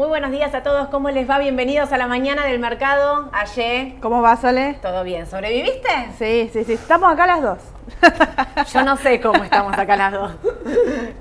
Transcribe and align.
Muy 0.00 0.08
buenos 0.08 0.30
días 0.30 0.54
a 0.54 0.62
todos, 0.62 0.88
¿cómo 0.88 1.10
les 1.10 1.28
va? 1.28 1.38
Bienvenidos 1.38 1.92
a 1.92 1.98
la 1.98 2.06
mañana 2.06 2.46
del 2.46 2.58
mercado. 2.58 3.28
Ayer, 3.34 3.96
¿Cómo 4.00 4.22
va, 4.22 4.34
Sole? 4.38 4.78
¿todo 4.80 5.04
bien? 5.04 5.26
¿Sobreviviste? 5.26 5.90
Sí, 6.16 6.48
sí, 6.54 6.64
sí. 6.64 6.72
Estamos 6.72 7.12
acá 7.12 7.26
las 7.26 7.42
dos. 7.42 7.58
Yo 8.72 8.82
no 8.82 8.96
sé 8.96 9.20
cómo 9.20 9.44
estamos 9.44 9.76
acá 9.76 9.96
las 9.96 10.12
dos. 10.12 10.32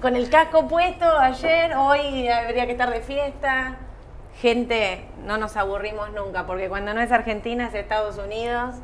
Con 0.01 0.15
el 0.15 0.29
casco 0.29 0.69
puesto 0.69 1.03
ayer, 1.03 1.75
hoy 1.75 2.29
habría 2.29 2.67
que 2.67 2.71
estar 2.71 2.89
de 2.89 3.01
fiesta. 3.01 3.75
Gente, 4.35 5.03
no 5.25 5.35
nos 5.37 5.57
aburrimos 5.57 6.13
nunca, 6.13 6.45
porque 6.45 6.69
cuando 6.69 6.93
no 6.93 7.01
es 7.01 7.11
Argentina 7.11 7.67
es 7.67 7.73
Estados 7.73 8.17
Unidos, 8.17 8.75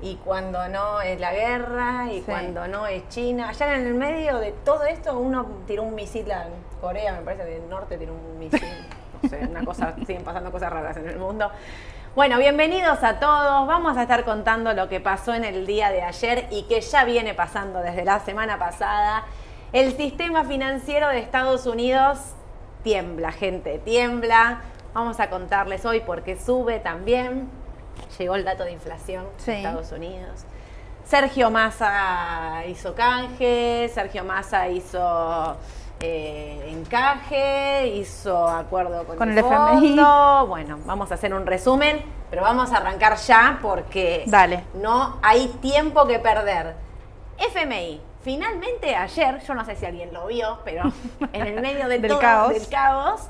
y 0.00 0.16
cuando 0.24 0.66
no 0.68 1.02
es 1.02 1.20
la 1.20 1.34
guerra, 1.34 2.06
y 2.10 2.20
Sí. 2.20 2.24
cuando 2.24 2.68
no 2.68 2.86
es 2.86 3.06
China. 3.10 3.50
Allá 3.50 3.74
en 3.74 3.86
el 3.86 3.92
medio 3.92 4.38
de 4.38 4.52
todo 4.52 4.84
esto, 4.84 5.18
uno 5.18 5.44
tiró 5.66 5.82
un 5.82 5.94
misil 5.94 6.32
a 6.32 6.46
Corea, 6.80 7.12
me 7.12 7.20
parece, 7.20 7.44
del 7.44 7.68
norte 7.68 7.98
tiró 7.98 8.14
un 8.14 8.38
misil. 8.38 8.62
Sé, 9.28 9.46
una 9.48 9.64
cosa, 9.64 9.94
siguen 10.06 10.24
pasando 10.24 10.50
cosas 10.52 10.72
raras 10.72 10.96
en 10.96 11.08
el 11.08 11.18
mundo. 11.18 11.50
Bueno, 12.14 12.38
bienvenidos 12.38 13.02
a 13.02 13.18
todos. 13.18 13.66
Vamos 13.66 13.96
a 13.96 14.02
estar 14.02 14.24
contando 14.24 14.72
lo 14.72 14.88
que 14.88 15.00
pasó 15.00 15.34
en 15.34 15.44
el 15.44 15.66
día 15.66 15.90
de 15.90 16.02
ayer 16.02 16.46
y 16.50 16.62
que 16.64 16.80
ya 16.80 17.04
viene 17.04 17.34
pasando 17.34 17.80
desde 17.80 18.04
la 18.04 18.20
semana 18.20 18.58
pasada. 18.58 19.24
El 19.72 19.94
sistema 19.96 20.44
financiero 20.44 21.08
de 21.08 21.18
Estados 21.18 21.66
Unidos 21.66 22.18
tiembla, 22.82 23.32
gente, 23.32 23.78
tiembla. 23.80 24.60
Vamos 24.94 25.20
a 25.20 25.28
contarles 25.28 25.84
hoy 25.84 26.00
porque 26.00 26.38
sube 26.38 26.78
también. 26.78 27.50
Llegó 28.18 28.34
el 28.36 28.44
dato 28.44 28.64
de 28.64 28.72
inflación 28.72 29.26
Sí. 29.38 29.50
de 29.50 29.56
Estados 29.58 29.92
Unidos. 29.92 30.44
Sergio 31.04 31.50
Massa 31.50 32.62
hizo 32.66 32.94
canje, 32.94 33.90
Sergio 33.94 34.24
Massa 34.24 34.68
hizo 34.68 35.56
eh, 36.00 36.68
encaje, 36.72 37.88
hizo 37.88 38.46
acuerdo 38.48 39.04
con, 39.04 39.16
Con 39.16 39.30
el, 39.30 39.38
el 39.38 39.44
FMI. 39.44 39.96
fondo. 39.96 40.46
Bueno, 40.48 40.78
vamos 40.84 41.10
a 41.10 41.14
hacer 41.14 41.32
un 41.34 41.46
resumen, 41.46 42.02
pero 42.30 42.42
vamos 42.42 42.72
a 42.72 42.78
arrancar 42.78 43.16
ya 43.16 43.58
porque 43.62 44.24
Dale. 44.26 44.64
no 44.74 45.16
hay 45.22 45.48
tiempo 45.60 46.06
que 46.06 46.18
perder. 46.18 46.74
FMI, 47.38 48.00
finalmente 48.22 48.94
ayer, 48.96 49.40
yo 49.40 49.54
no 49.54 49.64
sé 49.64 49.76
si 49.76 49.86
alguien 49.86 50.12
lo 50.12 50.26
vio, 50.26 50.58
pero 50.64 50.90
en 51.32 51.46
el 51.46 51.60
medio 51.60 51.88
de 51.88 51.98
Del 51.98 52.10
todo 52.10 52.20
caos. 52.20 52.52
del 52.52 52.68
caos, 52.68 53.22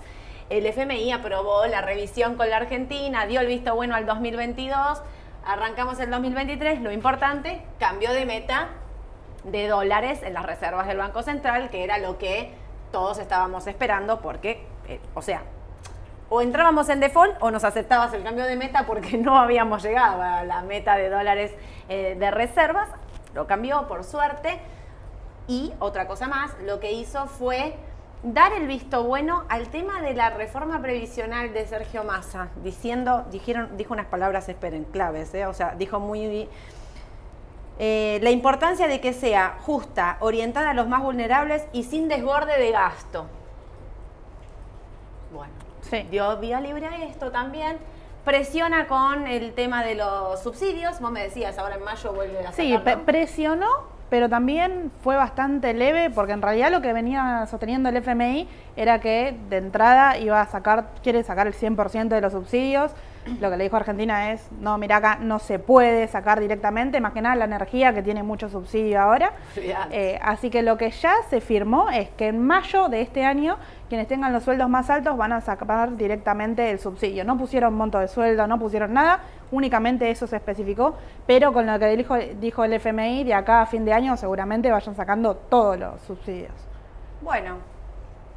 el 0.50 0.66
FMI 0.66 1.12
aprobó 1.12 1.66
la 1.66 1.80
revisión 1.82 2.36
con 2.36 2.48
la 2.50 2.58
Argentina, 2.58 3.26
dio 3.26 3.40
el 3.40 3.46
visto 3.48 3.74
bueno 3.74 3.94
al 3.96 4.06
2022, 4.06 5.02
arrancamos 5.44 5.98
el 6.00 6.10
2023, 6.10 6.80
lo 6.82 6.92
importante, 6.92 7.62
cambió 7.78 8.12
de 8.12 8.26
meta 8.26 8.68
de 9.46 9.68
dólares 9.68 10.22
en 10.22 10.34
las 10.34 10.44
reservas 10.44 10.86
del 10.86 10.98
Banco 10.98 11.22
Central, 11.22 11.70
que 11.70 11.84
era 11.84 11.98
lo 11.98 12.18
que 12.18 12.52
todos 12.92 13.18
estábamos 13.18 13.66
esperando, 13.66 14.20
porque, 14.20 14.66
eh, 14.88 15.00
o 15.14 15.22
sea, 15.22 15.42
o 16.28 16.42
entrábamos 16.42 16.88
en 16.88 17.00
default 17.00 17.36
o 17.40 17.50
nos 17.50 17.64
aceptabas 17.64 18.12
el 18.12 18.24
cambio 18.24 18.44
de 18.44 18.56
meta 18.56 18.84
porque 18.86 19.16
no 19.16 19.38
habíamos 19.38 19.82
llegado 19.82 20.20
a 20.22 20.44
la 20.44 20.62
meta 20.62 20.96
de 20.96 21.08
dólares 21.08 21.52
eh, 21.88 22.16
de 22.18 22.30
reservas. 22.30 22.88
Lo 23.34 23.46
cambió 23.46 23.86
por 23.86 24.02
suerte. 24.04 24.58
Y 25.48 25.72
otra 25.78 26.08
cosa 26.08 26.26
más, 26.26 26.56
lo 26.64 26.80
que 26.80 26.92
hizo 26.92 27.26
fue 27.26 27.76
dar 28.24 28.52
el 28.52 28.66
visto 28.66 29.04
bueno 29.04 29.44
al 29.48 29.68
tema 29.68 30.02
de 30.02 30.14
la 30.14 30.30
reforma 30.30 30.82
previsional 30.82 31.52
de 31.52 31.66
Sergio 31.68 32.02
Massa, 32.02 32.48
diciendo, 32.64 33.24
dijeron, 33.30 33.76
dijo 33.76 33.92
unas 33.92 34.06
palabras, 34.06 34.48
esperen, 34.48 34.84
claves, 34.84 35.32
¿eh? 35.34 35.46
o 35.46 35.54
sea, 35.54 35.76
dijo 35.76 36.00
muy 36.00 36.48
eh, 37.78 38.18
la 38.22 38.30
importancia 38.30 38.88
de 38.88 39.00
que 39.00 39.12
sea 39.12 39.56
justa, 39.60 40.16
orientada 40.20 40.70
a 40.70 40.74
los 40.74 40.88
más 40.88 41.02
vulnerables 41.02 41.66
y 41.72 41.82
sin 41.84 42.08
desborde 42.08 42.58
de 42.58 42.70
gasto. 42.72 43.26
Bueno, 45.32 45.52
Sí. 45.82 46.06
dio 46.10 46.36
vía 46.38 46.60
libre 46.60 46.86
a 46.86 47.04
esto 47.04 47.30
también. 47.30 47.78
Presiona 48.24 48.86
con 48.88 49.26
el 49.26 49.52
tema 49.54 49.84
de 49.84 49.94
los 49.94 50.40
subsidios. 50.42 51.00
Vos 51.00 51.10
me 51.12 51.22
decías, 51.22 51.58
ahora 51.58 51.76
en 51.76 51.84
mayo 51.84 52.12
vuelve 52.12 52.40
a 52.46 52.52
Sí, 52.52 52.72
sacarlo. 52.72 52.84
pe- 53.04 53.04
presionó, 53.12 53.68
pero 54.10 54.28
también 54.28 54.90
fue 55.04 55.14
bastante 55.16 55.74
leve, 55.74 56.10
porque 56.10 56.32
en 56.32 56.42
realidad 56.42 56.70
lo 56.72 56.80
que 56.80 56.92
venía 56.92 57.46
sosteniendo 57.48 57.88
el 57.88 57.96
FMI 57.98 58.48
era 58.76 59.00
que 59.00 59.36
de 59.48 59.58
entrada 59.58 60.18
iba 60.18 60.40
a 60.40 60.46
sacar, 60.46 60.88
quiere 61.04 61.22
sacar 61.22 61.46
el 61.46 61.54
100% 61.54 62.14
de 62.16 62.20
los 62.20 62.32
subsidios. 62.32 62.90
Lo 63.40 63.50
que 63.50 63.56
le 63.56 63.64
dijo 63.64 63.76
Argentina 63.76 64.32
es, 64.32 64.48
no, 64.60 64.78
mira 64.78 64.96
acá 64.96 65.18
no 65.20 65.38
se 65.38 65.58
puede 65.58 66.06
sacar 66.08 66.40
directamente, 66.40 67.00
más 67.00 67.12
que 67.12 67.20
nada 67.20 67.36
la 67.36 67.44
energía 67.44 67.92
que 67.92 68.02
tiene 68.02 68.22
mucho 68.22 68.48
subsidio 68.48 69.00
ahora. 69.00 69.32
Eh, 69.90 70.18
así 70.22 70.50
que 70.50 70.62
lo 70.62 70.76
que 70.76 70.90
ya 70.90 71.14
se 71.28 71.40
firmó 71.40 71.90
es 71.90 72.08
que 72.10 72.28
en 72.28 72.44
mayo 72.44 72.88
de 72.88 73.00
este 73.00 73.24
año 73.24 73.56
quienes 73.88 74.08
tengan 74.08 74.32
los 74.32 74.42
sueldos 74.42 74.68
más 74.68 74.90
altos 74.90 75.16
van 75.16 75.32
a 75.32 75.40
sacar 75.40 75.96
directamente 75.96 76.70
el 76.70 76.78
subsidio. 76.78 77.24
No 77.24 77.38
pusieron 77.38 77.74
monto 77.74 77.98
de 77.98 78.08
sueldo, 78.08 78.46
no 78.46 78.58
pusieron 78.58 78.92
nada, 78.92 79.20
únicamente 79.50 80.10
eso 80.10 80.26
se 80.26 80.36
especificó, 80.36 80.96
pero 81.26 81.52
con 81.52 81.66
lo 81.66 81.78
que 81.78 81.96
dijo, 81.96 82.16
dijo 82.16 82.64
el 82.64 82.72
FMI, 82.74 83.24
de 83.24 83.34
acá 83.34 83.62
a 83.62 83.66
fin 83.66 83.84
de 83.84 83.92
año 83.92 84.16
seguramente 84.16 84.70
vayan 84.70 84.96
sacando 84.96 85.36
todos 85.36 85.78
los 85.78 86.00
subsidios. 86.02 86.52
Bueno, 87.20 87.58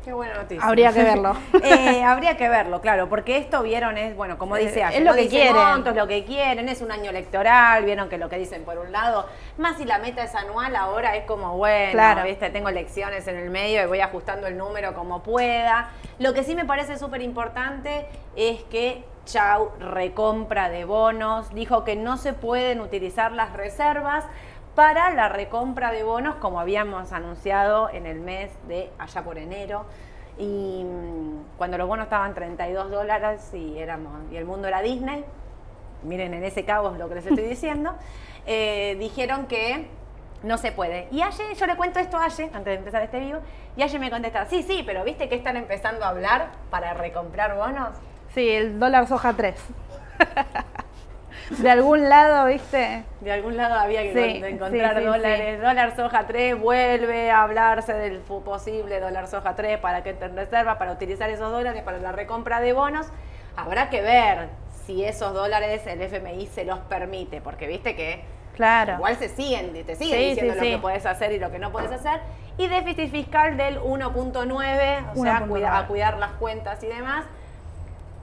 qué 0.04 0.14
buena 0.14 0.34
noticia. 0.36 0.66
Habría 0.66 0.92
que 0.94 1.04
verlo. 1.04 1.36
Eh, 1.64 2.04
habría 2.04 2.38
que 2.38 2.48
verlo, 2.50 2.82
claro, 2.82 3.10
porque 3.10 3.38
esto 3.38 3.62
vieron 3.64 3.98
es, 3.98 4.16
bueno, 4.16 4.38
como 4.38 4.56
dice 4.56 4.80
Eh, 4.80 4.84
ayer, 4.84 5.00
es 5.00 5.06
lo 5.06 5.12
no 5.12 5.16
que 5.16 5.24
dice 5.24 5.36
quieren. 5.36 5.56
montos, 5.56 5.96
lo 5.96 6.08
que 6.08 6.24
quieren, 6.26 6.70
es 6.70 6.82
un 6.82 6.92
año 6.92 7.10
electoral, 7.10 7.84
vieron 7.86 8.10
que 8.10 8.18
lo 8.18 8.30
que 8.30 8.38
dicen 8.38 8.64
por 8.64 8.78
un 8.78 8.92
lado, 8.92 9.26
más 9.58 9.78
si 9.78 9.86
la 9.86 10.00
meta 10.00 10.24
es 10.24 10.34
anual, 10.36 10.76
ahora 10.76 11.16
es 11.16 11.26
como, 11.26 11.58
bueno, 11.58 11.92
Claro. 11.92 12.24
¿viste? 12.24 12.50
tengo 12.50 12.70
elecciones 12.70 13.28
en 13.28 13.36
el 13.38 13.50
medio 13.50 13.84
y 13.84 13.86
voy 13.88 14.00
ajustando 14.02 14.48
el 14.48 14.58
número 14.58 14.94
como 14.94 15.22
pueda. 15.22 15.90
Lo 16.18 16.34
que 16.34 16.44
sí 16.44 16.56
me 16.56 16.66
parece 16.66 16.98
súper 16.98 17.22
importante 17.22 18.06
es 18.36 18.64
que 18.64 19.04
Chau 19.26 19.72
recompra 19.80 20.70
de 20.70 20.86
bonos, 20.86 21.54
dijo 21.54 21.84
que 21.84 21.96
no 21.96 22.18
se 22.18 22.34
pueden 22.34 22.80
utilizar 22.82 23.32
las 23.32 23.54
reservas 23.54 24.26
para 24.80 25.14
la 25.14 25.28
recompra 25.28 25.92
de 25.92 26.04
bonos 26.04 26.36
como 26.36 26.58
habíamos 26.58 27.12
anunciado 27.12 27.90
en 27.90 28.06
el 28.06 28.22
mes 28.22 28.50
de 28.70 28.90
allá 28.98 29.26
por 29.26 29.38
enero. 29.38 29.86
Y 30.38 30.86
mm, 30.86 31.58
cuando 31.58 31.78
los 31.78 31.86
bonos 31.86 32.06
estaban 32.06 32.34
32 32.34 32.90
dólares 32.90 33.52
y, 33.54 33.78
éramos, 33.78 34.14
y 34.32 34.38
el 34.38 34.46
mundo 34.46 34.70
era 34.70 34.82
Disney, 34.82 35.26
miren 36.04 36.34
en 36.34 36.46
ese 36.46 36.64
cabo 36.64 36.92
lo 36.92 37.10
que 37.10 37.16
les 37.16 37.26
estoy 37.26 37.44
diciendo, 37.50 37.94
eh, 38.46 38.96
dijeron 38.98 39.48
que 39.48 39.90
no 40.44 40.58
se 40.58 40.72
puede. 40.72 41.10
Y 41.12 41.24
ayer 41.24 41.58
yo 41.58 41.66
le 41.66 41.76
cuento 41.76 42.00
esto 42.00 42.16
a 42.16 42.24
Aye, 42.24 42.46
antes 42.46 42.64
de 42.64 42.76
empezar 42.76 43.04
este 43.04 43.20
vivo, 43.20 43.40
y 43.76 43.84
Aye 43.84 44.00
me 44.00 44.10
contesta, 44.10 44.46
sí, 44.46 44.64
sí, 44.64 44.84
pero 44.86 45.04
¿viste 45.04 45.28
que 45.28 45.36
están 45.36 45.58
empezando 45.58 46.06
a 46.06 46.08
hablar 46.08 46.52
para 46.70 46.94
recomprar 46.94 47.58
bonos? 47.58 47.98
Sí, 48.34 48.48
el 48.50 48.80
dólar 48.80 49.10
soja 49.10 49.34
3. 49.34 49.56
de 51.58 51.70
algún 51.72 52.10
lado, 52.10 52.46
¿viste? 52.48 53.04
De 53.22 53.32
algún 53.32 53.58
lado 53.58 53.76
había 53.76 54.02
que 54.04 54.14
Sí, 54.14 54.44
encontrar 54.46 54.94
sí, 54.96 55.00
sí, 55.00 55.06
dólares. 55.06 55.62
Dólar 55.62 55.96
soja 55.96 56.28
3 56.28 56.60
vuelve 56.60 57.32
a 57.32 57.42
hablarse 57.44 57.94
del 57.94 58.20
posible 58.20 59.00
dólar 59.00 59.28
soja 59.28 59.56
3 59.56 59.80
para 59.80 60.04
que 60.04 60.12
estén 60.12 60.36
reserva, 60.36 60.78
para 60.78 60.92
utilizar 60.92 61.30
esos 61.30 61.52
dólares 61.52 61.82
para 61.84 61.98
la 61.98 62.12
recompra 62.12 62.60
de 62.62 62.74
bonos. 62.74 63.08
Habrá 63.56 63.90
que 63.90 64.02
ver 64.02 64.50
si 64.86 65.04
esos 65.04 65.34
dólares 65.34 65.86
el 65.88 66.02
FMI 66.02 66.48
se 66.48 66.66
los 66.66 66.80
permite, 66.80 67.42
porque 67.42 67.68
viste 67.68 67.96
que 67.96 68.24
Claro. 68.56 68.94
igual 68.96 69.16
se 69.16 69.30
siguen, 69.30 69.72
te 69.86 69.96
siguen 69.96 70.20
Sí, 70.20 70.26
diciendo 70.30 70.54
sí, 70.54 70.60
lo 70.60 70.66
sí. 70.66 70.72
que 70.72 70.78
puedes 70.80 71.06
hacer 71.06 71.32
y 71.32 71.40
lo 71.40 71.50
que 71.52 71.60
no 71.60 71.72
puedes 71.72 71.92
hacer. 71.92 72.20
Y 72.58 72.68
déficit 72.68 73.10
fiscal 73.10 73.56
del 73.56 73.80
1.9, 73.80 75.06
o 75.16 75.24
sea, 75.24 75.40
1.9. 75.40 75.48
cuida- 75.48 75.78
a 75.78 75.88
cuidar 75.88 76.18
las 76.18 76.32
cuentas 76.34 76.84
y 76.84 76.88
demás. 76.88 77.26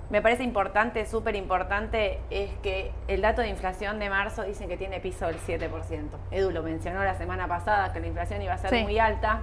Me 0.08 0.22
parece 0.22 0.44
importante, 0.44 1.04
súper 1.04 1.34
importante, 1.34 2.20
es 2.30 2.50
que 2.62 2.92
el 3.08 3.22
dato 3.22 3.42
de 3.42 3.48
inflación 3.48 3.98
de 3.98 4.08
marzo 4.08 4.44
dicen 4.44 4.68
que 4.68 4.76
tiene 4.76 5.00
piso 5.00 5.26
del 5.26 5.38
7%. 5.40 6.16
Edu 6.30 6.52
lo 6.52 6.62
mencionó 6.62 7.02
la 7.02 7.14
semana 7.16 7.48
pasada, 7.48 7.92
que 7.92 7.98
la 7.98 8.06
inflación 8.06 8.40
iba 8.40 8.54
a 8.54 8.58
ser 8.58 8.70
Sí. 8.70 8.82
muy 8.84 9.00
alta. 9.00 9.42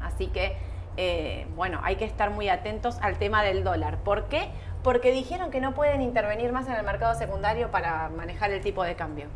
Así 0.00 0.28
que, 0.28 0.56
eh, 0.96 1.46
bueno, 1.56 1.80
hay 1.82 1.96
que 1.96 2.04
estar 2.04 2.30
muy 2.30 2.48
atentos 2.48 2.98
al 3.02 3.18
tema 3.18 3.42
del 3.42 3.64
dólar. 3.64 3.98
¿Por 3.98 4.26
qué? 4.26 4.48
Porque 4.84 5.10
dijeron 5.10 5.50
que 5.50 5.60
no 5.60 5.74
pueden 5.74 6.02
intervenir 6.02 6.52
más 6.52 6.68
en 6.68 6.74
el 6.74 6.84
mercado 6.84 7.14
secundario 7.16 7.72
para 7.72 8.08
manejar 8.10 8.52
el 8.52 8.60
tipo 8.60 8.84
de 8.84 8.94
cambio. 8.94 9.26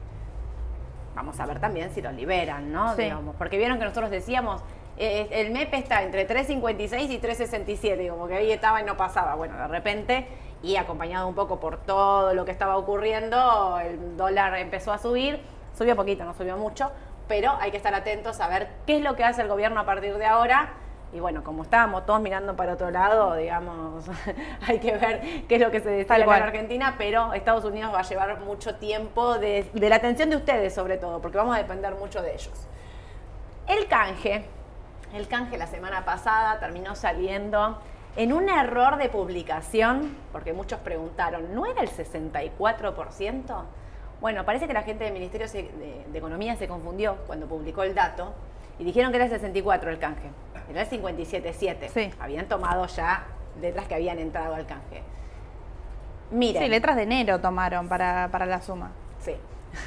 Vamos 1.17 1.39
a 1.41 1.47
ver 1.47 1.59
también 1.59 1.91
si 1.91 2.01
lo 2.01 2.13
liberan, 2.13 2.73
¿no? 2.73 2.95
Sí. 2.95 3.03
Digamos, 3.03 3.35
porque 3.37 3.59
vieron 3.59 3.79
que 3.79 3.85
nosotros 3.85 4.11
decíamos, 4.11 4.63
eh, 4.97 5.29
el 5.31 5.51
MEP 5.51 5.75
está 5.75 6.03
entre 6.03 6.27
3.56 6.27 7.11
y 7.11 7.21
3.67, 7.21 8.09
como 8.11 8.29
que 8.29 8.37
ahí 8.37 8.53
estaba 8.53 8.81
y 8.81 8.85
no 8.85 8.97
pasaba. 8.97 9.35
Bueno, 9.35 9.57
de 9.57 9.69
repente, 9.69 10.29
y 10.63 10.77
acompañado 10.77 11.27
un 11.27 11.35
poco 11.35 11.59
por 11.59 11.79
todo 11.79 12.33
lo 12.35 12.45
que 12.45 12.53
estaba 12.53 12.77
ocurriendo, 12.77 13.79
el 13.81 14.17
dólar 14.17 14.57
empezó 14.59 14.93
a 14.93 14.99
subir, 14.99 15.41
subió 15.77 15.97
poquito, 15.97 16.25
no 16.25 16.35
subió 16.35 16.57
mucho, 16.57 16.93
pero 17.27 17.53
hay 17.61 17.71
que 17.71 17.77
estar 17.77 17.95
atentos 17.95 18.41
a 18.41 18.49
ver 18.49 18.69
qué 18.87 18.97
es 18.97 19.03
lo 19.03 19.17
que 19.17 19.25
hace 19.25 19.43
el 19.43 19.49
gobierno 19.49 19.81
a 19.81 19.85
partir 19.85 20.17
de 20.17 20.27
ahora. 20.27 20.75
Y 21.13 21.21
bueno, 21.21 21.45
como 21.45 21.63
estábamos 21.63 22.07
todos 22.07 22.21
mirando 22.21 22.57
para 22.57 22.73
otro 22.73 22.91
lado, 22.91 23.37
digamos, 23.37 24.05
hay 24.67 24.81
que 24.81 24.93
ver 24.93 25.47
qué 25.49 25.57
es 25.57 25.61
lo 25.61 25.71
que 25.71 25.81
se 25.81 25.89
decide 25.89 26.23
en. 26.23 26.31
Argentina, 26.31 26.95
pero 26.99 27.33
Estados 27.35 27.65
Unidos 27.65 27.95
va 27.95 28.01
a 28.01 28.03
llevar 28.03 28.41
mucho 28.41 28.77
tiempo 28.77 29.39
de, 29.39 29.69
de 29.73 29.89
la 29.89 29.97
atención 29.97 30.31
de 30.31 30.37
ustedes 30.37 30.75
sobre 30.75 30.97
todo, 30.97 31.21
porque 31.21 31.39
vamos 31.39 31.55
a 31.55 31.59
depender 31.59 31.95
mucho 31.95 32.21
de 32.21 32.35
ellos. 32.35 32.67
El 33.69 33.87
canje, 33.87 34.45
el 35.15 35.29
canje 35.29 35.57
la 35.57 35.67
semana 35.67 36.05
pasada 36.05 36.59
terminó 36.59 36.95
saliendo 36.95 37.79
en 38.17 38.33
un 38.33 38.49
error 38.49 38.97
de 38.97 39.09
publicación, 39.09 40.17
porque 40.33 40.53
muchos 40.53 40.79
preguntaron, 40.81 41.55
¿no 41.55 41.67
era 41.67 41.83
el 41.83 41.91
64%? 41.91 43.63
Bueno, 44.21 44.45
parece 44.45 44.67
que 44.67 44.73
la 44.73 44.83
gente 44.83 45.05
del 45.05 45.13
Ministerio 45.13 45.47
de 45.49 46.19
Economía 46.19 46.57
se 46.57 46.69
confundió 46.69 47.17
cuando 47.27 47.47
publicó 47.47 47.83
el 47.83 47.95
dato 47.95 48.33
y 48.79 48.85
dijeron 48.85 49.11
que 49.11 49.17
era 49.17 49.27
el 49.27 49.31
64 49.31 49.91
el 49.91 49.99
canje, 49.99 50.31
era 50.71 50.83
el 50.83 50.89
57.7. 50.89 51.89
Sí. 51.89 52.11
Habían 52.21 52.47
tomado 52.47 52.87
ya 52.87 53.25
letras 53.61 53.87
que 53.87 53.95
habían 53.95 54.19
entrado 54.19 54.55
al 54.55 54.67
canje. 54.67 55.03
Miren. 56.31 56.63
Sí, 56.63 56.69
letras 56.69 56.97
de 56.97 57.03
enero 57.03 57.41
tomaron 57.41 57.89
para, 57.89 58.29
para 58.31 58.47
la 58.47 58.63
suma. 58.63 58.93
Sí. 59.21 59.37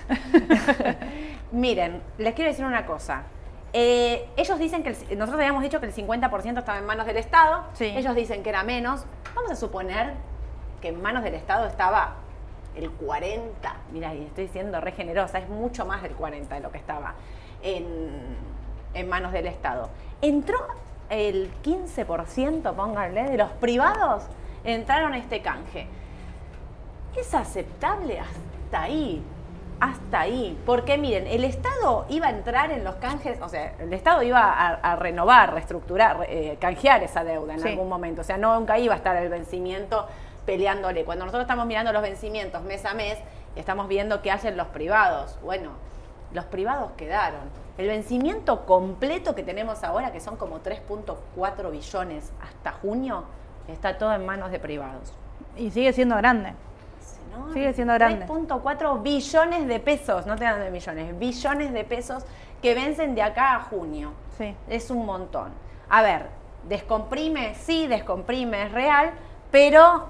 Miren, 1.51 2.01
les 2.17 2.33
quiero 2.33 2.51
decir 2.51 2.65
una 2.65 2.85
cosa. 2.85 3.23
Eh, 3.73 4.29
ellos 4.37 4.57
dicen 4.59 4.81
que 4.83 4.89
el- 4.89 5.17
nosotros 5.17 5.39
habíamos 5.39 5.61
dicho 5.63 5.79
que 5.79 5.85
el 5.87 5.93
50% 5.93 6.59
estaba 6.59 6.77
en 6.77 6.85
manos 6.85 7.05
del 7.05 7.17
Estado. 7.17 7.63
Sí. 7.73 7.85
Ellos 7.85 8.15
dicen 8.15 8.43
que 8.43 8.49
era 8.49 8.63
menos. 8.63 9.05
Vamos 9.35 9.51
a 9.51 9.55
suponer 9.55 10.13
que 10.81 10.89
en 10.89 11.01
manos 11.01 11.23
del 11.23 11.33
Estado 11.35 11.67
estaba 11.67 12.15
el 12.75 12.89
40. 12.91 13.75
Mira, 13.91 14.13
y 14.13 14.23
estoy 14.23 14.47
siendo 14.47 14.79
re 14.79 14.91
generosa, 14.91 15.39
es 15.39 15.49
mucho 15.49 15.85
más 15.85 16.01
del 16.03 16.13
40 16.13 16.55
de 16.55 16.61
lo 16.61 16.71
que 16.71 16.77
estaba 16.77 17.13
en, 17.63 18.35
en 18.93 19.09
manos 19.09 19.31
del 19.31 19.47
Estado. 19.47 19.89
Entró 20.21 20.57
el 21.09 21.51
15%, 21.63 22.73
pónganle, 22.73 23.23
de 23.23 23.37
los 23.37 23.51
privados 23.53 24.23
entraron 24.63 25.13
a 25.13 25.17
este 25.17 25.41
canje. 25.41 25.87
¿Es 27.15 27.33
aceptable 27.33 28.19
hasta 28.19 28.81
ahí? 28.81 29.23
Hasta 29.79 30.21
ahí. 30.21 30.57
Porque 30.65 30.97
miren, 30.97 31.27
el 31.27 31.43
Estado 31.43 32.05
iba 32.09 32.27
a 32.27 32.29
entrar 32.31 32.71
en 32.71 32.83
los 32.83 32.95
canjes, 32.95 33.39
o 33.41 33.49
sea, 33.49 33.73
el 33.79 33.93
Estado 33.93 34.23
iba 34.23 34.41
a, 34.41 34.69
a 34.73 34.95
renovar, 34.95 35.53
reestructurar, 35.53 36.25
eh, 36.29 36.57
canjear 36.59 37.03
esa 37.03 37.23
deuda 37.23 37.53
en 37.53 37.59
Sí. 37.59 37.69
algún 37.69 37.87
momento. 37.87 38.21
O 38.21 38.23
sea, 38.23 38.37
no, 38.37 38.57
nunca 38.59 38.79
iba 38.79 38.93
a 38.93 38.97
estar 38.97 39.15
el 39.17 39.29
vencimiento 39.29 40.07
peleándole. 40.45 41.05
Cuando 41.05 41.25
nosotros 41.25 41.43
estamos 41.43 41.65
mirando 41.67 41.91
los 41.91 42.01
vencimientos 42.01 42.63
mes 42.63 42.85
a 42.85 42.93
mes, 42.93 43.19
y 43.55 43.59
estamos 43.59 43.87
viendo 43.87 44.21
qué 44.21 44.31
hacen 44.31 44.55
los 44.57 44.67
privados. 44.67 45.37
Bueno, 45.43 45.71
los 46.33 46.45
privados 46.45 46.91
quedaron. 46.97 47.41
El 47.77 47.87
vencimiento 47.87 48.65
completo 48.65 49.35
que 49.35 49.43
tenemos 49.43 49.83
ahora, 49.83 50.11
que 50.11 50.19
son 50.19 50.37
como 50.37 50.59
3.4 50.61 51.69
billones 51.71 52.31
hasta 52.41 52.71
junio, 52.71 53.25
está 53.67 53.97
todo 53.99 54.13
en 54.13 54.25
manos 54.25 54.49
de 54.51 54.59
privados. 54.59 55.13
Y 55.55 55.69
sigue 55.71 55.93
siendo 55.93 56.15
grande. 56.17 56.53
¿No? 57.37 57.53
Sigue 57.53 57.73
siendo 57.73 57.93
grande. 57.93 58.25
3.4 58.25 59.01
billones 59.01 59.67
de 59.67 59.79
pesos, 59.79 60.25
no 60.25 60.35
te 60.35 60.43
dan 60.45 60.59
de 60.59 60.69
millones, 60.71 61.17
billones 61.17 61.73
de 61.73 61.83
pesos 61.83 62.23
que 62.61 62.73
vencen 62.75 63.15
de 63.15 63.21
acá 63.21 63.55
a 63.55 63.59
junio. 63.61 64.11
Sí. 64.37 64.55
Es 64.67 64.89
un 64.91 65.05
montón. 65.05 65.51
A 65.89 66.01
ver, 66.01 66.27
descomprime, 66.67 67.55
sí, 67.55 67.87
descomprime, 67.87 68.63
es 68.63 68.71
real, 68.71 69.11
pero 69.51 70.07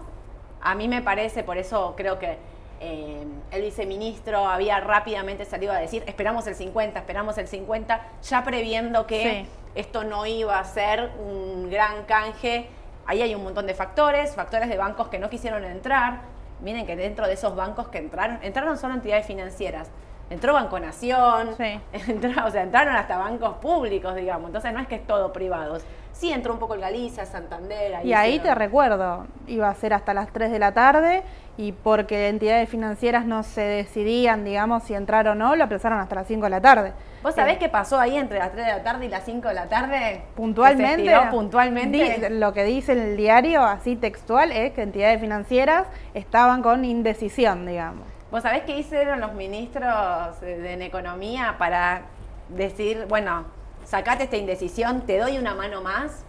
a 0.62 0.76
mí 0.76 0.88
me 0.88 1.02
parece, 1.02 1.44
por 1.44 1.58
eso 1.58 1.94
creo 1.96 2.18
que 2.20 2.38
eh, 2.80 3.26
el 3.52 3.62
viceministro 3.62 4.46
había 4.48 4.80
rápidamente 4.80 5.46
salido 5.46 5.74
a 5.74 5.78
decir, 5.78 6.04
esperamos 6.08 6.46
el 6.48 6.56
50, 6.56 7.00
esperamos 7.00 7.38
el 7.38 7.48
50, 7.48 8.02
ya 8.24 8.44
previendo 8.44 9.08
que 9.08 9.46
Sí. 9.46 9.50
esto 9.76 10.04
no 10.04 10.26
iba 10.26 10.60
a 10.60 10.64
ser 10.64 11.12
un 11.20 11.70
gran 11.70 12.04
canje. 12.04 12.70
Ahí 13.06 13.22
hay 13.22 13.34
un 13.36 13.44
montón 13.44 13.66
de 13.68 13.74
factores, 13.74 14.36
factores 14.36 14.68
de 14.70 14.78
bancos 14.78 15.08
que 15.08 15.18
no 15.18 15.30
quisieron 15.30 15.64
entrar. 15.64 16.20
Miren 16.62 16.86
que 16.86 16.96
dentro 16.96 17.28
de 17.28 17.34
esos 17.34 17.56
bancos 17.56 17.88
que 17.90 17.98
entraron, 18.00 18.40
entraron 18.42 18.78
solo 18.78 18.96
entidades 18.96 19.26
financieras. 19.26 19.90
Entró 20.30 20.54
Banco 20.54 20.80
Nación, 20.80 21.56
Sí. 21.56 21.80
entró- 22.12 22.46
o 22.46 22.52
sea, 22.52 22.64
entraron 22.64 22.96
hasta 22.96 23.18
bancos 23.18 23.56
públicos, 23.58 24.16
digamos. 24.16 24.48
Entonces 24.48 24.74
no 24.74 24.80
es 24.80 24.88
que 24.88 24.96
es 24.96 25.08
todo 25.08 25.32
privados. 25.32 25.84
Sí 26.18 26.32
entró 26.32 26.52
un 26.52 26.58
poco 26.60 26.74
el 26.74 26.82
Galicia, 26.82 27.28
Santander. 27.28 28.04
Y 28.04 28.14
ahí 28.14 28.40
te 28.40 28.56
recuerdo, 28.56 29.28
iba 29.46 29.70
a 29.70 29.76
ser 29.76 29.94
hasta 29.94 30.16
las 30.16 30.34
3 30.34 30.52
de 30.52 30.58
la 30.58 30.72
tarde 30.74 31.22
y 31.58 31.74
porque 31.74 32.28
entidades 32.28 32.68
financieras 32.70 33.26
no 33.26 33.44
se 33.44 33.62
decidían, 33.62 34.44
digamos, 34.44 34.82
si 34.84 34.96
entrar 34.96 35.28
o 35.28 35.36
no, 35.36 35.56
lo 35.56 35.64
aplazaron 35.64 36.00
hasta 36.00 36.16
las 36.16 36.28
5 36.28 36.44
de 36.46 36.50
la 36.50 36.62
tarde. 36.62 36.94
¿Vos 37.22 37.36
sabés 37.36 37.60
qué 37.60 37.70
pasó 37.70 38.00
ahí 38.00 38.18
entre 38.18 38.40
las 38.40 38.52
3 38.52 38.66
de 38.66 38.72
la 38.72 38.84
tarde 38.84 39.06
y 39.06 39.10
las 39.10 39.26
5 39.26 39.48
de 39.48 39.54
la 39.54 39.70
tarde? 39.70 40.24
Puntualmente, 40.36 41.04
Que 41.04 41.10
se 41.10 41.14
estiró 41.14 41.30
puntualmente. 41.30 42.30
lo 42.32 42.52
que 42.52 42.64
dice 42.64 42.94
el 42.94 43.16
diario, 43.16 43.62
así 43.62 43.96
textual, 43.96 44.52
es 44.52 44.74
que 44.74 44.82
entidades 44.82 45.22
financieras 45.22 45.86
estaban 46.16 46.64
con 46.64 46.84
indecisión, 46.84 47.68
digamos. 47.68 48.08
¿Vos 48.32 48.42
sabés 48.42 48.64
qué 48.64 48.76
hicieron 48.80 49.20
los 49.20 49.34
ministros 49.34 50.42
en 50.42 50.82
economía 50.82 51.56
para 51.60 52.02
decir, 52.50 53.06
bueno, 53.08 53.46
sacate 53.88 54.26
esta 54.26 54.36
indecisión, 54.38 55.02
te 55.02 55.18
doy 55.18 55.38
una 55.38 55.56
mano 55.56 55.82
más? 55.82 56.24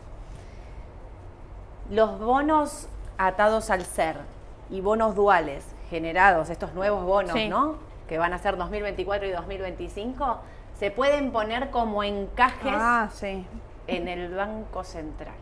Los 1.91 2.19
bonos 2.21 2.89
atados 3.17 3.71
al 3.71 3.85
ser 3.85 4.17
y 4.71 4.81
bonos 4.81 5.15
duales 5.15 5.65
generados, 5.91 6.51
estos 6.51 6.75
nuevos 6.75 7.03
bonos, 7.05 7.33
Sí. 7.33 7.49
¿no? 7.49 7.77
Que 8.09 8.19
van 8.19 8.33
a 8.33 8.39
ser 8.39 8.57
2024 8.57 9.27
y 9.29 9.33
2025, 9.33 10.39
se 10.79 10.91
pueden 10.91 11.33
poner 11.33 11.71
como 11.71 12.05
encajes 12.05 12.75
Ah, 12.77 13.09
sí. 13.13 13.45
en 13.87 14.07
el 14.09 14.35
Banco 14.35 14.85
Central. 14.85 15.35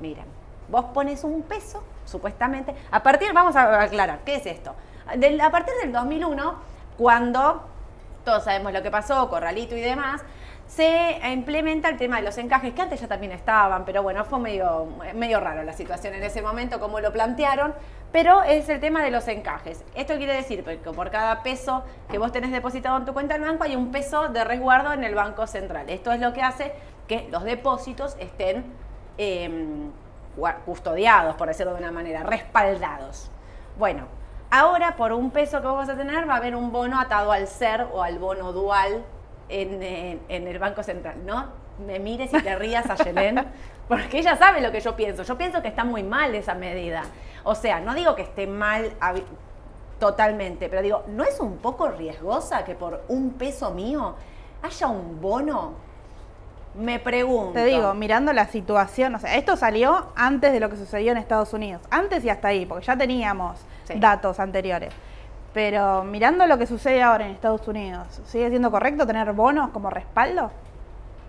Miren, 0.00 0.24
vos 0.68 0.86
pones 0.86 1.22
un 1.24 1.42
peso, 1.42 1.82
supuestamente. 2.06 2.74
A 2.90 3.02
partir, 3.02 3.32
vamos 3.32 3.56
a 3.56 3.82
aclarar, 3.82 4.20
¿qué 4.24 4.36
es 4.36 4.46
esto? 4.46 4.74
Del- 5.16 5.40
a 5.40 5.50
partir 5.50 5.74
del 5.82 5.92
2001, 5.92 6.54
cuando 6.96 7.62
todos 8.24 8.44
sabemos 8.44 8.72
lo 8.72 8.82
que 8.82 8.90
pasó, 8.90 9.28
Corralito 9.28 9.76
y 9.76 9.80
demás, 9.80 10.22
se 10.66 11.20
implementa 11.32 11.88
el 11.88 11.96
tema 11.96 12.16
de 12.16 12.22
los 12.22 12.36
encajes, 12.38 12.72
que 12.74 12.82
antes 12.82 13.00
ya 13.00 13.06
también 13.06 13.32
estaban, 13.32 13.84
pero 13.84 14.02
bueno, 14.02 14.24
fue 14.24 14.38
medio, 14.38 14.88
medio 15.14 15.38
raro 15.40 15.62
la 15.62 15.72
situación 15.72 16.14
en 16.14 16.22
ese 16.22 16.42
momento, 16.42 16.80
como 16.80 17.00
lo 17.00 17.12
plantearon, 17.12 17.74
pero 18.10 18.42
es 18.42 18.68
el 18.68 18.80
tema 18.80 19.02
de 19.02 19.10
los 19.10 19.28
encajes. 19.28 19.84
Esto 19.94 20.16
quiere 20.16 20.34
decir 20.34 20.64
que 20.64 20.76
por 20.76 21.10
cada 21.10 21.42
peso 21.42 21.84
que 22.10 22.18
vos 22.18 22.32
tenés 22.32 22.50
depositado 22.50 22.96
en 22.96 23.04
tu 23.04 23.12
cuenta 23.12 23.34
del 23.34 23.42
banco 23.42 23.64
hay 23.64 23.76
un 23.76 23.90
peso 23.92 24.28
de 24.28 24.42
resguardo 24.44 24.92
en 24.92 25.04
el 25.04 25.14
Banco 25.14 25.46
Central. 25.46 25.90
Esto 25.90 26.12
es 26.12 26.20
lo 26.20 26.32
que 26.32 26.42
hace 26.42 26.72
que 27.08 27.28
los 27.30 27.44
depósitos 27.44 28.16
estén 28.18 28.64
gua- 30.36 30.56
custodiados, 30.64 31.34
por 31.36 31.48
decirlo 31.48 31.72
de 31.74 31.80
una 31.80 31.92
manera, 31.92 32.22
respaldados. 32.22 33.30
Bueno, 33.78 34.06
ahora 34.50 34.96
por 34.96 35.12
un 35.12 35.30
peso 35.30 35.60
que 35.60 35.66
vos 35.66 35.76
vas 35.76 35.88
a 35.88 35.96
tener 35.96 36.28
va 36.28 36.34
a 36.34 36.36
haber 36.38 36.56
un 36.56 36.72
bono 36.72 37.00
atado 37.00 37.32
al 37.32 37.46
ser 37.48 37.86
o 37.92 38.02
al 38.02 38.18
bono 38.18 38.52
dual 38.52 39.04
en, 39.48 39.82
en- 39.82 40.20
en 40.28 40.46
el 40.48 40.58
Banco 40.58 40.82
Central. 40.82 41.16
No 41.24 41.46
me 41.86 41.98
mires 41.98 42.32
y 42.32 42.40
te 42.40 42.56
rías 42.56 42.88
a 42.88 42.94
Yelén, 42.96 43.44
porque 43.88 44.18
ella 44.18 44.36
sabe 44.36 44.60
lo 44.60 44.70
que 44.72 44.80
yo 44.80 44.94
pienso. 44.96 45.22
Yo 45.24 45.36
pienso 45.36 45.60
que 45.62 45.68
está 45.68 45.84
muy 45.84 46.02
mal 46.02 46.34
esa 46.34 46.54
medida. 46.54 47.02
O 47.42 47.54
sea, 47.54 47.80
no 47.80 47.94
digo 47.94 48.14
que 48.14 48.22
esté 48.22 48.46
mal 48.46 48.92
totalmente, 49.98 50.68
pero 50.68 50.82
digo, 50.82 51.04
¿no 51.08 51.24
es 51.24 51.40
un 51.40 51.58
poco 51.58 51.88
riesgosa 51.88 52.64
que 52.64 52.74
por 52.74 53.02
un 53.08 53.30
peso 53.34 53.70
mío 53.72 54.14
haya 54.62 54.86
un 54.88 55.20
bono? 55.20 55.72
Me 56.74 56.98
pregunto. 56.98 57.52
Te 57.52 57.64
digo, 57.66 57.94
mirando 57.94 58.32
la 58.32 58.46
situación, 58.48 59.14
o 59.14 59.18
sea, 59.20 59.36
esto 59.36 59.56
salió 59.56 60.08
antes 60.16 60.52
de 60.52 60.58
lo 60.58 60.68
que 60.68 60.76
sucedió 60.76 61.12
en 61.12 61.18
Estados 61.18 61.52
Unidos, 61.52 61.80
antes 61.90 62.24
y 62.24 62.30
hasta 62.30 62.48
ahí, 62.48 62.66
porque 62.66 62.86
ya 62.86 62.96
teníamos 62.96 63.58
Sí. 63.84 63.94
datos 63.98 64.40
anteriores. 64.40 64.92
Pero 65.54 66.04
mirando 66.04 66.46
lo 66.46 66.58
que 66.58 66.66
sucede 66.66 67.02
ahora 67.02 67.24
en 67.24 67.32
Estados 67.32 67.66
Unidos, 67.66 68.20
¿sigue 68.26 68.50
siendo 68.50 68.70
correcto 68.70 69.06
tener 69.06 69.32
bonos 69.32 69.70
como 69.70 69.88
respaldo? 69.88 70.50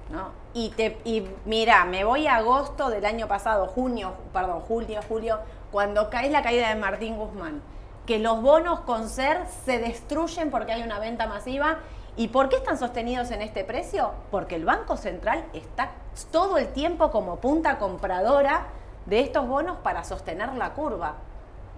¿no? 0.10 0.32
Y, 0.54 0.70
te, 0.70 0.98
y 1.06 1.28
mira, 1.46 1.86
me 1.86 2.04
voy 2.04 2.28
a 2.28 2.38
agosto 2.38 2.90
del 2.90 3.06
año 3.06 3.28
pasado, 3.28 3.68
junio, 3.68 4.14
perdón, 4.34 4.62
julio, 4.62 5.00
julio, 5.08 5.40
cuando 5.72 6.10
cae 6.10 6.30
la 6.30 6.42
caída 6.42 6.70
de 6.70 6.76
Martín 6.76 7.18
Guzmán, 7.18 7.62
que 8.06 8.20
los 8.20 8.42
bonos 8.42 8.82
con 8.82 9.10
ser 9.10 9.46
se 9.66 9.80
destruyen 9.80 10.52
porque 10.52 10.74
hay 10.74 10.84
una 10.84 11.00
venta 11.00 11.28
masiva. 11.28 11.78
¿Y 12.18 12.30
por 12.30 12.48
qué 12.48 12.56
están 12.56 12.78
sostenidos 12.78 13.30
en 13.32 13.42
este 13.42 13.66
precio? 13.66 14.12
Porque 14.32 14.56
el 14.56 14.64
Banco 14.64 14.96
Central 14.96 15.44
está 15.54 15.92
todo 16.32 16.58
el 16.58 16.70
tiempo 16.70 17.12
como 17.12 17.38
punta 17.38 17.78
compradora 17.78 18.68
de 19.06 19.20
estos 19.20 19.48
bonos 19.48 19.78
para 19.84 20.04
sostener 20.04 20.54
la 20.54 20.74
curva. 20.74 21.16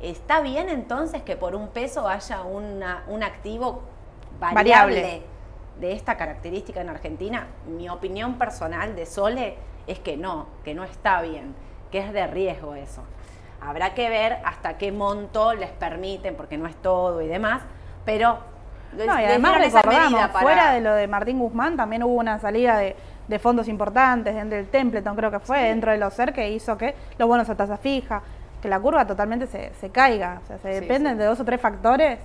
¿Está 0.02 0.42
bien 0.42 0.70
entonces 0.70 1.22
que 1.24 1.36
por 1.36 1.56
un 1.56 1.70
peso 1.70 2.08
haya 2.08 2.42
una- 2.44 3.04
un 3.08 3.24
activo 3.24 3.82
variable, 4.40 5.02
Variable. 5.02 5.22
de 5.80 5.92
esta 5.94 6.18
característica 6.18 6.82
en 6.82 6.90
Argentina? 6.90 7.48
Mi 7.68 7.90
opinión 7.90 8.36
personal 8.38 8.96
de 8.96 9.06
Sole 9.06 9.56
es 9.88 10.00
que 10.00 10.16
no, 10.18 10.48
que 10.64 10.74
no 10.76 10.84
está 10.84 11.22
bien, 11.22 11.56
que 11.92 12.00
es 12.00 12.14
de 12.14 12.28
riesgo 12.28 12.76
eso. 12.76 13.02
Habrá 13.60 13.96
que 13.96 14.08
ver 14.10 14.38
hasta 14.46 14.78
qué 14.78 14.92
monto 14.92 15.54
les 15.54 15.72
permiten, 15.72 16.36
porque 16.36 16.58
no 16.60 16.68
es 16.68 16.76
todo 16.76 17.22
y 17.24 17.28
demás, 17.28 17.64
pero 18.06 18.38
No, 18.94 19.04
y 19.20 19.26
además 19.26 19.58
recordamos, 19.58 20.22
para- 20.28 20.40
fuera 20.42 20.72
de 20.74 20.82
lo 20.82 20.94
de 20.94 21.08
Martín 21.08 21.40
Guzmán, 21.40 21.76
también 21.76 22.04
hubo 22.04 22.14
una 22.14 22.38
salida 22.40 22.78
de, 22.78 22.96
de 23.28 23.40
fondos 23.40 23.68
importantes, 23.68 24.34
dentro 24.36 24.58
del 24.58 24.68
Templeton 24.70 25.16
creo 25.16 25.32
que 25.32 25.40
fue, 25.40 25.64
dentro 25.64 25.92
de 25.92 25.98
los 25.98 26.14
SER, 26.14 26.32
que 26.34 26.50
hizo 26.52 26.78
que 26.78 26.94
los 27.18 27.28
bonos 27.28 27.50
a 27.50 27.56
tasa 27.56 27.78
fija, 27.78 28.22
que 28.62 28.68
la 28.68 28.80
curva 28.80 29.06
totalmente 29.06 29.48
se, 29.48 29.74
se 29.76 29.90
caiga. 29.90 30.42
O 30.44 30.48
sea, 30.48 30.58
se 30.60 30.74
Sí, 30.74 30.80
dependen 30.82 31.14
sí. 31.14 31.20
de 31.20 31.26
dos 31.26 31.40
o 31.40 31.46
tres 31.46 31.60
factores 31.62 32.20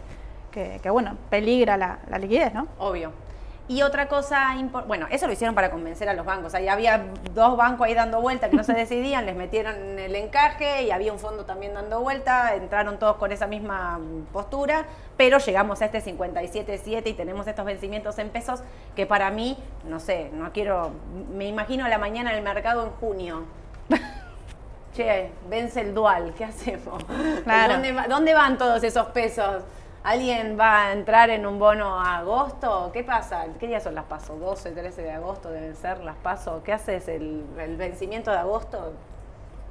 que, 0.50 0.80
que, 0.82 0.90
bueno, 0.90 1.16
peligra 1.30 1.76
la, 1.76 1.98
la 2.08 2.18
liquidez, 2.18 2.52
¿no? 2.54 2.66
Obvio. 2.78 3.12
Y 3.68 3.82
otra 3.82 4.08
cosa, 4.08 4.54
impor- 4.56 4.86
bueno, 4.86 5.06
eso 5.10 5.26
lo 5.26 5.32
hicieron 5.32 5.54
para 5.54 5.70
convencer 5.70 6.08
a 6.08 6.14
los 6.14 6.26
bancos. 6.26 6.52
Ahí 6.54 6.68
había 6.68 7.04
dos 7.32 7.56
bancos 7.56 7.86
ahí 7.86 7.94
dando 7.94 8.20
vuelta 8.20 8.50
que 8.50 8.56
no 8.56 8.64
se 8.64 8.72
decidían, 8.74 9.24
les 9.24 9.36
metieron 9.36 9.98
el 9.98 10.14
encaje 10.16 10.82
y 10.82 10.90
había 10.90 11.12
un 11.12 11.18
fondo 11.20 11.44
también 11.44 11.72
dando 11.72 12.00
vuelta, 12.00 12.54
entraron 12.56 12.98
todos 12.98 13.16
con 13.16 13.30
esa 13.32 13.46
misma 13.46 14.00
postura, 14.32 14.84
pero 15.16 15.38
llegamos 15.38 15.80
a 15.80 15.86
este 15.86 16.02
57.7 16.02 17.06
y 17.06 17.12
tenemos 17.14 17.46
estos 17.46 17.64
vencimientos 17.64 18.18
en 18.18 18.30
pesos 18.30 18.62
que 18.96 19.06
para 19.06 19.30
mí, 19.30 19.56
no 19.88 20.00
sé, 20.00 20.28
no 20.34 20.52
quiero, 20.52 20.90
me 21.32 21.46
imagino 21.46 21.86
la 21.88 21.98
mañana 21.98 22.32
en 22.32 22.38
el 22.38 22.42
mercado 22.44 22.84
en 22.84 22.90
junio. 22.90 23.44
Che, 24.94 25.30
vence 25.48 25.80
el 25.80 25.94
dual, 25.94 26.34
¿qué 26.36 26.44
hacemos? 26.44 27.02
Claro. 27.44 27.74
¿Dónde, 27.74 27.92
va- 27.92 28.06
dónde 28.08 28.34
van 28.34 28.58
todos 28.58 28.82
esos 28.84 29.06
pesos? 29.08 29.62
¿Alguien 30.04 30.58
va 30.58 30.88
a 30.88 30.92
entrar 30.92 31.30
en 31.30 31.46
un 31.46 31.58
bono 31.58 31.98
a 31.98 32.18
agosto? 32.18 32.90
¿Qué 32.92 33.04
pasa? 33.04 33.44
¿Qué 33.58 33.68
días 33.68 33.82
son 33.84 33.94
las 33.94 34.04
paso? 34.04 34.36
¿12, 34.36 34.74
13 34.74 35.02
de 35.02 35.12
agosto 35.12 35.48
deben 35.50 35.74
ser 35.76 35.98
las 36.00 36.16
paso? 36.16 36.60
¿Qué 36.64 36.72
haces? 36.72 37.06
¿El, 37.08 37.44
el 37.58 37.76
vencimiento 37.76 38.30
de 38.32 38.38
agosto? 38.38 38.92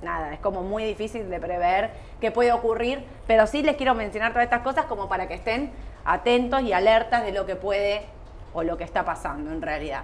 Nada, 0.01 0.34
es 0.34 0.40
como 0.40 0.63
muy 0.63 0.84
difícil 0.86 1.30
de 1.30 1.40
prever 1.40 1.92
qué 2.20 2.32
puede 2.32 2.51
ocurrir, 2.54 3.06
pero 3.28 3.46
sí 3.46 3.62
les 3.62 3.75
quiero 3.75 3.94
mencionar 3.94 4.32
todas 4.32 4.46
estas 4.46 4.62
cosas 4.62 4.86
como 4.86 5.08
para 5.08 5.28
que 5.28 5.36
estén 5.36 5.72
atentos 6.06 6.62
y 6.63 6.74
alertas 6.74 7.24
de 7.24 7.32
lo 7.34 7.46
que 7.46 7.56
puede 7.56 8.01
o 8.54 8.63
lo 8.63 8.78
que 8.78 8.84
está 8.86 9.06
pasando 9.06 9.51
en 9.51 9.62
realidad. 9.62 10.01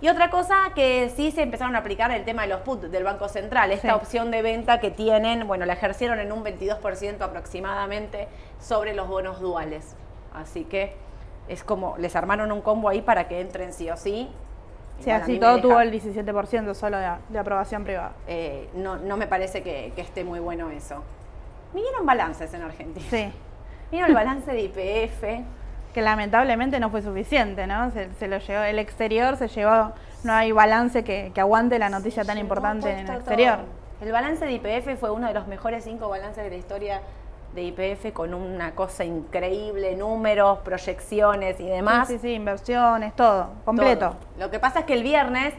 Y 0.00 0.08
otra 0.08 0.30
cosa 0.30 0.54
que 0.76 1.10
sí 1.16 1.32
se 1.32 1.42
empezaron 1.42 1.74
a 1.74 1.80
aplicar 1.80 2.10
el 2.12 2.24
tema 2.24 2.42
de 2.42 2.48
los 2.48 2.60
put 2.60 2.82
del 2.82 3.02
Banco 3.02 3.28
Central, 3.28 3.72
esta 3.72 3.88
Sí. 3.88 3.94
opción 3.94 4.30
de 4.30 4.42
venta 4.42 4.78
que 4.78 4.90
tienen, 4.92 5.46
bueno, 5.48 5.66
la 5.66 5.72
ejercieron 5.72 6.20
en 6.20 6.30
un 6.30 6.44
22% 6.44 7.20
aproximadamente 7.24 8.28
sobre 8.60 8.94
los 8.94 9.08
bonos 9.08 9.40
duales. 9.40 9.96
Así 10.32 10.64
que 10.64 10.94
es 11.48 11.64
como, 11.64 11.96
les 11.98 12.14
armaron 12.14 12.52
un 12.52 12.60
combo 12.60 12.88
ahí 12.90 13.02
para 13.02 13.26
que 13.26 13.40
entren 13.40 13.72
sí 13.72 13.90
o 13.90 13.96
sí. 13.96 14.30
Sí, 15.00 15.10
así 15.10 15.38
todo 15.38 15.56
deja- 15.56 15.62
tuvo 15.62 15.80
el 15.80 15.90
17% 15.92 16.74
solo 16.74 16.98
de, 16.98 17.08
de 17.28 17.38
aprobación 17.38 17.82
privada. 17.84 18.12
eh, 18.28 18.68
no, 18.74 18.96
no 18.96 19.16
me 19.16 19.26
parece 19.26 19.62
que, 19.62 19.92
que 19.96 20.00
esté 20.02 20.22
muy 20.24 20.38
bueno 20.40 20.70
eso. 20.70 21.02
Vinieron 21.74 22.06
balances 22.06 22.52
en 22.54 22.62
Argentina. 22.62 23.06
Sí, 23.10 23.32
Vino 23.90 24.06
el 24.06 24.14
balance 24.14 24.50
de 24.52 24.60
IPF. 24.60 25.24
Que 25.94 26.02
lamentablemente 26.02 26.80
no 26.80 26.90
fue 26.90 27.02
suficiente, 27.02 27.66
¿no? 27.66 27.90
Se, 27.90 28.08
se 28.14 28.28
lo 28.28 28.38
llevó, 28.38 28.62
el 28.62 28.78
exterior 28.78 29.36
se 29.36 29.48
llevó, 29.48 29.92
no 30.24 30.32
hay 30.32 30.52
balance 30.52 31.04
que, 31.04 31.32
que 31.34 31.40
aguante 31.40 31.78
la 31.78 31.88
noticia 31.88 32.24
tan 32.24 32.38
importante 32.38 32.90
en 32.90 33.08
el 33.08 33.16
exterior. 33.16 33.56
todo. 33.56 34.06
El 34.06 34.12
balance 34.12 34.44
de 34.44 34.52
IPF 34.52 35.00
fue 35.00 35.10
uno 35.10 35.26
de 35.26 35.34
los 35.34 35.46
mejores 35.48 35.82
cinco 35.84 36.08
balances 36.08 36.44
de 36.44 36.50
la 36.50 36.56
historia 36.56 37.00
de 37.54 37.62
IPF 37.62 38.12
con 38.12 38.34
una 38.34 38.72
cosa 38.72 39.04
increíble, 39.04 39.96
números, 39.96 40.58
proyecciones 40.58 41.58
y 41.58 41.66
demás. 41.66 42.06
Sí, 42.06 42.14
sí, 42.14 42.20
sí, 42.20 42.34
inversiones, 42.34 43.16
todo, 43.16 43.48
completo. 43.64 44.10
Todo. 44.10 44.16
Lo 44.38 44.50
que 44.50 44.60
pasa 44.60 44.80
es 44.80 44.84
que 44.84 44.92
el 44.94 45.02
viernes, 45.02 45.54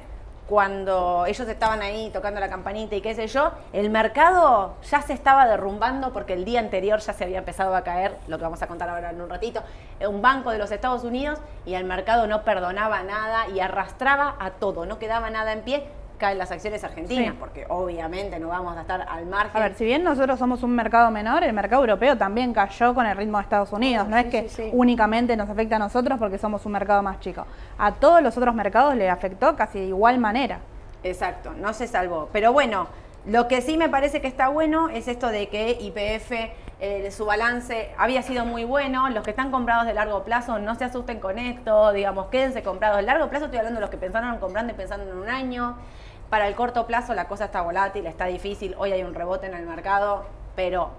cuando 0.49 1.27
ellos 1.27 1.47
estaban 1.47 1.83
ahí 1.83 2.09
tocando 2.09 2.39
la 2.39 2.49
campanita 2.49 2.95
y 2.95 3.01
qué 3.01 3.13
sé 3.13 3.27
yo, 3.27 3.51
el 3.71 3.91
mercado 3.91 4.73
ya 4.89 4.99
se 5.03 5.13
estaba 5.13 5.45
derrumbando 5.47 6.11
porque 6.11 6.33
el 6.33 6.43
día 6.43 6.59
anterior 6.59 6.99
ya 6.99 7.13
se 7.13 7.23
había 7.23 7.37
empezado 7.37 7.75
a 7.75 7.83
caer, 7.83 8.17
lo 8.27 8.39
que 8.39 8.45
vamos 8.45 8.59
a 8.63 8.65
contar 8.65 8.89
ahora 8.89 9.11
en 9.11 9.21
un 9.21 9.29
ratito, 9.29 9.61
un 10.07 10.23
banco 10.23 10.49
de 10.49 10.57
los 10.57 10.71
Estados 10.71 11.03
Unidos 11.03 11.37
y 11.67 11.75
el 11.75 11.83
mercado 11.83 12.25
no 12.25 12.41
perdonaba 12.41 13.03
nada 13.03 13.47
y 13.49 13.59
arrastraba 13.59 14.37
a 14.39 14.49
todo, 14.49 14.87
no 14.87 14.97
quedaba 14.97 15.29
nada 15.29 15.53
en 15.53 15.61
pie, 15.61 15.87
caen 16.19 16.37
las 16.37 16.51
acciones 16.51 16.83
argentinas, 16.83 17.33
Sí. 17.33 17.37
porque 17.39 17.65
obviamente 17.69 18.39
no 18.39 18.49
vamos 18.49 18.77
a 18.77 18.81
estar 18.81 19.01
al 19.09 19.25
margen. 19.25 19.57
A 19.59 19.65
ver, 19.65 19.75
si 19.75 19.85
bien 19.85 20.03
nosotros 20.03 20.37
somos 20.37 20.61
un 20.61 20.75
mercado 20.75 21.09
menor, 21.09 21.43
el 21.43 21.53
mercado 21.53 21.81
europeo 21.81 22.15
también 22.17 22.53
cayó 22.53 22.93
con 22.93 23.07
el 23.07 23.17
ritmo 23.17 23.37
de 23.39 23.43
Estados 23.43 23.71
Unidos. 23.73 24.07
No 24.07 24.17
Sí, 24.17 24.23
es 24.25 24.29
que 24.31 24.49
sí. 24.49 24.69
únicamente 24.73 25.35
nos 25.35 25.49
afecta 25.49 25.77
a 25.77 25.79
nosotros 25.79 26.19
porque 26.19 26.37
somos 26.37 26.63
un 26.67 26.73
mercado 26.73 27.01
más 27.01 27.19
chico. 27.21 27.47
A 27.79 27.93
todos 27.93 28.21
los 28.21 28.37
otros 28.37 28.53
mercados 28.53 28.93
le 28.95 29.09
afectó 29.09 29.55
casi 29.55 29.79
de 29.79 29.85
igual 29.87 30.19
manera. 30.19 30.59
Exacto, 31.03 31.53
no 31.57 31.73
se 31.73 31.87
salvó. 31.87 32.29
Pero 32.33 32.51
bueno, 32.53 32.87
lo 33.25 33.47
que 33.47 33.61
sí 33.61 33.77
me 33.77 33.89
parece 33.89 34.21
que 34.21 34.27
está 34.27 34.49
bueno 34.49 34.89
es 34.89 35.07
esto 35.07 35.29
de 35.29 35.47
que 35.47 35.77
IPF, 35.79 36.51
eh, 36.81 37.11
su 37.11 37.25
balance 37.25 37.91
había 37.97 38.21
sido 38.21 38.45
muy 38.45 38.63
bueno. 38.63 39.09
Los 39.09 39.23
que 39.23 39.31
están 39.31 39.51
comprados 39.51 39.85
de 39.85 39.93
largo 39.93 40.23
plazo, 40.23 40.59
no 40.59 40.75
se 40.75 40.85
asusten 40.85 41.19
con 41.19 41.37
esto, 41.39 41.91
digamos, 41.91 42.27
quédense 42.27 42.63
comprados 42.63 42.97
de 42.97 43.03
largo 43.03 43.29
plazo. 43.29 43.45
Estoy 43.45 43.59
hablando 43.59 43.77
de 43.79 43.81
los 43.81 43.89
que 43.89 43.97
pensaron 43.97 44.37
comprando 44.39 44.73
y 44.73 44.75
pensando 44.75 45.09
en 45.11 45.17
un 45.17 45.29
año. 45.29 45.75
Para 46.29 46.47
el 46.47 46.55
corto 46.55 46.85
plazo 46.85 47.13
la 47.15 47.27
cosa 47.27 47.45
está 47.45 47.61
volátil, 47.61 48.05
está 48.05 48.25
difícil. 48.25 48.75
Hoy 48.77 48.91
hay 48.93 49.03
un 49.03 49.13
rebote 49.15 49.47
en 49.47 49.55
el 49.55 49.65
mercado, 49.65 50.25
pero 50.55 50.91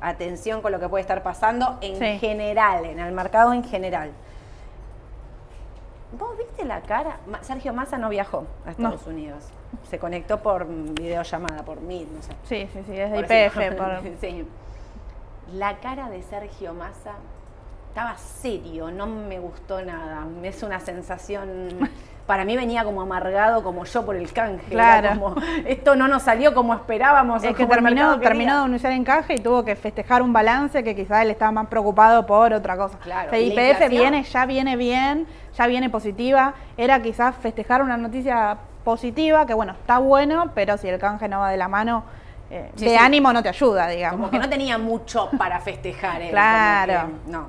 atención 0.00 0.62
con 0.62 0.72
lo 0.72 0.78
que 0.80 0.88
puede 0.88 1.00
estar 1.02 1.22
pasando 1.22 1.78
en 1.80 1.96
Sí. 1.98 2.18
general, 2.18 2.84
en 2.84 3.00
el 3.00 3.12
mercado 3.12 3.52
en 3.52 3.64
general. 3.64 4.12
¿Vos 6.18 6.36
viste 6.38 6.64
la 6.64 6.80
cara? 6.82 7.16
Sergio 7.42 7.72
Massa 7.74 7.98
no 7.98 8.08
viajó 8.08 8.46
a 8.64 8.70
Estados 8.70 9.06
Unidos. 9.06 9.44
Se 9.90 9.98
conectó 9.98 10.38
por 10.40 10.66
videollamada, 10.66 11.62
por 11.64 11.80
Meet, 11.80 12.08
no 12.08 12.22
sé. 12.22 12.32
Sí, 12.44 12.68
sí, 12.72 12.82
sí, 12.86 12.98
es 12.98 13.10
de 13.10 13.18
IPF. 13.18 13.56
Sí. 14.20 14.46
La 15.54 15.76
cara 15.76 16.10
de 16.10 16.22
Sergio 16.22 16.74
Massa 16.74 17.12
estaba 17.88 18.16
serio, 18.18 18.90
no 18.90 19.06
me 19.06 19.38
gustó 19.38 19.80
nada. 19.82 20.26
Es 20.42 20.62
una 20.62 20.80
sensación. 20.80 21.90
Para 22.26 22.44
mí 22.44 22.56
venía 22.56 22.82
como 22.82 23.00
amargado, 23.00 23.62
como 23.62 23.84
yo 23.84 24.04
por 24.04 24.16
el 24.16 24.32
canje. 24.32 24.66
Claro. 24.68 25.10
como, 25.10 25.36
esto 25.64 25.94
no 25.94 26.08
nos 26.08 26.24
salió 26.24 26.52
como 26.52 26.74
esperábamos. 26.74 27.44
Es 27.44 27.54
que 27.54 27.64
terminó, 27.66 28.18
terminó 28.18 28.18
de 28.18 28.28
quería". 28.28 28.62
anunciar 28.64 28.92
encaje 28.92 29.34
y 29.34 29.38
tuvo 29.38 29.64
que 29.64 29.76
festejar 29.76 30.22
un 30.22 30.32
balance 30.32 30.82
que 30.82 30.96
quizás 30.96 31.22
él 31.22 31.30
estaba 31.30 31.52
más 31.52 31.68
preocupado 31.68 32.26
por 32.26 32.52
otra 32.52 32.76
cosa. 32.76 32.98
Claro, 32.98 33.28
O 33.28 33.30
sea, 33.30 33.38
IPF 33.38 33.88
viene, 33.88 34.24
ya 34.24 34.44
viene 34.44 34.76
bien, 34.76 35.28
ya 35.56 35.68
viene 35.68 35.88
positiva. 35.88 36.54
Era 36.76 37.00
quizás 37.00 37.36
festejar 37.36 37.80
una 37.80 37.96
noticia 37.96 38.58
positiva, 38.84 39.46
que 39.46 39.54
bueno, 39.54 39.72
está 39.72 39.98
bueno, 39.98 40.50
pero 40.54 40.76
si 40.76 40.88
el 40.88 40.98
canje 40.98 41.28
no 41.28 41.38
va 41.38 41.50
de 41.50 41.56
la 41.56 41.68
mano, 41.68 42.04
eh, 42.50 42.70
Sí, 42.76 42.84
de 42.84 42.90
sí. 42.92 42.96
ánimo 42.96 43.32
no 43.32 43.42
te 43.42 43.48
ayuda, 43.48 43.88
digamos. 43.88 44.18
Como 44.20 44.30
que 44.30 44.38
no 44.38 44.48
tenía 44.50 44.78
mucho 44.78 45.30
para 45.38 45.60
festejar. 45.60 46.22
él, 46.22 46.30
Claro. 46.30 47.00
como 47.02 47.24
que 47.24 47.30
no. 47.30 47.46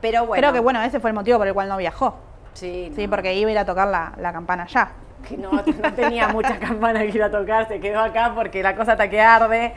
Pero 0.00 0.26
bueno. 0.26 0.40
Creo 0.40 0.52
que 0.52 0.60
bueno, 0.60 0.82
ese 0.82 1.00
fue 1.00 1.10
el 1.10 1.14
motivo 1.14 1.38
por 1.38 1.46
el 1.46 1.54
cual 1.54 1.68
no 1.68 1.76
viajó. 1.76 2.16
Sí, 2.54 2.92
Sí, 2.94 3.08
porque 3.08 3.34
iba 3.34 3.48
a 3.48 3.52
ir 3.52 3.58
a 3.58 3.64
tocar 3.64 3.88
la, 3.88 4.12
la 4.18 4.32
campana 4.32 4.66
ya. 4.66 4.92
que 5.28 5.36
no, 5.36 5.50
no 5.52 5.92
tenía 5.94 6.28
muchas 6.28 6.58
campanas 6.58 7.02
que 7.04 7.08
ir 7.08 7.22
a 7.22 7.30
tocar, 7.30 7.66
se 7.66 7.80
quedó 7.80 8.00
acá 8.00 8.32
porque 8.34 8.62
la 8.62 8.76
cosa 8.76 8.92
está 8.92 9.08
que 9.08 9.20
arde. 9.20 9.72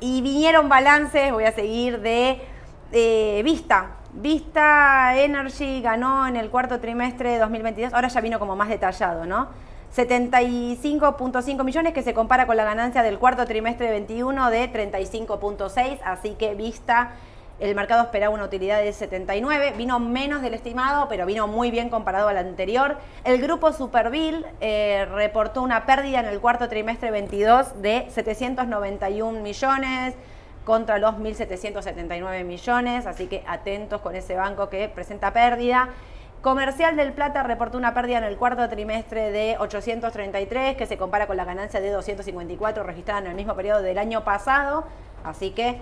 Y 0.00 0.20
vinieron 0.22 0.68
balances, 0.68 1.32
voy 1.32 1.44
a 1.44 1.52
seguir, 1.52 2.00
de 2.00 2.40
eh, 2.92 3.40
Vista. 3.42 3.86
Vista 4.12 5.16
Energy 5.16 5.80
ganó 5.80 6.26
en 6.26 6.36
el 6.36 6.50
cuarto 6.50 6.78
trimestre 6.78 7.30
de 7.30 7.38
2022, 7.38 7.94
ahora 7.94 8.08
ya 8.08 8.20
vino 8.20 8.38
como 8.38 8.54
más 8.54 8.68
detallado, 8.68 9.24
¿no? 9.26 9.48
75.5 9.96 11.64
millones 11.64 11.92
que 11.92 12.02
se 12.02 12.14
compara 12.14 12.46
con 12.46 12.56
la 12.56 12.64
ganancia 12.64 13.02
del 13.02 13.18
cuarto 13.18 13.46
trimestre 13.46 13.86
de 13.86 13.92
21 13.92 14.50
de 14.50 14.72
35.6, 14.72 16.00
así 16.04 16.30
que 16.34 16.54
Vista 16.54 17.12
el 17.60 17.76
mercado 17.76 18.02
esperaba 18.02 18.34
una 18.34 18.44
utilidad 18.44 18.82
de 18.82 18.92
79, 18.92 19.74
vino 19.76 20.00
menos 20.00 20.42
del 20.42 20.54
estimado, 20.54 21.08
pero 21.08 21.24
vino 21.24 21.46
muy 21.46 21.70
bien 21.70 21.88
comparado 21.88 22.26
al 22.26 22.36
anterior. 22.36 22.96
El 23.22 23.40
grupo 23.40 23.72
Superville 23.72 24.44
eh, 24.60 25.06
reportó 25.12 25.62
una 25.62 25.86
pérdida 25.86 26.18
en 26.18 26.26
el 26.26 26.40
cuarto 26.40 26.68
trimestre 26.68 27.12
22 27.12 27.80
de 27.80 28.06
791 28.10 29.40
millones 29.40 30.14
contra 30.64 30.98
los 30.98 31.14
1.779 31.14 32.44
millones, 32.44 33.06
así 33.06 33.28
que 33.28 33.44
atentos 33.46 34.00
con 34.00 34.16
ese 34.16 34.34
banco 34.34 34.68
que 34.68 34.88
presenta 34.88 35.32
pérdida. 35.32 35.90
Comercial 36.44 36.94
del 36.94 37.14
Plata 37.14 37.42
reportó 37.42 37.78
una 37.78 37.94
pérdida 37.94 38.18
en 38.18 38.24
el 38.24 38.36
cuarto 38.36 38.68
trimestre 38.68 39.30
de 39.30 39.56
833, 39.58 40.76
que 40.76 40.84
se 40.84 40.98
compara 40.98 41.26
con 41.26 41.38
la 41.38 41.46
ganancia 41.46 41.80
de 41.80 41.90
254 41.90 42.82
registrada 42.82 43.20
en 43.20 43.28
el 43.28 43.34
mismo 43.34 43.54
periodo 43.54 43.80
del 43.80 43.96
año 43.96 44.24
pasado. 44.24 44.84
Así 45.24 45.52
que 45.52 45.78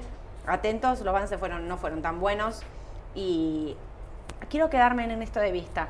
atentos, 0.46 1.00
los 1.00 1.08
avances 1.08 1.40
no 1.40 1.78
fueron 1.78 2.00
tan 2.00 2.20
buenos. 2.20 2.62
Y 3.16 3.76
quiero 4.50 4.70
quedarme 4.70 5.12
en 5.12 5.20
esto 5.20 5.40
de 5.40 5.50
vista. 5.50 5.88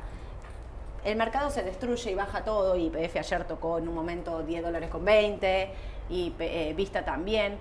El 1.05 1.17
mercado 1.17 1.51
se 1.51 1.61
destruye 1.61 2.09
y 2.09 2.15
baja 2.15 2.43
todo, 2.43 2.75
y 2.75 2.89
PF 2.89 3.19
ayer 3.19 3.43
tocó 3.43 3.77
en 3.77 3.87
un 3.87 3.93
momento 3.93 4.41
10 4.41 4.63
dólares 4.63 4.89
con 4.89 5.05
20, 5.05 5.71
y 6.09 6.33
eh, 6.39 6.73
Vista 6.75 7.05
también 7.05 7.59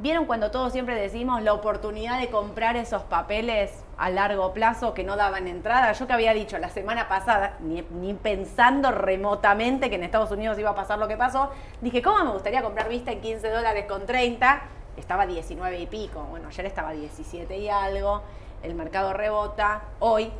¿Vieron 0.00 0.26
cuando 0.26 0.52
todos 0.52 0.72
siempre 0.72 0.94
decimos 0.94 1.42
la 1.42 1.52
oportunidad 1.52 2.20
de 2.20 2.28
comprar 2.30 2.76
esos 2.76 3.02
papeles 3.02 3.82
a 3.98 4.10
largo 4.10 4.52
plazo 4.52 4.94
que 4.94 5.02
no 5.02 5.16
daban 5.16 5.48
entrada? 5.48 5.92
Yo 5.92 6.06
que 6.06 6.12
había 6.12 6.32
dicho 6.32 6.56
la 6.58 6.70
semana 6.70 7.08
pasada, 7.08 7.56
ni, 7.60 7.82
pensando 8.14 8.92
remotamente 8.92 9.90
que 9.90 9.96
en 9.96 10.04
Estados 10.04 10.30
Unidos 10.30 10.58
iba 10.58 10.70
a 10.70 10.74
pasar 10.74 10.98
lo 10.98 11.08
que 11.08 11.16
pasó, 11.16 11.50
dije, 11.80 12.00
¿cómo 12.00 12.24
me 12.24 12.30
gustaría 12.30 12.62
comprar 12.62 12.88
Vista 12.88 13.10
en 13.10 13.20
15 13.20 13.50
dólares 13.50 13.86
con 13.88 14.06
30? 14.06 14.62
Estaba 14.96 15.26
19 15.26 15.78
y 15.78 15.86
pico, 15.86 16.22
bueno, 16.30 16.48
ayer 16.48 16.66
estaba 16.66 16.92
17 16.92 17.58
y 17.58 17.68
algo, 17.68 18.22
el 18.62 18.74
mercado 18.74 19.12
rebota 19.12 19.82
hoy, 19.98 20.32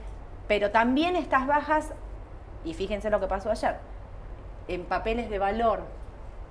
pero 0.46 0.70
también 0.70 1.16
estas 1.16 1.46
bajas, 1.46 1.92
y 2.64 2.74
fíjense 2.74 3.10
lo 3.10 3.20
que 3.20 3.26
pasó 3.26 3.50
ayer, 3.50 3.76
en 4.68 4.84
papeles 4.84 5.30
de 5.30 5.38
valor. 5.38 5.82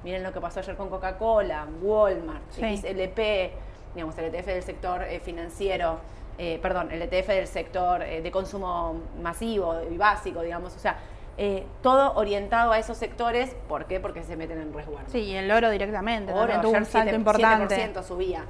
Miren 0.03 0.23
lo 0.23 0.31
que 0.31 0.39
pasó 0.39 0.59
ayer 0.59 0.75
con 0.75 0.89
Coca-Cola, 0.89 1.67
Walmart, 1.81 2.51
XLP, 2.51 3.51
digamos, 3.93 4.17
el 4.17 4.33
ETF 4.33 4.45
del 4.45 4.63
sector 4.63 5.03
eh, 5.03 5.19
financiero, 5.19 5.99
eh, 6.37 6.59
perdón, 6.61 6.91
el 6.91 7.01
ETF 7.01 7.27
del 7.29 7.47
sector 7.47 8.01
eh, 8.01 8.21
de 8.21 8.31
consumo 8.31 8.95
masivo 9.21 9.75
y 9.91 9.97
básico, 9.97 10.41
digamos, 10.41 10.75
o 10.75 10.79
sea, 10.79 10.97
todo 11.83 12.13
orientado 12.15 12.71
a 12.71 12.79
esos 12.79 12.97
sectores, 12.97 13.55
¿por 13.67 13.85
qué? 13.85 13.99
Porque 13.99 14.23
se 14.23 14.35
meten 14.35 14.59
en 14.59 14.73
resguardo. 14.73 15.07
Sí, 15.11 15.19
y 15.19 15.35
el 15.35 15.51
oro 15.51 15.69
directamente, 15.69 16.33
oro, 16.33 16.61
tuvo 16.61 16.75
un 16.75 16.85
salto 16.85 17.15
importante. 17.15 17.93
7% 17.93 18.01
subía. 18.01 18.43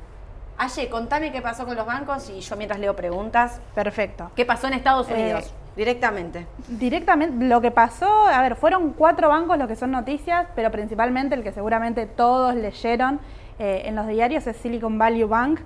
Aye, 0.58 0.90
contame 0.90 1.32
qué 1.32 1.42
pasó 1.42 1.66
con 1.66 1.76
los 1.76 1.86
bancos 1.86 2.30
y 2.30 2.40
yo 2.40 2.56
mientras 2.56 2.80
leo 2.80 2.96
preguntas. 2.96 3.62
Perfecto. 3.76 4.32
¿Qué 4.36 4.44
pasó 4.44 4.68
en 4.68 4.74
Estados 4.74 5.08
Unidos? 5.08 5.54
Directamente. 5.76 6.48
Directamente, 6.68 7.46
lo 7.46 7.62
que 7.62 7.70
pasó, 7.70 8.26
a 8.28 8.42
ver, 8.42 8.56
fueron 8.56 8.94
cuatro 8.94 9.30
bancos 9.30 9.60
los 9.60 9.68
que 9.68 9.76
son 9.76 9.92
noticias, 9.92 10.48
pero 10.56 10.72
principalmente 10.72 11.36
el 11.36 11.44
que 11.44 11.52
seguramente 11.52 12.08
todos 12.08 12.56
leyeron 12.56 13.20
eh, 13.60 13.84
en 13.86 13.96
los 13.96 14.08
diarios 14.08 14.46
es 14.48 14.56
Silicon 14.58 14.98
Valley 14.98 15.24
Bank, 15.24 15.60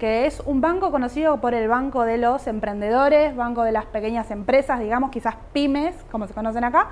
que 0.00 0.26
es 0.26 0.40
un 0.46 0.60
banco 0.60 0.90
conocido 0.90 1.40
por 1.40 1.54
el 1.54 1.68
banco 1.68 2.04
de 2.04 2.18
los 2.18 2.46
emprendedores, 2.46 3.36
banco 3.36 3.62
de 3.62 3.72
las 3.72 3.84
pequeñas 3.86 4.30
empresas, 4.30 4.80
digamos, 4.80 5.10
quizás 5.10 5.36
pymes, 5.52 5.94
como 6.10 6.26
se 6.26 6.34
conocen 6.34 6.64
acá, 6.64 6.88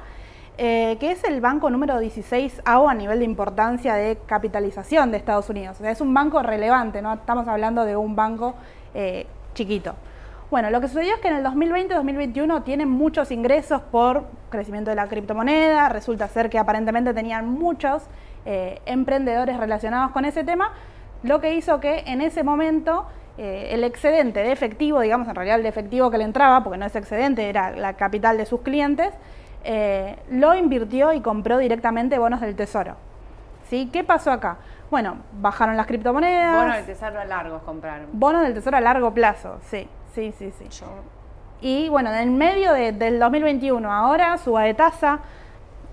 eh, 0.58 0.98
que 1.00 1.10
es 1.12 1.24
el 1.24 1.40
banco 1.40 1.70
número 1.70 1.98
16 1.98 2.62
a 2.64 2.88
a 2.88 2.94
nivel 2.94 3.20
de 3.20 3.24
importancia 3.24 3.94
de 3.94 4.18
capitalización 4.26 5.10
de 5.10 5.16
Estados 5.16 5.48
Unidos. 5.48 5.76
O 5.80 5.82
sea, 5.82 5.90
es 5.90 6.00
un 6.00 6.12
banco 6.12 6.42
relevante, 6.42 7.00
no 7.00 7.14
estamos 7.14 7.48
hablando 7.48 7.84
de 7.84 7.96
un 7.96 8.14
banco 8.14 8.54
eh, 8.94 9.26
chiquito. 9.54 9.94
Bueno, 10.50 10.68
lo 10.68 10.82
que 10.82 10.88
sucedió 10.88 11.14
es 11.14 11.20
que 11.20 11.28
en 11.28 11.36
el 11.36 11.44
2020-2021 11.46 12.62
tienen 12.62 12.90
muchos 12.90 13.30
ingresos 13.30 13.80
por 13.80 14.24
crecimiento 14.50 14.90
de 14.90 14.96
la 14.96 15.08
criptomoneda, 15.08 15.88
resulta 15.88 16.28
ser 16.28 16.50
que 16.50 16.58
aparentemente 16.58 17.14
tenían 17.14 17.48
muchos 17.48 18.02
eh, 18.44 18.80
emprendedores 18.86 19.56
relacionados 19.56 20.12
con 20.12 20.24
ese 20.24 20.44
tema, 20.44 20.72
lo 21.22 21.40
que 21.40 21.54
hizo 21.54 21.80
que 21.80 22.04
en 22.06 22.20
ese 22.20 22.42
momento 22.42 23.06
eh, 23.38 23.70
el 23.72 23.84
excedente 23.84 24.40
de 24.40 24.52
efectivo, 24.52 25.00
digamos 25.00 25.28
en 25.28 25.34
realidad 25.34 25.56
el 25.56 25.62
de 25.62 25.68
efectivo 25.68 26.10
que 26.10 26.18
le 26.18 26.24
entraba, 26.24 26.62
porque 26.62 26.78
no 26.78 26.86
es 26.86 26.94
excedente, 26.94 27.48
era 27.48 27.70
la 27.70 27.94
capital 27.94 28.36
de 28.36 28.46
sus 28.46 28.60
clientes, 28.60 29.14
eh, 29.64 30.16
lo 30.30 30.54
invirtió 30.54 31.12
y 31.12 31.20
compró 31.20 31.58
directamente 31.58 32.18
bonos 32.18 32.40
del 32.40 32.56
tesoro. 32.56 32.96
¿Sí? 33.68 33.88
¿Qué 33.92 34.04
pasó 34.04 34.32
acá? 34.32 34.58
Bueno, 34.90 35.16
bajaron 35.40 35.76
las 35.76 35.86
criptomonedas. 35.86 36.56
Bonos 36.56 36.76
del 36.76 36.86
tesoro 36.86 37.20
a 37.20 37.24
largos 37.24 37.62
compraron. 37.62 38.08
Bonos 38.12 38.42
del 38.42 38.52
tesoro 38.52 38.76
a 38.76 38.80
largo 38.80 39.14
plazo, 39.14 39.58
sí. 39.62 39.88
Sí, 40.14 40.34
sí, 40.36 40.52
sí. 40.58 40.66
Y 41.62 41.88
bueno, 41.88 42.12
en 42.12 42.36
medio 42.36 42.72
del 42.74 43.18
2021, 43.18 43.90
ahora 43.90 44.36
suba 44.36 44.64
de 44.64 44.74
tasa, 44.74 45.20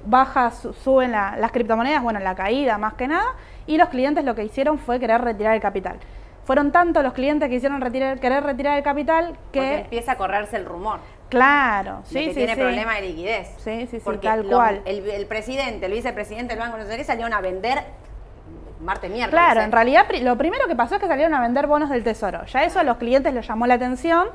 baja, 0.05 0.51
suben 0.51 1.11
las 1.11 1.51
criptomonedas, 1.51 2.01
bueno, 2.01 2.19
la 2.19 2.35
caída 2.35 2.77
más 2.77 2.93
que 2.93 3.07
nada, 3.07 3.33
y 3.67 3.77
los 3.77 3.89
clientes 3.89 4.23
lo 4.23 4.35
que 4.35 4.43
hicieron 4.43 4.79
fue 4.79 4.99
querer 4.99 5.21
retirar 5.21 5.55
el 5.55 5.61
capital. 5.61 5.97
Fueron 6.45 6.71
tantos 6.71 7.03
los 7.03 7.13
clientes 7.13 7.47
que 7.47 7.55
hicieron 7.55 7.79
retirar, 7.79 8.19
querer 8.19 8.43
retirar 8.43 8.77
el 8.77 8.83
capital 8.83 9.37
que... 9.51 9.81
empieza 9.81 10.13
a 10.13 10.17
correrse 10.17 10.55
el 10.55 10.65
rumor. 10.65 10.99
Claro, 11.29 12.01
sí, 12.05 12.15
que 12.15 12.29
sí, 12.29 12.35
tiene 12.37 12.55
problema 12.55 12.95
de 12.95 13.01
liquidez. 13.01 13.53
Sí, 13.57 13.85
sí, 13.85 13.99
sí, 13.99 14.17
tal 14.19 14.45
cual. 14.45 14.81
El, 14.85 15.27
presidente, 15.27 15.85
el 15.85 15.91
vicepresidente 15.91 16.55
del 16.55 16.59
Banco 16.59 16.77
de 16.77 16.83
Nacional 16.83 17.05
salieron 17.05 17.33
a 17.33 17.41
vender 17.41 17.83
martes, 18.81 19.11
miércoles. 19.11 19.29
Claro, 19.29 19.61
en 19.61 19.71
realidad 19.71 20.07
lo 20.21 20.37
primero 20.37 20.67
que 20.67 20.75
pasó 20.75 20.95
es 20.95 21.01
que 21.01 21.07
salieron 21.07 21.35
a 21.35 21.41
vender 21.41 21.67
bonos 21.67 21.91
del 21.91 22.03
tesoro. 22.03 22.45
Ya 22.45 22.63
eso 22.63 22.79
a 22.79 22.83
los 22.83 22.97
clientes 22.97 23.31
les 23.31 23.47
llamó 23.47 23.67
la 23.67 23.75
atención. 23.75 24.29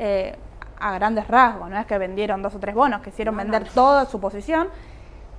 Eh, 0.00 0.34
a 0.80 0.94
grandes 0.94 1.28
rasgos, 1.28 1.68
no 1.68 1.78
es 1.78 1.86
que 1.86 1.98
vendieron 1.98 2.42
dos 2.42 2.54
o 2.54 2.58
tres 2.58 2.74
bonos, 2.74 3.02
que 3.02 3.10
hicieron 3.10 3.36
vender 3.36 3.68
toda 3.68 4.06
su 4.06 4.18
posición. 4.18 4.68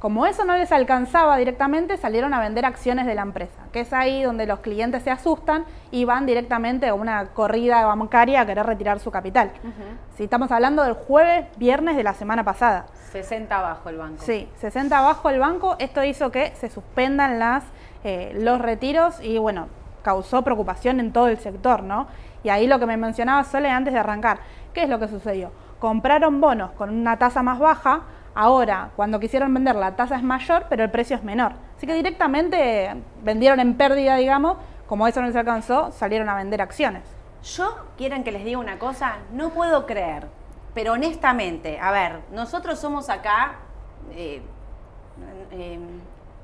Como 0.02 0.26
eso 0.26 0.46
no 0.46 0.58
les 0.58 0.72
alcanzaba 0.72 1.38
directamente, 1.38 1.96
salieron 1.96 2.34
a 2.34 2.40
vender 2.40 2.66
acciones 2.66 3.06
de 3.06 3.14
la 3.14 3.22
empresa, 3.22 3.62
que 3.72 3.82
es 3.82 3.94
ahí 3.94 4.24
donde 4.24 4.48
los 4.48 4.62
clientes 4.62 5.04
se 5.04 5.12
asustan 5.12 5.64
y 5.92 6.06
van 6.06 6.26
directamente 6.26 6.88
a 6.88 6.96
una 6.96 7.28
corrida 7.28 7.86
bancaria 7.86 8.42
a 8.42 8.46
querer 8.48 8.66
retirar 8.66 9.00
su 9.00 9.12
capital. 9.12 9.52
Si 10.16 10.24
estamos 10.24 10.52
hablando 10.52 10.82
del 10.82 10.94
jueves, 10.94 11.46
viernes 11.58 11.98
de 11.98 12.02
la 12.02 12.16
semana 12.16 12.44
pasada. 12.44 12.88
60 13.12 13.56
abajo 13.56 13.90
el 13.90 13.98
banco. 13.98 14.24
Sí, 14.24 14.50
60 14.58 14.98
abajo 14.98 15.30
el 15.30 15.38
banco. 15.38 15.76
Esto 15.78 16.04
hizo 16.04 16.32
que 16.32 16.52
se 16.56 16.72
suspendan 16.72 17.38
las 17.38 17.64
eh, 18.04 18.32
los 18.34 18.60
retiros 18.60 19.22
y 19.22 19.38
bueno, 19.38 19.68
causó 20.02 20.42
preocupación 20.42 21.00
en 21.00 21.14
todo 21.14 21.28
el 21.28 21.38
sector, 21.38 21.84
¿no? 21.84 22.08
Y 22.44 22.50
ahí 22.50 22.66
lo 22.66 22.80
que 22.80 22.88
me 22.88 22.98
mencionaba 22.98 23.44
Sole 23.44 23.70
antes 23.70 23.94
de 23.94 24.00
arrancar, 24.00 24.40
¿qué 24.74 24.82
es 24.82 24.90
lo 24.90 24.98
que 24.98 25.08
sucedió? 25.08 25.52
Compraron 25.80 26.42
bonos 26.42 26.72
con 26.72 26.90
una 26.90 27.18
tasa 27.18 27.44
más 27.44 27.60
baja, 27.60 28.02
ahora 28.36 28.91
cuando 28.96 29.20
quisieron 29.20 29.54
vender 29.54 29.76
la 29.76 29.96
tasa 29.96 30.15
es 30.15 30.24
mayor, 30.24 30.65
pero 30.70 30.84
el 30.84 30.91
precio 30.91 31.15
es 31.15 31.24
menor. 31.24 31.54
Así 31.78 31.88
que 31.88 31.94
directamente 31.94 32.96
vendieron 33.24 33.60
en 33.60 33.76
pérdida, 33.76 34.15
digamos, 34.15 34.58
como 34.88 35.08
eso 35.08 35.22
no 35.22 35.28
les 35.28 35.36
alcanzó, 35.36 35.91
salieron 35.91 36.30
a 36.30 36.36
vender 36.36 36.62
acciones. 36.62 37.04
Yo, 37.44 37.76
quieren 37.98 38.24
que 38.24 38.32
les 38.32 38.44
diga 38.44 38.60
una 38.60 38.78
cosa, 38.78 39.17
no 39.32 39.50
puedo 39.50 39.86
creer, 39.86 40.28
pero 40.74 40.94
honestamente, 40.94 41.80
a 41.80 41.91
ver, 41.91 42.20
nosotros 42.32 42.80
somos 42.80 43.10
acá... 43.10 43.56
Eh, 44.12 44.41
eh, 45.52 45.80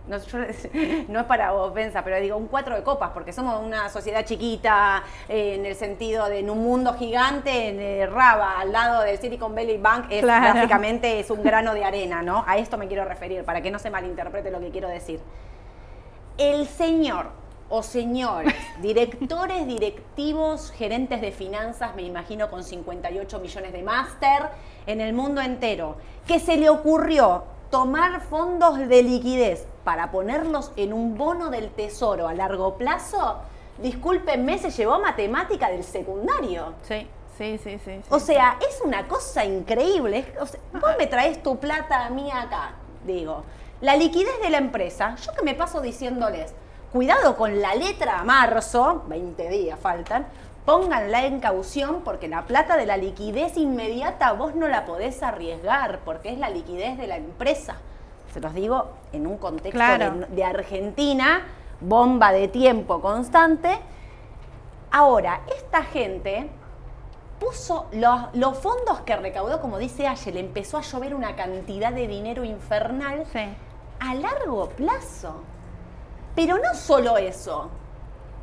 no, 1.10 1.20
es 1.20 1.26
para 1.26 1.54
ofensa, 1.54 2.04
pero 2.04 2.20
digo 2.20 2.38
un 2.38 2.48
cuatro 2.48 2.76
de 2.76 2.84
copas, 2.84 3.12
porque 3.14 3.34
somos 3.34 3.62
una 3.62 3.90
sociedad 3.90 4.26
chiquita 4.26 5.04
eh, 5.28 5.56
en 5.56 5.66
el 5.66 5.76
sentido 5.76 6.30
de 6.30 6.40
en 6.40 6.50
un 6.50 6.60
mundo 6.64 6.94
gigante, 6.94 7.70
en 7.70 7.80
el 7.80 8.12
Raba, 8.12 8.60
al 8.60 8.72
lado 8.72 9.04
del 9.04 9.18
Silicon 9.18 9.54
Valley 9.54 9.78
Bank, 9.78 10.06
es 10.10 10.26
básicamente 10.26 11.20
es 11.20 11.30
un 11.30 11.44
grano 11.44 11.74
de 11.74 11.84
arena, 11.84 12.22
¿no? 12.22 12.44
A 12.48 12.58
esto 12.58 12.78
me 12.78 12.88
quiero 12.88 13.06
referir, 13.06 13.44
para 13.44 13.62
que 13.62 13.70
no 13.70 13.80
se 13.80 13.90
malinterprete 13.90 14.50
lo 14.50 14.60
que 14.60 14.70
quiero 14.70 14.88
decir. 14.88 15.20
El 16.38 16.68
señor 16.68 17.32
o 17.70 17.84
señores, 17.84 18.54
directores, 18.82 19.68
directivos, 19.68 20.72
gerentes 20.72 21.20
de 21.20 21.32
finanzas, 21.32 21.96
me 21.96 22.04
imagino 22.04 22.50
con 22.50 22.64
58 22.64 23.40
millones 23.40 23.74
de 23.74 23.84
máster 23.84 24.44
en 24.86 25.02
el 25.02 25.14
mundo 25.14 25.42
entero, 25.42 25.98
que 26.26 26.40
se 26.40 26.56
le 26.56 26.70
ocurrió 26.70 27.44
tomar 27.70 28.22
fondos 28.22 28.78
de 28.78 29.04
liquidez 29.04 29.68
para 29.88 30.12
ponerlos 30.12 30.74
en 30.76 30.92
un 30.92 31.18
bono 31.18 31.50
del 31.50 31.70
tesoro 31.70 32.28
a 32.28 32.34
largo 32.34 32.76
plazo, 32.76 33.38
discúlpenme, 33.78 34.58
se 34.58 34.70
llevó 34.70 35.00
matemática 35.00 35.70
del 35.70 35.86
secundario. 35.86 36.74
Sí. 36.82 37.08
Sí, 37.38 37.58
sí, 37.64 37.80
sí, 37.86 38.02
O 38.10 38.20
sea, 38.20 38.58
es 38.60 38.82
una 38.84 39.08
cosa 39.08 39.46
increíble. 39.46 40.26
vos 40.74 40.92
me 41.00 41.08
traes 41.08 41.42
tu 41.42 41.58
plata 41.58 42.06
a 42.06 42.10
mí 42.10 42.30
acá, 42.30 42.72
digo. 43.06 43.44
La 43.80 43.96
liquidez 43.96 44.42
de 44.42 44.50
la 44.50 44.58
empresa, 44.58 45.16
yo 45.26 45.32
que 45.32 45.44
me 45.44 45.56
paso 45.56 45.80
diciéndoles, 45.80 46.54
cuidado 46.92 47.38
con 47.38 47.62
la 47.62 47.74
letra 47.74 48.26
marzo, 48.26 49.04
20 49.08 49.48
días 49.48 49.80
faltan, 49.80 50.28
pónganla 50.66 51.28
en 51.28 51.40
caución 51.40 52.02
porque 52.04 52.28
la 52.28 52.42
plata 52.42 52.76
de 52.76 52.86
la 52.88 52.98
liquidez 52.98 53.56
inmediata 53.56 54.34
vos 54.34 54.54
no 54.54 54.68
la 54.68 54.84
podés 54.84 55.24
arriesgar 55.24 56.00
porque 56.04 56.34
es 56.34 56.40
la 56.40 56.50
liquidez 56.50 56.98
de 56.98 57.08
la 57.08 57.16
empresa. 57.16 57.78
Se 58.34 58.40
los 58.42 58.54
digo 58.54 58.88
en 59.14 59.26
un 59.28 59.38
contexto 59.38 59.72
Claro. 59.78 60.12
de, 60.16 60.26
de 60.28 60.44
Argentina, 60.44 61.44
bomba 61.82 62.32
de 62.32 62.48
tiempo 62.48 63.02
constante. 63.02 63.80
Ahora, 64.92 65.42
esta 65.56 65.84
gente 65.84 66.50
puso 67.40 67.88
los, 67.92 68.22
los 68.34 68.58
fondos 68.58 69.02
que 69.02 69.16
recaudó, 69.16 69.62
como 69.62 69.78
dice 69.78 70.08
Aye, 70.08 70.32
le 70.32 70.40
empezó 70.40 70.78
a 70.78 70.82
llover 70.82 71.14
una 71.14 71.36
cantidad 71.36 71.92
de 71.94 72.08
dinero 72.08 72.44
infernal 72.44 73.26
Sí. 73.32 73.40
a 74.00 74.16
largo 74.16 74.70
plazo. 74.70 75.42
Pero 76.36 76.58
no 76.58 76.74
solo 76.74 77.18
eso. 77.18 77.70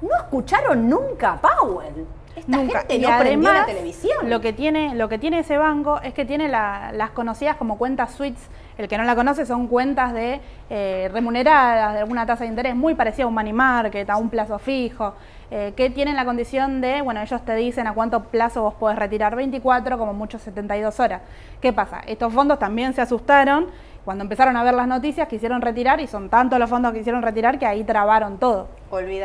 No 0.00 0.16
escucharon 0.16 0.88
nunca 0.88 1.34
a 1.34 1.40
Powell. 1.40 2.06
Esta 2.36 2.56
Nunca. 2.56 2.80
gente 2.80 2.98
no 2.98 3.18
prendió 3.20 3.52
la 3.52 3.64
televisión. 3.64 4.28
Lo 4.28 4.40
que 4.40 4.52
tiene, 4.52 4.96
lo 4.96 5.08
que 5.08 5.18
tiene 5.18 5.38
ese 5.38 5.56
banco 5.56 6.00
es 6.02 6.12
que 6.14 6.24
tiene 6.24 6.48
la- 6.48 6.90
las 6.92 7.10
conocidas 7.10 7.56
como 7.56 7.78
cuentas 7.78 8.12
suites. 8.12 8.42
El 8.76 8.88
que 8.88 8.98
no 8.98 9.04
la 9.04 9.14
conoce 9.14 9.46
son 9.46 9.68
cuentas 9.68 10.12
de 10.12 10.40
eh, 10.68 11.08
remuneradas, 11.12 11.94
de 11.94 12.00
alguna 12.00 12.26
tasa 12.26 12.44
de 12.44 12.50
interés 12.50 12.74
muy 12.74 12.94
parecida 12.94 13.24
a 13.24 13.28
un 13.28 13.34
money 13.34 13.52
market, 13.52 14.08
a 14.10 14.16
un 14.16 14.28
plazo 14.28 14.58
fijo, 14.58 15.14
eh, 15.50 15.72
que 15.76 15.90
tienen 15.90 16.16
la 16.16 16.24
condición 16.24 16.80
de, 16.80 17.00
bueno, 17.02 17.20
ellos 17.20 17.44
te 17.44 17.54
dicen 17.54 17.86
a 17.86 17.94
cuánto 17.94 18.24
plazo 18.24 18.62
vos 18.62 18.74
podés 18.74 18.98
retirar, 18.98 19.36
24, 19.36 19.96
como 19.96 20.12
mucho 20.12 20.38
72 20.38 20.98
horas. 20.98 21.22
¿Qué 21.60 21.72
pasa? 21.72 22.00
Estos 22.06 22.32
fondos 22.32 22.58
también 22.58 22.94
se 22.94 23.02
asustaron 23.02 23.68
cuando 24.04 24.22
empezaron 24.22 24.56
a 24.56 24.62
ver 24.62 24.74
las 24.74 24.86
noticias, 24.86 25.28
quisieron 25.28 25.62
retirar 25.62 26.00
y 26.00 26.06
son 26.06 26.28
tantos 26.28 26.58
los 26.58 26.68
fondos 26.68 26.92
que 26.92 26.98
quisieron 26.98 27.22
retirar 27.22 27.58
que 27.58 27.66
ahí 27.66 27.84
trabaron 27.84 28.38
todo 28.38 28.68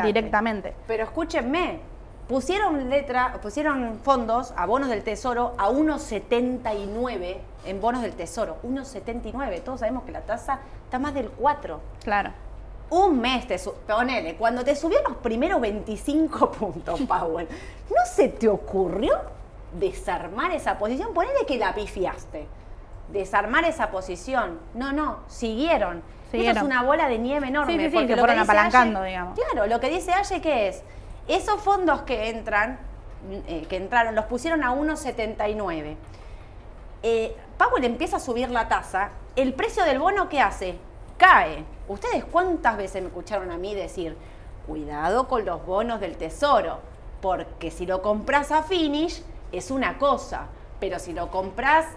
directamente. 0.05 0.73
Pero 0.87 1.03
escúchenme, 1.03 1.79
pusieron 2.29 2.89
letra, 2.91 3.39
pusieron 3.41 3.99
fondos 4.03 4.53
a 4.55 4.67
bonos 4.67 4.87
del 4.87 5.03
tesoro 5.03 5.55
a 5.57 5.69
1.79 5.69 7.37
en 7.65 7.81
bonos 7.81 8.03
del 8.03 8.13
tesoro. 8.13 8.57
1.79. 8.63 9.63
Todos 9.63 9.79
sabemos 9.81 10.03
que 10.03 10.11
la 10.11 10.21
tasa 10.21 10.59
está 10.85 10.99
más 10.99 11.15
del 11.15 11.29
4. 11.31 11.81
Claro. 12.03 12.31
Un 12.91 13.19
mes 13.19 13.47
te 13.47 13.59
ponele, 13.87 14.35
cuando 14.35 14.63
te 14.63 14.75
subió 14.75 14.99
los 15.07 15.17
primeros 15.17 15.59
25 15.59 16.51
puntos, 16.59 17.01
Powell, 17.01 17.47
¿no 17.89 18.05
se 18.05 18.29
te 18.29 18.47
ocurrió 18.47 19.13
desarmar 19.73 20.51
esa 20.51 20.77
posición? 20.77 21.13
Ponele 21.13 21.45
que 21.47 21.57
la 21.57 21.73
pifiaste. 21.73 22.47
Desarmar 23.11 23.65
esa 23.65 23.89
posición. 23.89 24.59
No, 24.75 24.93
no, 24.93 25.19
siguieron. 25.27 26.03
Siguieron. 26.29 26.57
es 26.57 26.63
una 26.63 26.83
bola 26.83 27.07
de 27.07 27.17
nieve 27.17 27.47
enorme. 27.47 27.73
Sí, 27.73 27.79
sí, 27.79 27.85
sí, 27.85 27.91
porque 27.91 28.13
que 28.13 28.17
fueron 28.17 28.37
apalancando, 28.37 29.01
digamos. 29.01 29.39
Claro, 29.39 29.67
lo 29.67 29.79
que 29.79 29.89
dice 29.89 30.11
Aye 30.13 30.41
que 30.41 30.67
es, 30.67 30.83
esos 31.27 31.61
fondos 31.61 32.01
que 32.01 32.29
entran, 32.29 32.79
eh, 33.47 33.65
que 33.69 33.75
entraron, 33.75 34.15
los 34.15 34.25
pusieron 34.25 34.63
a 34.63 34.73
1.79. 34.73 35.95
Eh, 37.03 37.35
Powell 37.57 37.85
empieza 37.85 38.17
a 38.17 38.19
subir 38.19 38.49
la 38.49 38.67
tasa, 38.67 39.11
el 39.35 39.53
precio 39.53 39.83
del 39.83 39.99
bono 39.99 40.29
¿qué 40.29 40.41
hace? 40.41 40.77
Cae. 41.17 41.63
¿Ustedes 41.87 42.23
cuántas 42.25 42.77
veces 42.77 43.01
me 43.01 43.07
escucharon 43.07 43.51
a 43.51 43.57
mí 43.57 43.73
decir, 43.73 44.15
cuidado 44.67 45.27
con 45.27 45.45
los 45.45 45.65
bonos 45.65 45.99
del 45.99 46.15
tesoro, 46.17 46.79
porque 47.21 47.71
si 47.71 47.85
lo 47.85 48.01
compras 48.01 48.51
a 48.51 48.63
finish 48.63 49.23
es 49.51 49.71
una 49.71 49.97
cosa, 49.97 50.47
pero 50.79 50.99
si 50.99 51.13
lo 51.13 51.31
compras, 51.31 51.87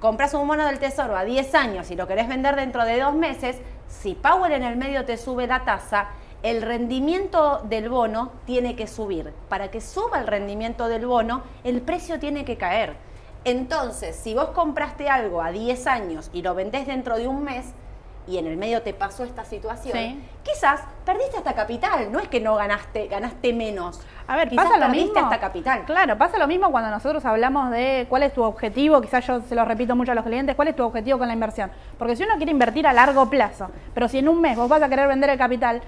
compras 0.00 0.34
un 0.34 0.46
bono 0.46 0.66
del 0.66 0.78
tesoro 0.78 1.16
a 1.16 1.24
10 1.24 1.54
años 1.54 1.90
y 1.90 1.96
lo 1.96 2.06
querés 2.06 2.28
vender 2.28 2.56
dentro 2.56 2.84
de 2.84 3.00
dos 3.00 3.14
meses, 3.14 3.56
si 3.88 4.14
Powell 4.14 4.52
en 4.52 4.62
el 4.62 4.76
medio 4.76 5.04
te 5.04 5.16
sube 5.16 5.46
la 5.46 5.64
tasa, 5.64 6.08
el 6.42 6.62
rendimiento 6.62 7.60
del 7.64 7.88
bono 7.88 8.32
tiene 8.46 8.74
que 8.76 8.86
subir. 8.86 9.32
Para 9.48 9.70
que 9.70 9.80
suba 9.80 10.18
el 10.18 10.26
rendimiento 10.26 10.88
del 10.88 11.06
bono, 11.06 11.42
el 11.64 11.80
precio 11.82 12.18
tiene 12.18 12.44
que 12.44 12.56
caer. 12.56 12.96
Entonces, 13.44 14.16
si 14.16 14.34
vos 14.34 14.48
compraste 14.50 15.08
algo 15.08 15.42
a 15.42 15.50
10 15.50 15.86
años 15.86 16.30
y 16.32 16.42
lo 16.42 16.54
vendés 16.54 16.86
dentro 16.86 17.16
de 17.16 17.26
un 17.26 17.42
mes 17.42 17.72
y 18.28 18.38
en 18.38 18.46
el 18.46 18.56
medio 18.56 18.82
te 18.82 18.94
pasó 18.94 19.24
esta 19.24 19.44
situación, 19.44 19.98
Sí. 19.98 20.20
quizás 20.44 20.80
perdiste 21.04 21.38
hasta 21.38 21.54
capital. 21.54 22.12
No 22.12 22.20
es 22.20 22.28
que 22.28 22.38
no 22.38 22.54
ganaste, 22.54 23.08
ganaste 23.08 23.52
menos. 23.52 24.00
A 24.28 24.36
ver, 24.36 24.48
Quizás 24.48 24.64
pasa 24.66 24.76
lo 24.78 24.86
perdiste 24.86 25.06
mismo. 25.14 25.24
hasta 25.28 25.40
capital. 25.40 25.84
Claro, 25.86 26.16
pasa 26.16 26.38
lo 26.38 26.46
mismo 26.46 26.70
cuando 26.70 26.88
nosotros 26.90 27.24
hablamos 27.24 27.72
de 27.72 28.06
cuál 28.08 28.22
es 28.22 28.32
tu 28.32 28.44
objetivo, 28.44 29.00
quizás 29.00 29.26
yo 29.26 29.40
se 29.40 29.56
lo 29.56 29.64
repito 29.64 29.96
mucho 29.96 30.12
a 30.12 30.14
los 30.14 30.24
clientes, 30.24 30.54
cuál 30.54 30.68
es 30.68 30.76
tu 30.76 30.84
objetivo 30.84 31.18
con 31.18 31.26
la 31.26 31.34
inversión. 31.34 31.72
Porque 31.98 32.14
si 32.14 32.22
uno 32.22 32.36
quiere 32.36 32.52
invertir 32.52 32.86
a 32.86 32.92
largo 32.92 33.28
plazo, 33.28 33.70
pero 33.92 34.06
si 34.08 34.18
en 34.18 34.28
un 34.28 34.40
mes 34.40 34.56
vos 34.56 34.68
vas 34.68 34.82
a 34.82 34.88
querer 34.88 35.08
vender 35.08 35.28
el 35.30 35.38
capital, 35.38 35.82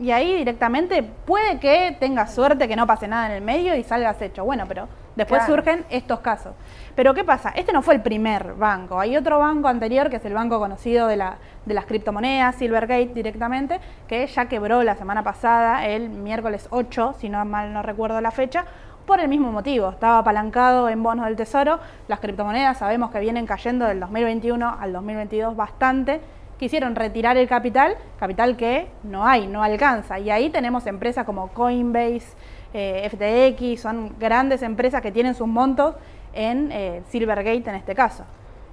y 0.00 0.10
ahí 0.10 0.34
directamente 0.36 1.02
puede 1.02 1.58
que 1.58 1.96
tengas 1.98 2.34
suerte 2.34 2.68
que 2.68 2.76
no 2.76 2.86
pase 2.86 3.08
nada 3.08 3.26
en 3.26 3.32
el 3.32 3.42
medio 3.42 3.74
y 3.74 3.82
salgas 3.82 4.20
hecho. 4.22 4.44
Bueno, 4.44 4.64
pero 4.68 4.88
después 5.16 5.40
Claro. 5.44 5.54
surgen 5.54 5.84
estos 5.90 6.20
casos. 6.20 6.54
Pero 6.94 7.14
¿qué 7.14 7.24
pasa? 7.24 7.50
Este 7.50 7.72
no 7.72 7.82
fue 7.82 7.94
el 7.94 8.02
primer 8.02 8.54
banco. 8.54 8.98
Hay 9.00 9.16
otro 9.16 9.38
banco 9.38 9.68
anterior, 9.68 10.08
que 10.10 10.16
es 10.16 10.24
el 10.24 10.34
banco 10.34 10.58
conocido 10.58 11.06
de, 11.08 11.16
la, 11.16 11.36
de 11.64 11.74
las 11.74 11.86
criptomonedas, 11.86 12.54
Silvergate 12.56 13.06
directamente, 13.14 13.80
que 14.06 14.26
ya 14.26 14.46
quebró 14.46 14.82
la 14.82 14.94
semana 14.96 15.22
pasada, 15.22 15.86
el 15.86 16.08
miércoles 16.10 16.68
8, 16.70 17.14
si 17.18 17.28
no 17.28 17.44
mal 17.44 17.72
no 17.72 17.82
recuerdo 17.82 18.20
la 18.20 18.30
fecha, 18.30 18.64
por 19.06 19.20
el 19.20 19.28
mismo 19.28 19.50
motivo. 19.50 19.88
Estaba 19.88 20.18
apalancado 20.18 20.88
en 20.88 21.02
bonos 21.02 21.24
del 21.26 21.34
tesoro. 21.36 21.80
Las 22.08 22.20
criptomonedas 22.20 22.78
sabemos 22.78 23.10
que 23.10 23.20
vienen 23.20 23.46
cayendo 23.46 23.86
del 23.86 24.00
2021 24.00 24.76
al 24.80 24.92
2022 24.92 25.56
bastante. 25.56 26.20
Quisieron 26.58 26.96
retirar 26.96 27.36
el 27.36 27.48
capital, 27.48 27.96
capital 28.18 28.56
que 28.56 28.88
no 29.04 29.26
hay, 29.26 29.46
no 29.46 29.62
alcanza. 29.62 30.18
Y 30.18 30.30
ahí 30.30 30.50
tenemos 30.50 30.86
empresas 30.86 31.24
como 31.24 31.48
Coinbase, 31.48 32.26
eh, 32.74 33.08
FTX, 33.08 33.80
son 33.80 34.16
grandes 34.18 34.62
empresas 34.62 35.00
que 35.00 35.12
tienen 35.12 35.34
sus 35.34 35.46
montos 35.46 35.94
en 36.32 36.70
eh, 36.72 37.02
Silvergate 37.08 37.70
en 37.70 37.76
este 37.76 37.94
caso. 37.94 38.24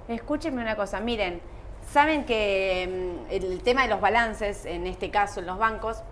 Escúchenme 0.08 0.62
una 0.62 0.76
cosa, 0.76 1.00
miren, 1.00 1.40
saben 1.90 2.24
que 2.24 3.16
mm, 3.28 3.32
el 3.32 3.60
tema 3.62 3.82
de 3.82 3.88
los 3.88 4.00
balances, 4.00 4.66
en 4.66 4.86
este 4.86 5.10
caso 5.10 5.40
en 5.40 5.46
los 5.46 5.58
bancos, 5.58 6.02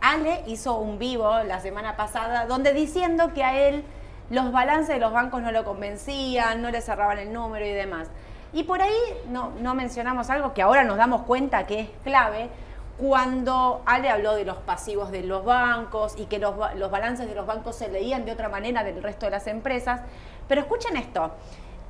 Ale 0.00 0.42
hizo 0.46 0.78
un 0.78 0.98
vivo 0.98 1.42
la 1.44 1.60
semana 1.60 1.96
pasada 1.96 2.46
donde 2.46 2.72
diciendo 2.72 3.32
que 3.34 3.42
a 3.42 3.68
él 3.68 3.84
los 4.30 4.52
balances 4.52 4.94
de 4.94 5.00
los 5.00 5.12
bancos 5.12 5.42
no 5.42 5.52
lo 5.52 5.64
convencían, 5.64 6.62
no 6.62 6.70
le 6.70 6.80
cerraban 6.80 7.18
el 7.18 7.32
número 7.32 7.64
y 7.64 7.70
demás. 7.70 8.08
Y 8.56 8.64
por 8.64 8.80
ahí 8.80 8.96
no, 9.28 9.52
no 9.60 9.74
mencionamos 9.74 10.30
algo 10.30 10.54
que 10.54 10.62
ahora 10.62 10.82
nos 10.82 10.96
damos 10.96 11.22
cuenta 11.24 11.66
que 11.66 11.80
es 11.80 11.88
clave, 12.02 12.48
cuando 12.96 13.82
Ale 13.84 14.08
habló 14.08 14.34
de 14.34 14.46
los 14.46 14.56
pasivos 14.56 15.10
de 15.10 15.22
los 15.22 15.44
bancos 15.44 16.14
y 16.16 16.24
que 16.24 16.38
los, 16.38 16.54
los 16.76 16.90
balances 16.90 17.28
de 17.28 17.34
los 17.34 17.46
bancos 17.46 17.76
se 17.76 17.88
leían 17.88 18.24
de 18.24 18.32
otra 18.32 18.48
manera 18.48 18.82
del 18.82 19.02
resto 19.02 19.26
de 19.26 19.32
las 19.32 19.46
empresas. 19.46 20.00
Pero 20.48 20.62
escuchen 20.62 20.96
esto, 20.96 21.32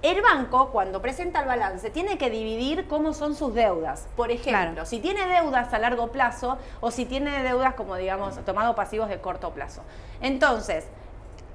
el 0.02 0.20
banco 0.22 0.70
cuando 0.70 1.00
presenta 1.00 1.38
el 1.38 1.46
balance 1.46 1.88
tiene 1.90 2.18
que 2.18 2.31
dividir 2.31 2.88
cómo 2.88 3.12
son 3.14 3.37
sus 3.37 3.55
deudas. 3.55 4.09
Por 4.16 4.33
ejemplo, 4.33 4.72
Claro. 4.72 4.87
si 4.87 4.98
tiene 4.98 5.24
deudas 5.29 5.72
a 5.72 5.79
largo 5.79 6.09
plazo 6.11 6.59
o 6.81 6.90
si 6.90 7.05
tiene 7.05 7.44
deudas 7.44 7.74
como 7.74 7.94
digamos 7.94 8.44
tomado 8.44 8.74
pasivos 8.74 9.09
de 9.09 9.20
corto 9.20 9.50
plazo. 9.52 9.83
Entonces, 10.20 10.88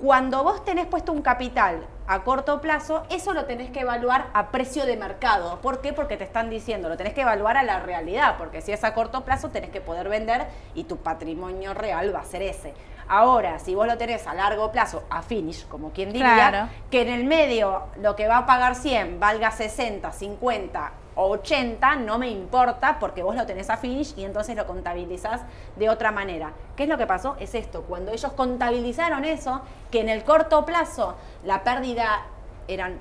cuando 0.01 0.43
vos 0.43 0.65
tenés 0.65 0.87
puesto 0.87 1.11
un 1.11 1.21
capital 1.21 1.85
a 2.07 2.23
corto 2.23 2.59
plazo, 2.59 3.03
eso 3.11 3.33
lo 3.33 3.45
tenés 3.45 3.69
que 3.69 3.81
evaluar 3.81 4.27
a 4.33 4.47
precio 4.49 4.85
de 4.87 4.97
mercado. 4.97 5.59
¿Por 5.61 5.79
qué? 5.79 5.93
Porque 5.93 6.17
te 6.17 6.23
están 6.23 6.49
diciendo, 6.49 6.89
lo 6.89 6.97
tenés 6.97 7.13
que 7.13 7.21
evaluar 7.21 7.55
a 7.55 7.63
la 7.63 7.79
realidad, 7.79 8.35
porque 8.39 8.61
si 8.61 8.71
es 8.71 8.83
a 8.83 8.93
corto 8.95 9.23
plazo 9.23 9.49
tenés 9.49 9.69
que 9.69 9.79
poder 9.79 10.09
vender 10.09 10.47
y 10.73 10.85
tu 10.85 10.97
patrimonio 10.97 11.75
real 11.75 12.13
va 12.13 12.21
a 12.21 12.25
ser 12.25 12.41
ese. 12.41 12.73
Ahora, 13.07 13.59
si 13.59 13.75
vos 13.75 13.85
lo 13.85 13.97
tenés 13.97 14.25
a 14.25 14.33
largo 14.33 14.71
plazo, 14.71 15.03
a 15.09 15.21
finish, 15.21 15.67
como 15.67 15.91
quien 15.91 16.11
diría, 16.11 16.33
Claro. 16.49 16.69
que 16.89 17.01
en 17.03 17.09
el 17.09 17.25
medio 17.25 17.83
lo 17.97 18.15
que 18.15 18.27
va 18.27 18.37
a 18.37 18.45
pagar 18.45 18.73
100 18.75 19.19
valga 19.19 19.51
60, 19.51 20.11
50 20.11 20.91
o 21.15 21.27
80, 21.29 21.95
no 21.97 22.17
me 22.17 22.29
importa 22.29 22.97
porque 22.99 23.21
vos 23.23 23.35
lo 23.35 23.45
tenés 23.45 23.69
a 23.69 23.77
finish 23.77 24.13
y 24.17 24.23
entonces 24.23 24.55
lo 24.55 24.65
contabilizás 24.65 25.41
de 25.75 25.89
otra 25.89 26.11
manera. 26.11 26.51
¿Qué 26.75 26.83
es 26.83 26.89
lo 26.89 26.97
que 26.97 27.05
pasó? 27.07 27.35
Es 27.39 27.53
esto, 27.55 27.83
cuando 27.83 28.11
ellos 28.11 28.31
contabilizaron 28.33 29.25
eso, 29.25 29.61
que 29.91 29.99
en 30.01 30.09
el 30.09 30.23
corto 30.23 30.65
plazo 30.65 31.15
la 31.43 31.63
pérdida 31.63 32.23
eran 32.67 32.97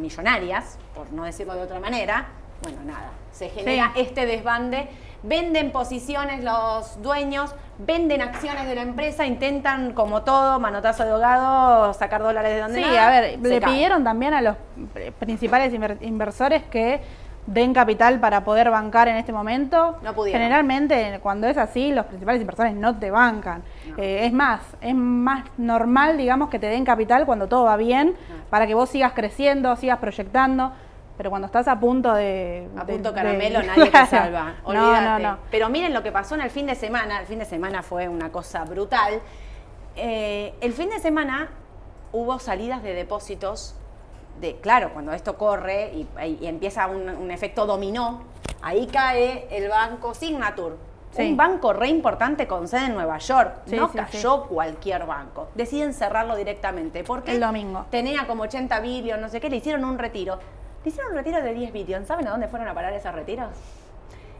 millonarias, 0.00 0.78
por 0.94 1.12
no 1.12 1.24
decirlo 1.24 1.54
de 1.54 1.62
otra 1.62 1.80
manera, 1.80 2.26
bueno, 2.62 2.78
nada, 2.84 3.10
se 3.32 3.48
genera 3.50 3.90
Sí. 3.94 4.00
este 4.00 4.26
desbande, 4.26 4.88
venden 5.22 5.72
posiciones 5.72 6.42
los 6.44 7.00
dueños, 7.02 7.54
venden 7.78 8.22
acciones 8.22 8.66
de 8.66 8.74
la 8.74 8.82
empresa, 8.82 9.26
intentan 9.26 9.92
como 9.92 10.22
todo, 10.22 10.60
manotazo 10.60 11.04
de 11.04 11.10
ahogado, 11.10 11.92
sacar 11.94 12.22
dólares 12.22 12.54
de 12.54 12.60
donde 12.60 12.78
Sí, 12.82 12.88
nada, 12.88 13.06
a 13.08 13.10
ver, 13.20 13.38
le 13.40 13.60
cae. 13.60 13.70
pidieron 13.70 14.04
también 14.04 14.34
a 14.34 14.40
los 14.42 14.56
principales 15.18 15.72
inver- 15.72 15.98
inversores 16.02 16.62
que 16.64 17.02
den 17.46 17.74
capital 17.74 18.20
para 18.20 18.42
poder 18.44 18.70
bancar 18.70 19.08
en 19.08 19.16
este 19.16 19.32
momento. 19.32 19.98
No 20.02 20.14
pudieron. 20.14 20.40
Generalmente, 20.40 21.18
cuando 21.22 21.46
es 21.46 21.56
así, 21.58 21.92
los 21.92 22.06
principales 22.06 22.40
inversores 22.40 22.74
no 22.74 22.96
te 22.98 23.10
bancan. 23.10 23.62
Eh, 23.98 24.20
es 24.26 24.32
más, 24.32 24.60
es 24.80 24.94
más 24.94 25.44
normal, 25.58 26.16
digamos, 26.16 26.48
que 26.48 26.58
te 26.58 26.66
den 26.68 26.84
capital 26.84 27.26
cuando 27.26 27.46
todo 27.46 27.64
va 27.64 27.76
bien, 27.76 28.16
para 28.50 28.66
que 28.66 28.74
vos 28.74 28.88
sigas 28.88 29.12
creciendo, 29.12 29.76
sigas 29.76 29.98
proyectando. 29.98 30.72
Pero 31.16 31.30
cuando 31.30 31.46
estás 31.46 31.68
a 31.68 31.78
punto 31.78 32.12
de. 32.14 32.68
A 32.76 32.84
de- 32.84 32.92
punto 32.94 33.10
de- 33.10 33.14
caramelo 33.14 33.62
nadie 33.66 33.90
te 33.90 34.06
salva. 34.06 34.54
No, 34.64 34.68
Olvídate. 34.70 35.22
no, 35.22 35.30
no. 35.30 35.38
Pero 35.50 35.68
miren 35.68 35.94
lo 35.94 36.02
que 36.02 36.10
pasó 36.10 36.34
en 36.34 36.40
el 36.40 36.50
fin 36.50 36.66
de 36.66 36.74
semana. 36.74 37.20
El 37.20 37.26
fin 37.26 37.38
de 37.38 37.44
semana 37.44 37.82
fue 37.82 38.08
una 38.08 38.32
cosa 38.32 38.64
brutal. 38.64 39.20
Eh, 39.96 40.54
el 40.60 40.72
fin 40.72 40.88
de 40.90 40.98
semana 40.98 41.50
hubo 42.10 42.38
salidas 42.40 42.82
de 42.82 42.94
depósitos 42.94 43.76
de, 44.40 44.56
claro, 44.56 44.92
cuando 44.92 45.12
esto 45.12 45.36
corre 45.36 45.92
y, 45.94 46.06
y 46.40 46.46
empieza 46.46 46.86
un, 46.86 47.08
un 47.08 47.30
efecto 47.30 47.66
dominó, 47.66 48.22
ahí 48.62 48.86
cae 48.86 49.46
el 49.50 49.68
banco 49.68 50.14
Signature. 50.14 50.76
Sí. 51.12 51.30
Un 51.30 51.36
banco 51.36 51.72
re 51.72 51.86
importante 51.86 52.48
con 52.48 52.66
sede 52.66 52.86
en 52.86 52.94
Nueva 52.94 53.18
York. 53.18 53.58
Sí, 53.66 53.76
no 53.76 53.88
sí, 53.88 53.98
cayó 53.98 54.46
cualquier 54.46 55.06
banco. 55.06 55.48
Deciden 55.54 55.94
cerrarlo 55.94 56.34
directamente. 56.34 57.04
Porque 57.04 57.30
El 57.32 57.40
domingo. 57.40 57.86
tenía 57.88 58.26
como 58.26 58.42
80 58.42 58.80
billones, 58.80 59.22
no 59.22 59.28
sé 59.28 59.40
qué, 59.40 59.48
le 59.48 59.56
hicieron 59.56 59.84
un 59.84 59.96
retiro. 59.96 60.40
Le 60.82 60.88
hicieron 60.90 61.12
un 61.12 61.18
retiro 61.18 61.40
de 61.40 61.54
10 61.54 61.72
billones. 61.72 62.08
¿Saben 62.08 62.26
a 62.26 62.32
dónde 62.32 62.48
fueron 62.48 62.66
a 62.66 62.74
parar 62.74 62.92
esos 62.94 63.14
retiros? 63.14 63.50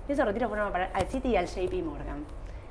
Esos 0.09 0.24
retiros 0.26 0.48
fueron 0.48 0.66
a 0.66 0.72
parar 0.72 0.90
al 0.94 1.07
Citi 1.07 1.28
y 1.28 1.37
al 1.37 1.46
JP 1.46 1.72
Morgan. 1.85 2.24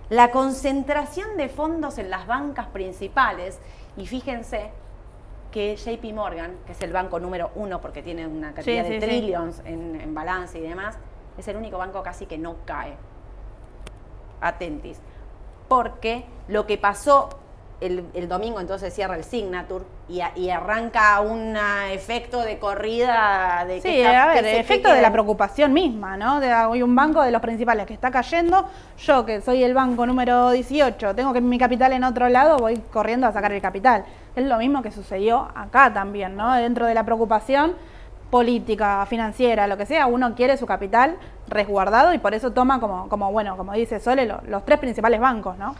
La 0.09 0.31
concentración 0.31 1.38
de 1.38 1.47
fondos 1.47 1.97
en 1.97 2.09
las 2.09 2.27
bancas 2.27 2.67
principales, 2.67 3.57
y 3.95 4.05
fíjense 4.05 4.69
que 5.54 5.76
JP 5.78 6.13
Morgan, 6.13 6.56
que 6.66 6.72
es 6.74 6.82
el 6.82 6.92
banco 6.92 7.20
número 7.20 7.52
uno 7.56 7.80
porque 7.80 8.02
tiene 8.02 8.26
una 8.28 8.54
cantidad 8.54 8.84
Sí, 8.84 8.89
de 8.89 8.96
sí, 9.00 9.02
sí. 9.02 9.08
trillions 9.08 9.62
en, 9.66 10.02
en 10.02 10.13
balance 10.16 10.58
y 10.58 10.62
demás, 10.62 10.98
es 11.38 11.48
el 11.48 11.56
único 11.56 11.78
banco 11.78 12.02
casi 12.04 12.26
que 12.26 12.38
no 12.39 12.56
cae. 12.66 12.96
Atentis. 14.42 15.00
Porque 15.68 16.26
lo 16.48 16.66
que 16.68 16.78
pasó 16.78 17.30
el, 17.82 18.06
el 18.13 18.28
domingo, 18.30 18.60
entonces 18.60 18.94
cierra 18.94 19.16
el 19.16 19.24
Signature 19.24 19.84
y, 20.10 20.22
a- 20.22 20.32
y 20.36 20.50
arranca 20.50 21.20
un 21.22 21.56
efecto 21.92 22.42
de 22.42 22.58
corrida 22.58 23.66
de 23.68 23.76
que 23.76 23.82
Sí, 23.82 24.02
está- 24.02 24.24
a 24.24 24.28
ver, 24.34 24.46
efecto 24.46 24.92
de 24.92 25.02
la 25.02 25.12
preocupación 25.12 25.74
misma, 25.74 26.16
¿no? 26.18 26.39
De, 26.39 26.52
hay 26.52 26.82
un 26.82 26.96
banco 26.96 27.22
de 27.22 27.32
los 27.32 27.42
principales 27.42 27.86
que 27.86 27.94
está 27.94 28.10
cayendo, 28.10 28.68
yo 29.00 29.26
que 29.26 29.42
soy 29.42 29.63
el 29.63 29.74
banco 29.74 30.06
número 30.06 30.52
18, 30.52 31.13
tengo 31.16 31.34
que 31.34 31.42
mi 31.42 31.58
capital 31.58 31.94
en 31.94 32.04
otro 32.06 32.30
lado, 32.30 32.58
voy 32.58 32.78
corriendo 32.92 33.28
a 33.28 33.32
sacar 33.34 33.52
el 33.52 33.62
capital. 33.62 34.06
Es 34.36 34.46
lo 34.46 34.58
mismo 34.58 34.82
que 34.82 34.91
sucedió 34.91 35.50
acá 35.56 35.93
también, 35.93 36.36
¿no? 36.36 36.54
Dentro 36.54 36.86
de 36.86 36.93
la 36.93 37.04
preocupación 37.04 37.76
política, 38.32 39.06
financiera, 39.08 39.67
lo 39.67 39.78
que 39.78 39.86
sea, 39.86 40.08
uno 40.08 40.34
quiere 40.34 40.58
su 40.58 40.65
capital 40.65 41.17
resguardado 41.48 42.13
y 42.13 42.17
por 42.17 42.34
eso 42.34 42.52
toma 42.52 42.80
como, 42.80 43.08
como 43.10 43.32
bueno, 43.32 43.56
como 43.58 43.74
dice 43.74 44.00
Sole, 44.00 44.26
lo- 44.26 44.41
los 44.48 44.65
tres 44.65 44.80
principales 44.80 45.19
bancos, 45.19 45.58
¿no? 45.60 45.76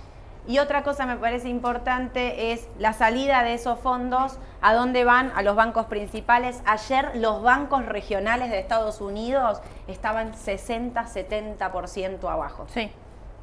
Y 0.46 0.60
otra 0.60 0.84
cosa 0.84 1.06
me 1.06 1.16
parece 1.16 1.48
importante 1.50 2.52
es 2.52 2.68
la 2.78 2.92
salida 2.94 3.44
de 3.44 3.54
esos 3.54 3.80
fondos, 3.80 4.38
a 4.62 4.74
dónde 4.74 5.06
van, 5.06 5.32
a 5.36 5.42
los 5.42 5.56
bancos 5.56 5.86
principales. 5.86 6.62
Ayer 6.66 7.12
los 7.16 7.42
bancos 7.42 7.86
regionales 7.86 8.52
de 8.52 8.60
Estados 8.60 9.00
Unidos 9.00 9.62
estaban 9.88 10.34
60-70% 10.34 12.30
abajo. 12.30 12.66
Sí. 12.68 12.92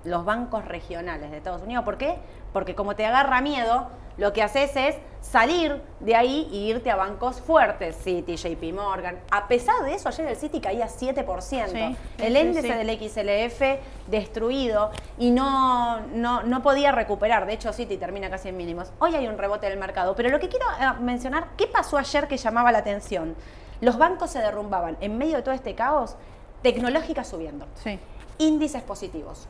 Los 0.05 0.25
bancos 0.25 0.65
regionales 0.67 1.31
de 1.31 1.37
Estados 1.39 1.63
Unidos. 1.63 1.85
¿Por 1.85 1.97
qué? 1.99 2.17
Porque 2.53 2.75
como 2.75 2.97
te 2.97 3.07
agarra 3.07 3.41
miedo, 3.41 3.89
lo 4.17 4.33
que 4.33 4.43
haces 4.43 4.75
es 4.77 4.97
salir 5.21 5.81
de 6.01 6.17
ahí 6.17 6.49
y 6.51 6.71
irte 6.71 6.91
a 6.91 6.97
bancos 6.97 7.41
fuertes, 7.41 7.97
Citi, 8.03 8.37
JP 8.37 8.75
Morgan. 8.75 9.19
A 9.31 9.49
pesar 9.49 9.83
de 9.85 9.95
eso, 9.95 10.09
ayer 10.09 10.27
el 10.27 10.37
Citi 10.37 10.61
caía 10.61 10.87
7%. 10.89 11.41
Sí, 11.69 11.97
el 12.19 12.33
sí, 12.33 12.39
índice 12.39 12.63
sí. 12.63 12.69
del 12.69 12.99
XLF 12.99 13.81
destruido 14.09 14.91
y 15.19 15.31
no, 15.31 16.01
no, 16.13 16.43
no 16.43 16.63
podía 16.63 16.93
recuperar. 16.93 17.47
De 17.47 17.53
hecho, 17.55 17.73
Citi 17.73 17.97
termina 17.97 18.29
casi 18.31 18.49
en 18.49 18.57
mínimos. 18.57 18.93
Hoy 18.99 19.15
hay 19.15 19.29
un 19.29 19.39
rebote 19.39 19.69
del 19.69 19.79
mercado. 19.79 20.15
Pero 20.15 20.29
lo 20.31 20.41
que 20.41 20.49
quiero 20.49 20.67
eh, 20.81 21.01
mencionar, 21.01 21.49
¿qué 21.57 21.67
pasó 21.67 21.97
ayer 21.99 22.27
que 22.29 22.37
llamaba 22.37 22.73
la 22.73 22.79
atención? 22.79 23.37
Los 23.81 23.97
bancos 23.97 24.31
se 24.31 24.41
derrumbaban. 24.41 24.97
En 25.01 25.17
medio 25.17 25.37
de 25.37 25.43
todo 25.43 25.55
este 25.55 25.75
caos, 25.75 26.17
tecnológica 26.63 27.25
subiendo 27.25 27.67
Sí. 27.83 27.99
índices 28.39 28.83
positivos. 28.83 29.49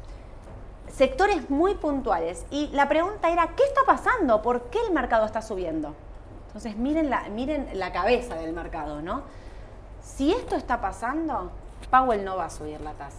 Sectores 0.92 1.48
muy 1.50 1.74
puntuales. 1.74 2.46
Y 2.50 2.68
la 2.68 2.88
pregunta 2.88 3.31
era, 3.31 3.48
¿qué 3.57 3.62
está 3.64 3.83
pasando? 3.87 4.42
¿Por 4.42 4.64
qué 4.70 4.79
el 4.87 4.92
mercado 4.92 5.24
está 5.24 5.42
subiendo? 5.42 5.94
Entonces, 6.48 6.76
miren 6.76 7.11
la, 7.11 7.29
miren 7.29 7.68
la 7.74 7.92
cabeza 7.92 8.35
del 8.35 8.53
mercado, 8.53 9.00
¿no? 9.00 9.22
Si 10.03 10.33
esto 10.33 10.57
está 10.57 10.81
pasando, 10.81 11.50
Powell 11.90 12.24
no 12.24 12.37
va 12.37 12.46
a 12.46 12.50
subir 12.50 12.81
la 12.81 12.92
tasa. 12.92 13.18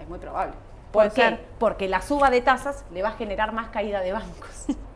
Es 0.00 0.08
muy 0.08 0.18
probable. 0.18 0.54
¿Por 0.92 1.04
Puede 1.04 1.10
qué? 1.10 1.22
ser. 1.22 1.46
Porque 1.58 1.88
la 1.88 2.02
suba 2.02 2.30
de 2.30 2.40
tasas 2.40 2.84
le 2.92 3.02
va 3.02 3.10
a 3.10 3.12
generar 3.12 3.52
más 3.52 3.68
caída 3.68 4.00
de 4.00 4.12
bancos. 4.12 4.66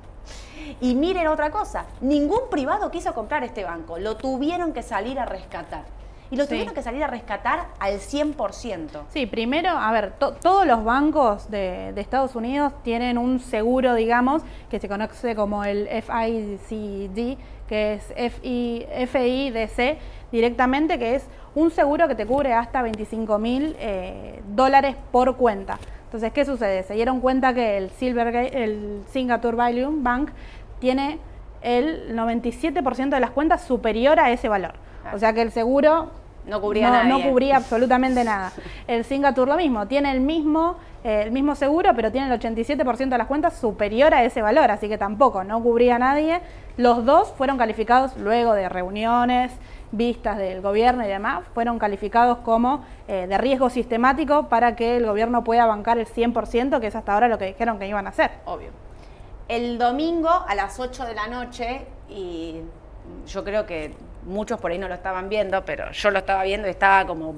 Y 0.81 0.95
miren 0.95 1.27
otra 1.27 1.51
cosa, 1.51 1.87
ningún 2.01 2.49
privado 2.49 2.91
quiso 2.91 3.15
comprar 3.15 3.43
este 3.43 3.65
banco, 3.65 3.99
lo 3.99 4.17
tuvieron 4.17 4.73
que 4.73 4.83
salir 4.83 5.19
a 5.19 5.25
rescatar. 5.25 5.83
Y 6.33 6.37
lo 6.37 6.45
Sí. 6.45 6.49
tuvieron 6.51 6.75
que 6.75 6.83
salir 6.83 7.05
a 7.05 7.07
rescatar 7.09 7.67
al 7.79 8.01
100%. 8.01 9.05
Sí, 9.11 9.27
primero, 9.27 9.69
a 9.69 9.93
ver, 9.93 10.13
to- 10.19 10.33
todos 10.33 10.67
los 10.67 10.83
bancos 10.83 11.51
de, 11.51 11.93
de 11.95 12.01
Estados 12.01 12.35
Unidos 12.35 12.73
tienen 12.83 13.19
un 13.19 13.39
seguro, 13.39 13.95
digamos, 13.95 14.43
que 14.71 14.81
se 14.81 14.89
conoce 14.89 15.35
como 15.37 15.63
el 15.65 15.87
FICD, 15.89 17.37
que 17.69 17.95
es 17.95 18.13
FI, 18.17 18.87
FIDC 19.07 19.99
directamente, 20.31 20.99
que 20.99 21.17
es 21.17 21.27
un 21.55 21.71
seguro 21.71 22.09
que 22.09 22.15
te 22.15 22.25
cubre 22.27 22.55
hasta 22.55 22.81
25 22.83 23.39
mil 23.39 23.77
eh, 23.79 24.41
dólares 24.49 24.97
por 25.11 25.37
cuenta. 25.37 25.79
Entonces, 26.05 26.33
¿qué 26.33 26.45
sucede? 26.47 26.83
Se 26.83 26.95
dieron 26.95 27.21
cuenta 27.21 27.53
que 27.55 27.77
el, 27.77 27.91
Silvergate, 27.91 28.65
el 28.65 29.03
Singapore 29.11 29.57
Value 29.57 29.91
Bank 30.03 30.31
tiene 30.79 31.19
el 31.61 32.17
97% 32.17 33.11
de 33.11 33.21
las 33.21 33.31
cuentas 33.31 33.63
superior 33.65 34.19
a 34.19 34.31
ese 34.31 34.49
valor. 34.49 34.73
O 35.13 35.19
sea 35.19 35.33
que 35.33 35.43
el 35.43 35.51
seguro 35.51 36.11
No 36.47 36.61
cubría 36.61 36.91
no, 36.91 36.97
a 36.97 37.05
no 37.05 37.23
cubría 37.23 37.57
absolutamente 37.57 38.25
nada. 38.25 38.53
El 38.87 39.05
Singapur 39.05 39.47
lo 39.47 39.57
mismo, 39.57 39.87
tiene 39.87 40.11
el 40.11 40.21
mismo, 40.21 40.77
eh, 41.05 41.23
el 41.25 41.31
mismo 41.31 41.55
seguro, 41.55 41.93
pero 41.95 42.11
tiene 42.11 42.33
el 42.33 42.41
87% 42.41 43.09
de 43.09 43.19
las 43.19 43.29
cuentas 43.29 43.57
superior 43.57 44.13
a 44.13 44.25
ese 44.25 44.43
valor, 44.43 44.71
así 44.71 44.89
que 44.89 44.99
tampoco, 44.99 45.45
no 45.45 45.63
cubría 45.63 45.97
a 45.97 45.99
nadie. 46.01 46.41
Los 46.77 47.05
dos 47.05 47.33
fueron 47.37 47.59
calificados 47.59 48.17
luego 48.17 48.55
de 48.55 48.69
reuniones, 48.69 49.53
vistas 49.93 50.39
del 50.39 50.63
gobierno 50.63 51.05
y 51.05 51.09
demás, 51.09 51.45
fueron 51.55 51.79
calificados 51.79 52.39
como 52.39 52.85
eh, 53.07 53.27
de 53.29 53.39
riesgo 53.39 53.71
sistemático 53.71 54.49
para 54.49 54.75
que 54.75 54.97
el 54.97 55.07
gobierno 55.07 55.45
pueda 55.45 55.67
bancar 55.67 55.99
el 55.99 56.07
100%, 56.07 56.81
que 56.81 56.87
es 56.89 56.97
hasta 56.97 57.15
ahora 57.15 57.29
lo 57.29 57.39
que 57.39 57.47
dijeron 57.47 57.79
que 57.79 57.87
iban 57.87 58.07
a 58.07 58.11
hacer. 58.11 58.31
Obvio. 58.47 58.71
El 59.49 59.79
domingo 59.79 60.31
a 60.31 60.55
las 60.55 60.81
8 60.81 61.05
de 61.05 61.15
la 61.15 61.27
noche, 61.27 61.87
y 62.09 62.63
yo 63.27 63.45
creo 63.45 63.67
que 63.67 63.95
muchos 64.25 64.61
por 64.61 64.71
ahí 64.71 64.79
no 64.79 64.89
lo 64.89 64.95
estaban 64.95 65.29
viendo, 65.29 65.65
pero 65.65 65.91
yo 65.93 66.11
lo 66.11 66.19
estaba 66.19 66.43
viendo 66.45 66.69
y 66.69 66.71
estaba 66.71 67.07
como 67.07 67.35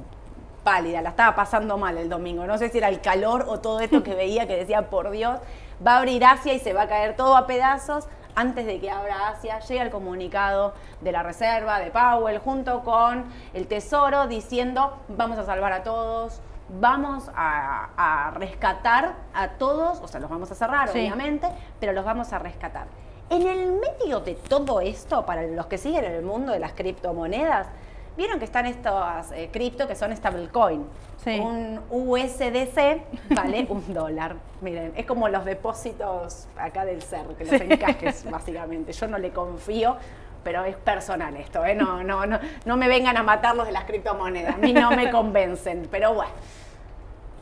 pálida, 0.63 1.03
la 1.03 1.11
estaba 1.11 1.35
pasando 1.37 1.77
mal 1.79 1.99
el 1.99 2.09
domingo. 2.09 2.47
No 2.47 2.57
sé 2.59 2.69
si 2.71 2.79
era 2.79 2.89
el 2.89 3.01
calor 3.01 3.45
o 3.49 3.61
todo 3.61 3.81
esto 3.81 4.03
que 4.03 4.15
veía 4.15 4.47
que 4.47 4.57
decía, 4.57 4.89
por 4.91 5.11
Dios, 5.11 5.39
va 5.87 5.95
a 5.97 5.99
abrir 5.99 6.25
Asia 6.25 6.55
y 6.55 6.59
se 6.59 6.73
va 6.73 6.83
a 6.83 6.89
caer 6.89 7.17
todo 7.17 7.37
a 7.37 7.47
pedazos. 7.47 8.07
Antes 8.37 8.67
de 8.67 8.81
que 8.81 8.91
abra 8.91 9.29
Asia, 9.29 9.61
llega 9.61 9.83
el 9.85 9.91
comunicado 9.91 10.75
de 11.03 11.13
la 11.13 11.23
Reserva, 11.23 11.79
de 11.79 11.93
Powell, 11.93 12.39
junto 12.39 12.83
con 12.83 13.27
el 13.53 13.69
Tesoro, 13.69 14.27
diciendo, 14.27 14.99
vamos 15.07 15.39
a 15.39 15.45
salvar 15.45 15.73
a 15.73 15.85
todos, 15.85 16.41
vamos 16.81 17.31
a, 17.37 17.91
a 17.97 18.31
rescatar 18.33 19.13
a 19.35 19.51
todos, 19.51 20.01
o 20.01 20.09
sea, 20.09 20.19
los 20.19 20.29
vamos 20.31 20.51
a 20.51 20.57
cerrar, 20.57 20.89
Sí. 20.89 20.99
obviamente, 20.99 21.47
pero 21.79 21.93
los 21.93 22.05
vamos 22.05 22.33
a 22.33 22.41
rescatar. 22.41 22.87
En 23.35 23.49
el 23.49 23.73
medio 23.73 24.21
de 24.21 24.35
todo 24.35 24.81
esto, 24.81 25.27
para 25.27 25.43
los 25.43 25.67
que 25.67 25.77
siguen 25.77 26.05
en 26.05 26.13
el 26.13 26.23
mundo 26.23 26.53
de 26.53 26.61
las 26.61 26.73
criptomonedas, 26.73 27.67
vieron 28.17 28.39
que 28.39 28.45
están 28.45 28.65
estos 28.67 29.33
eh, 29.33 29.49
cripto 29.53 29.89
que 29.89 29.97
son 29.97 30.15
stablecoin. 30.17 30.87
Sí. 31.25 31.41
Un 31.41 31.81
USDC 31.91 33.03
vale 33.35 33.67
un 33.71 33.93
dólar. 33.93 34.37
Miren, 34.61 34.93
es 34.97 35.05
como 35.05 35.29
los 35.29 35.45
depósitos 35.45 36.47
acá 36.57 36.85
del 36.85 37.03
CER, 37.03 37.27
que 37.37 37.45
los 37.45 37.61
Sí. 37.61 37.67
encajes, 37.73 38.25
básicamente. 38.31 38.93
Yo 38.93 39.09
no 39.09 39.19
le 39.19 39.31
confío, 39.31 39.97
pero 40.45 40.63
es 40.65 40.77
personal 40.77 41.37
esto, 41.37 41.65
¿eh? 41.65 41.75
No, 41.75 42.05
no, 42.05 42.27
no, 42.27 42.39
no 42.65 42.77
me 42.77 42.87
vengan 42.87 43.17
a 43.17 43.25
matar 43.25 43.57
los 43.57 43.67
de 43.67 43.73
las 43.73 43.85
criptomonedas. 43.85 44.55
A 44.55 44.59
mí 44.59 44.73
no 44.73 44.93
me 44.93 45.11
convencen, 45.11 45.89
pero 45.91 46.15
bueno 46.15 46.31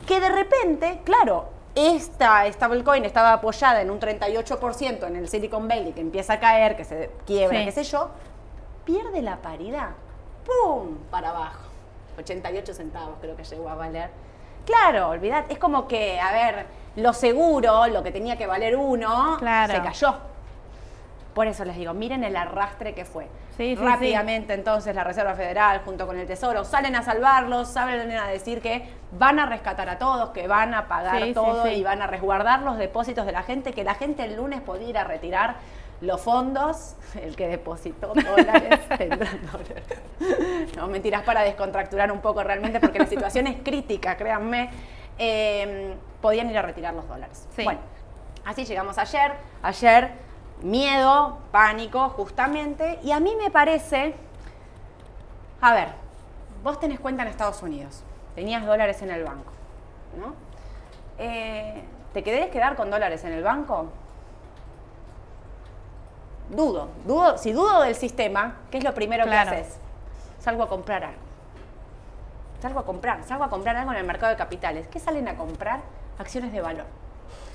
que 0.07 0.19
de 0.19 0.27
repente, 0.27 0.99
claro, 1.05 1.45
esta 1.75 2.51
stablecoin 2.51 3.05
estaba 3.05 3.33
apoyada 3.33 3.81
en 3.81 3.89
un 3.89 3.99
38% 3.99 5.07
en 5.07 5.15
el 5.15 5.27
Silicon 5.27 5.67
Valley, 5.67 5.93
que 5.93 6.01
empieza 6.01 6.33
a 6.33 6.39
caer, 6.39 6.75
que 6.75 6.83
se 6.85 7.09
quiebra, 7.25 7.59
Sí. 7.59 7.65
qué 7.65 7.71
sé 7.71 7.83
yo, 7.83 8.09
pierde 8.85 9.21
la 9.21 9.37
paridad, 9.37 9.89
¡pum! 10.45 10.97
para 11.09 11.29
abajo. 11.29 11.59
88 12.17 12.73
centavos 12.73 13.15
creo 13.21 13.35
que 13.35 13.43
llegó 13.43 13.69
a 13.69 13.75
valer. 13.75 14.09
Claro, 14.65 15.09
olvidad, 15.09 15.45
es 15.49 15.57
como 15.57 15.87
que, 15.87 16.19
a 16.19 16.31
ver, 16.31 16.65
lo 16.95 17.11
seguro, 17.13 17.87
lo 17.87 18.03
que 18.03 18.11
tenía 18.11 18.37
que 18.37 18.45
valer 18.47 18.75
uno, 18.75 19.37
Claro. 19.39 19.73
se 19.73 19.81
cayó. 19.81 20.15
Por 21.33 21.47
eso 21.47 21.65
les 21.65 21.75
digo, 21.75 21.93
miren 21.93 22.23
el 22.23 22.35
arrastre 22.35 22.93
que 22.93 23.05
fue. 23.05 23.25
Sí, 23.57 23.75
sí, 23.75 23.83
Rápidamente 23.83 24.53
entonces 24.53 24.95
la 24.95 25.03
Reserva 25.03 25.33
Federal 25.33 25.81
junto 25.83 26.05
con 26.05 26.19
el 26.19 26.27
Tesoro 26.27 26.63
salen 26.63 26.95
a 26.95 27.01
salvarlos, 27.01 27.69
salen 27.69 28.11
a 28.11 28.27
decir 28.27 28.61
que 28.61 28.87
van 29.11 29.39
a 29.39 29.45
rescatar 29.45 29.89
a 29.89 29.97
todos, 29.97 30.29
que 30.29 30.47
van 30.47 30.73
a 30.73 30.87
pagar 30.87 31.21
todo 31.33 31.67
y 31.67 31.83
van 31.83 32.01
a 32.01 32.07
resguardar 32.07 32.61
los 32.61 32.77
depósitos 32.77 33.25
de 33.25 33.31
la 33.31 33.43
gente, 33.43 33.73
que 33.73 33.83
la 33.83 33.95
gente 33.95 34.23
el 34.23 34.35
lunes 34.35 34.61
podía 34.61 34.89
ir 34.89 34.97
a 34.97 35.03
retirar 35.03 35.55
los 36.01 36.21
fondos, 36.21 36.95
el 37.21 37.35
que 37.35 37.47
depositó 37.47 38.13
dólares 38.13 38.79
tendrá 38.97 39.29
dólares. 39.51 39.83
No, 40.75 40.87
mentiras 40.87 41.23
para 41.23 41.41
descontracturar 41.41 42.11
un 42.11 42.19
poco 42.19 42.43
realmente 42.43 42.79
porque 42.79 42.99
la 42.99 43.07
situación 43.07 43.47
es 43.47 43.57
crítica, 43.63 44.17
créanme. 44.17 44.69
Eh, 45.17 45.93
podían 46.21 46.49
ir 46.49 46.57
a 46.57 46.61
retirar 46.61 46.93
los 46.93 47.07
dólares. 47.07 47.47
Sí. 47.55 47.63
Bueno, 47.63 47.79
Así 48.45 48.65
llegamos 48.65 48.97
ayer. 48.97 49.33
Ayer, 49.61 50.11
miedo, 50.63 51.37
pánico, 51.51 52.09
justamente. 52.09 52.99
Y 53.03 53.11
a 53.11 53.19
mí 53.19 53.35
me 53.35 53.51
parece, 53.51 54.15
a 55.61 55.73
ver, 55.73 55.89
vos 56.63 56.79
tenés 56.79 56.99
cuenta 56.99 57.21
en 57.23 57.29
Estados 57.29 57.61
Unidos, 57.61 58.01
tenías 58.33 58.65
dólares 58.65 59.01
en 59.03 59.11
el 59.11 59.23
banco, 59.23 59.51
¿no? 60.17 60.33
Eh, 61.19 61.83
¿Te 62.13 62.23
querés 62.23 62.49
quedar 62.49 62.75
con 62.75 62.89
dólares 62.89 63.23
en 63.23 63.33
el 63.33 63.43
banco? 63.43 63.87
Dudo, 66.49 66.89
dudo, 67.05 67.37
si 67.37 67.51
dudo 67.51 67.81
del 67.81 67.95
sistema, 67.95 68.57
¿qué 68.69 68.77
es 68.77 68.83
lo 68.83 68.93
primero 68.93 69.23
Claro. 69.25 69.51
que 69.51 69.57
haces? 69.57 69.77
Salgo 70.39 70.63
a 70.63 70.69
comprar 70.69 71.03
algo. 71.03 71.19
Salgo 72.61 72.79
a 72.79 72.85
comprar, 72.85 73.23
salgo 73.23 73.43
a 73.43 73.49
comprar 73.49 73.75
algo 73.75 73.91
en 73.91 73.97
el 73.97 74.05
mercado 74.05 74.29
de 74.31 74.37
capitales. 74.37 74.87
¿Qué 74.87 74.99
salen 74.99 75.27
a 75.27 75.35
comprar? 75.35 75.81
Acciones 76.19 76.51
de 76.53 76.61
valor. 76.61 76.85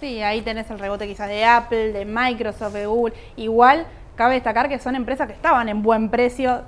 Sí, 0.01 0.23
ahí 0.23 0.43
tenés 0.43 0.71
el 0.71 0.79
rebote 0.79 1.07
quizás 1.07 1.29
de 1.29 1.45
Apple, 1.45 1.93
de 1.93 2.05
Microsoft, 2.05 2.73
de 2.73 2.87
Google. 2.87 3.15
Igual, 3.37 3.85
cabe 4.17 4.35
destacar 4.35 4.69
que 4.69 4.79
son 4.79 4.95
empresas 4.95 5.27
que 5.27 5.33
estaban 5.33 5.69
en 5.69 5.83
buen 5.83 6.09
precio, 6.11 6.63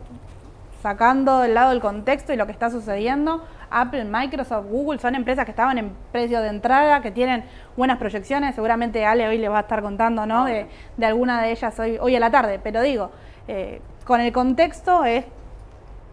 sacando 0.83 1.41
del 1.41 1.55
lado 1.55 1.73
el 1.73 1.81
contexto 1.81 2.33
y 2.33 2.37
lo 2.37 2.47
que 2.47 2.53
está 2.53 2.71
sucediendo. 2.71 3.45
Apple, 3.71 4.05
Microsoft, 4.05 4.67
Google 4.67 4.99
son 4.99 5.15
empresas 5.15 5.45
que 5.45 5.53
estaban 5.53 5.79
en 5.79 5.93
precio 6.11 6.41
de 6.41 6.49
entrada, 6.49 7.03
que 7.03 7.11
tienen 7.13 7.45
buenas 7.77 7.99
proyecciones. 7.99 8.55
Seguramente 8.57 9.05
Ale 9.05 9.29
hoy 9.29 9.39
les 9.39 9.51
va 9.51 9.59
a 9.59 9.61
estar 9.61 9.81
contando 9.83 10.27
¿no? 10.27 10.45
de, 10.45 10.67
de 10.97 11.07
alguna 11.07 11.41
de 11.43 11.53
ellas 11.53 11.79
hoy, 11.79 11.97
hoy 12.01 12.17
a 12.17 12.21
la 12.21 12.31
tarde. 12.33 12.59
Pero 12.61 12.81
digo, 12.83 13.11
eh, 13.47 13.81
con 14.05 14.21
el 14.21 14.33
contexto 14.33 15.05
es 15.05 15.25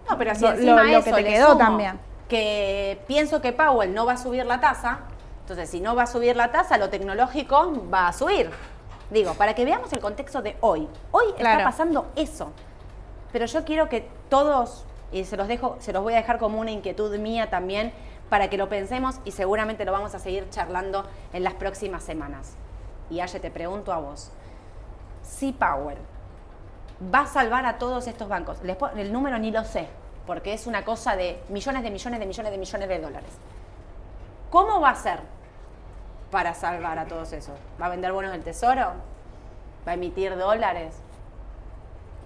No, 0.09 0.17
pero 0.19 0.35
si 0.35 0.41
Lo- 0.41 0.55
lo- 0.55 0.75
lo 0.83 0.83
eso 0.83 1.03
que 1.03 1.13
te 1.13 1.23
quedó 1.23 1.47
sumo 1.53 1.57
también. 1.57 1.99
Que 2.29 2.99
pienso 3.07 3.41
que 3.41 3.53
Powell 3.53 3.93
no 3.93 4.05
va 4.05 4.13
a 4.13 4.17
subir 4.17 4.45
la 4.45 4.59
tasa, 4.59 4.99
entonces 5.47 5.69
si 5.69 5.79
no 5.79 5.95
va 5.95 6.03
a 6.03 6.07
subir 6.07 6.35
la 6.35 6.51
tasa, 6.51 6.77
lo 6.77 6.89
tecnológico 6.89 7.73
va 7.89 8.09
a 8.09 8.11
subir. 8.11 8.51
Digo, 9.09 9.33
para 9.35 9.55
que 9.55 9.63
veamos 9.63 9.93
el 9.93 10.01
contexto 10.01 10.41
de 10.41 10.57
hoy. 10.59 10.89
Hoy 11.11 11.27
Claro. 11.37 11.59
está 11.59 11.71
pasando 11.71 12.07
eso. 12.17 12.51
Pero 13.31 13.45
yo 13.45 13.63
quiero 13.63 13.87
que 13.87 14.09
todos, 14.27 14.83
y 15.09 15.23
se 15.23 15.37
los 15.37 15.47
dejo, 15.47 15.77
se 15.79 15.93
los 15.93 16.03
voy 16.03 16.15
a 16.15 16.17
dejar 16.17 16.37
como 16.37 16.59
una 16.59 16.71
inquietud 16.71 17.17
mía 17.17 17.49
también, 17.49 17.93
para 18.29 18.49
que 18.49 18.57
lo 18.57 18.67
pensemos 18.67 19.21
y 19.23 19.31
seguramente 19.31 19.85
lo 19.85 19.93
vamos 19.93 20.13
a 20.15 20.19
seguir 20.19 20.49
charlando 20.49 21.05
en 21.31 21.45
las 21.45 21.53
próximas 21.53 22.03
semanas. 22.03 22.55
Y 23.09 23.21
Aye, 23.21 23.39
te 23.39 23.49
pregunto 23.49 23.93
a 23.93 23.99
vos, 23.99 24.31
si 25.23 25.53
Powell 25.53 25.97
va 27.15 27.21
a 27.21 27.27
salvar 27.27 27.65
a 27.65 27.77
todos 27.77 28.05
estos 28.07 28.27
bancos. 28.27 28.57
El 28.97 29.13
número 29.13 29.39
ni 29.39 29.51
lo 29.51 29.63
sé, 29.63 29.87
porque 30.25 30.51
es 30.53 30.67
una 30.67 30.83
cosa 30.83 31.15
de 31.15 31.41
millones 31.47 31.83
de 31.83 31.89
millones 31.91 32.19
de 32.19 32.25
millones 32.25 32.51
de 32.51 32.57
millones 32.57 32.89
de 32.89 32.99
dólares. 32.99 33.31
¿Cómo 34.49 34.81
va 34.81 34.89
a 34.89 34.95
ser 34.95 35.36
para 36.31 36.53
salvar 36.53 36.99
a 36.99 37.05
todos 37.05 37.31
esos? 37.33 37.55
¿Va 37.81 37.85
a 37.87 37.89
vender 37.89 38.11
bonos 38.11 38.31
del 38.31 38.43
tesoro? 38.43 38.93
¿Va 39.87 39.91
a 39.91 39.93
emitir 39.93 40.37
dólares? 40.37 40.95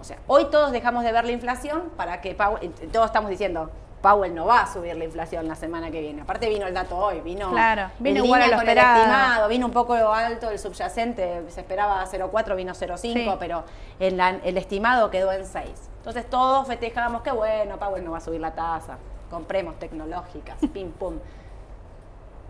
O 0.00 0.04
sea, 0.04 0.18
hoy 0.26 0.46
todos 0.46 0.72
dejamos 0.72 1.04
de 1.04 1.12
ver 1.12 1.24
la 1.24 1.32
inflación 1.32 1.90
para 1.96 2.20
que 2.20 2.34
Powell, 2.34 2.58
eh, 2.80 2.88
todos 2.92 3.06
estamos 3.06 3.30
diciendo, 3.30 3.70
Powell 4.00 4.34
no 4.34 4.46
va 4.46 4.62
a 4.62 4.66
subir 4.72 4.96
la 4.96 5.04
inflación 5.04 5.46
la 5.46 5.54
semana 5.54 5.92
que 5.92 6.00
viene. 6.00 6.22
Aparte 6.22 6.48
vino 6.48 6.66
el 6.66 6.74
dato 6.74 6.96
hoy, 6.98 7.20
vino, 7.20 7.52
Claro, 7.52 7.88
vino 8.00 8.18
en 8.18 8.24
igual 8.24 8.42
a 8.42 8.44
línea 8.46 8.56
lo 8.58 8.62
con 8.64 8.68
el 8.68 8.78
estimado, 8.78 9.48
vino 9.48 9.66
un 9.66 9.72
poco 9.72 9.94
alto 9.94 10.50
el 10.50 10.58
subyacente, 10.58 11.44
se 11.50 11.60
esperaba 11.60 12.04
0,4, 12.06 12.56
vino 12.56 12.74
0,5, 12.74 13.12
Sí. 13.32 13.36
pero 13.38 13.62
en 14.00 14.16
la- 14.16 14.30
el 14.42 14.58
estimado 14.58 15.08
quedó 15.08 15.30
en 15.30 15.46
6. 15.46 15.70
Entonces 15.98 16.28
todos 16.28 16.66
festejábamos 16.66 17.22
que 17.22 17.30
bueno, 17.30 17.76
Powell 17.78 18.04
no 18.04 18.10
va 18.10 18.18
a 18.18 18.20
subir 18.20 18.40
la 18.40 18.52
tasa, 18.52 18.98
compremos 19.30 19.78
tecnológicas, 19.78 20.56
pim 20.74 20.90
pum. 20.90 21.14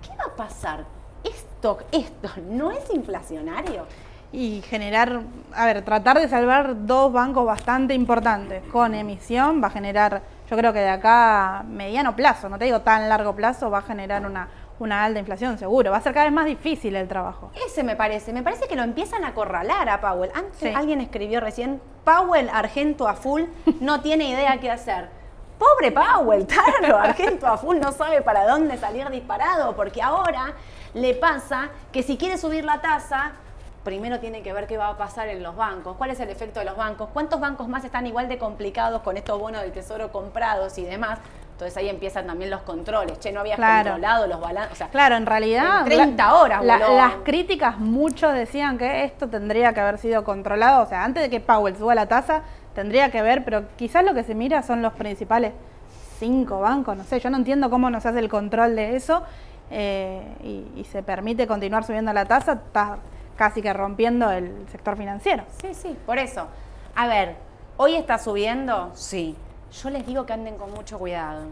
¿Qué 0.01 0.09
va 0.17 0.33
a 0.33 0.35
pasar? 0.35 0.85
¿Esto, 1.25 1.79
esto 1.93 2.29
no 2.49 2.71
es 2.71 2.91
inflacionario? 2.93 3.87
y 4.35 4.63
generar, 4.63 5.21
a 5.55 5.67
ver, 5.67 5.83
tratar 5.85 6.19
de 6.19 6.27
salvar 6.27 6.87
dos 6.87 7.13
bancos 7.13 7.45
bastante 7.45 7.93
importantes 7.93 8.63
con 8.73 8.95
emisión 8.95 9.63
va 9.63 9.67
a 9.67 9.71
generar, 9.71 10.23
yo 10.51 10.57
creo 10.57 10.73
que 10.73 10.79
de 10.79 10.89
acá 10.89 11.59
a 11.59 11.63
mediano 11.65 12.17
plazo, 12.17 12.49
no 12.49 12.57
te 12.59 12.65
digo 12.65 12.81
tan 12.81 13.11
largo 13.11 13.37
plazo, 13.37 13.71
va 13.71 13.81
a 13.81 13.83
generar 13.83 14.25
una, 14.25 14.49
una 14.79 15.05
alta 15.05 15.19
inflación 15.21 15.59
seguro, 15.59 15.91
va 15.91 15.99
a 15.99 16.01
ser 16.01 16.15
cada 16.15 16.25
vez 16.25 16.33
más 16.33 16.47
difícil 16.47 16.97
el 16.97 17.09
trabajo. 17.09 17.51
Ese 17.67 17.83
me 17.83 17.95
parece, 17.95 18.33
me 18.33 18.43
parece 18.43 18.67
que 18.69 18.75
lo 18.75 18.83
empiezan 18.83 19.23
a 19.23 19.29
acorralar 19.29 19.87
a 19.91 20.01
Powell. 20.01 20.31
Antes 20.35 20.61
Sí. 20.61 20.69
alguien 20.75 21.03
escribió 21.03 21.39
recién, 21.41 21.83
Powell 22.03 22.49
argento 22.49 23.09
a 23.09 23.13
full, 23.15 23.43
no 23.81 24.01
tiene 24.01 24.31
idea 24.31 24.59
qué 24.61 24.71
hacer. 24.71 25.11
Pobre 25.59 25.93
Powell, 25.93 26.47
claro, 26.81 26.97
argento 26.97 27.47
a 27.47 27.59
full 27.59 27.77
no 27.79 27.93
sabe 27.93 28.23
para 28.23 28.47
dónde 28.49 28.79
salir 28.79 29.11
disparado, 29.11 29.77
porque 29.77 30.01
ahora 30.01 30.55
le 30.95 31.15
pasa 31.15 31.69
que 31.91 32.03
si 32.03 32.17
quiere 32.17 32.39
subir 32.39 32.65
la 32.65 32.81
tasa, 32.81 33.33
primero 33.85 34.21
tiene 34.21 34.43
que 34.43 34.53
ver 34.53 34.67
qué 34.67 34.77
va 34.77 34.89
a 34.89 34.97
pasar 34.97 35.29
en 35.29 35.43
los 35.43 35.57
bancos, 35.57 35.97
cuál 35.97 36.11
es 36.11 36.21
el 36.21 36.29
efecto 36.29 36.61
de 36.61 36.67
los 36.67 36.77
bancos, 36.77 37.09
cuántos 37.13 37.41
bancos 37.41 37.69
más 37.69 37.85
están 37.85 38.07
igual 38.07 38.29
de 38.29 38.39
complicados 38.39 39.03
con 39.03 39.17
estos 39.17 39.39
bonos 39.39 39.63
del 39.63 39.73
tesoro 39.73 40.13
comprados 40.13 40.79
y 40.79 40.85
demás. 40.85 41.19
Entonces 41.53 41.77
ahí 41.77 41.89
empiezan 41.89 42.27
también 42.27 42.51
los 42.51 42.63
controles. 42.63 43.21
Che, 43.21 43.31
no 43.31 43.41
habías 43.41 43.57
Claro. 43.57 43.91
controlado 43.91 44.27
los 44.27 44.41
balances. 44.41 44.73
O 44.73 44.77
sea, 44.77 44.89
Claro, 44.89 45.17
en 45.17 45.27
realidad. 45.27 45.81
En 45.81 45.85
30 45.85 46.35
horas 46.35 46.65
la-. 46.65 46.79
Las 46.79 47.15
críticas, 47.25 47.79
muchos 47.79 48.35
decían 48.35 48.79
que 48.79 49.05
esto 49.05 49.29
tendría 49.29 49.73
que 49.73 49.81
haber 49.81 49.99
sido 49.99 50.25
controlado. 50.25 50.83
O 50.83 50.87
sea, 50.87 51.05
antes 51.05 51.23
de 51.23 51.31
que 51.31 51.41
Powell 51.41 51.77
suba 51.77 51.95
la 51.95 52.07
tasa, 52.07 52.43
tendría 52.75 53.11
que 53.11 53.23
ver, 53.23 53.45
pero 53.45 53.65
quizás 53.77 54.05
lo 54.05 54.13
que 54.15 54.25
se 54.25 54.35
mira 54.35 54.63
son 54.63 54.83
los 54.83 54.93
principales 54.95 55.53
cinco 56.19 56.61
bancos. 56.61 56.97
No 56.97 57.05
sé, 57.05 57.21
yo 57.21 57.31
no 57.31 57.37
entiendo 57.37 57.71
cómo 57.71 57.91
no 57.91 58.01
se 58.01 58.09
hace 58.09 58.19
el 58.19 58.29
control 58.29 58.75
de 58.75 58.97
eso 58.97 59.23
eh, 59.71 60.23
y, 60.43 60.81
y 60.81 60.85
se 60.85 61.03
permite 61.03 61.47
continuar 61.47 61.85
subiendo 61.85 62.13
la 62.13 62.25
tasa. 62.25 62.53
Está 62.53 62.99
casi 63.37 63.63
que 63.63 63.73
rompiendo 63.73 64.31
el 64.31 64.67
sector 64.71 64.97
financiero. 64.97 65.45
Sí, 65.61 65.75
sí, 65.75 65.97
por 66.07 66.19
eso. 66.19 66.49
A 66.95 67.07
ver, 67.07 67.37
¿hoy 67.77 67.95
está 67.95 68.19
subiendo? 68.19 68.91
Sí. 68.95 69.37
Yo 69.83 69.91
les 69.91 70.07
digo 70.07 70.27
que 70.27 70.35
anden 70.35 70.59
con 70.59 70.71
mucho 70.73 70.99
cuidado, 70.99 71.47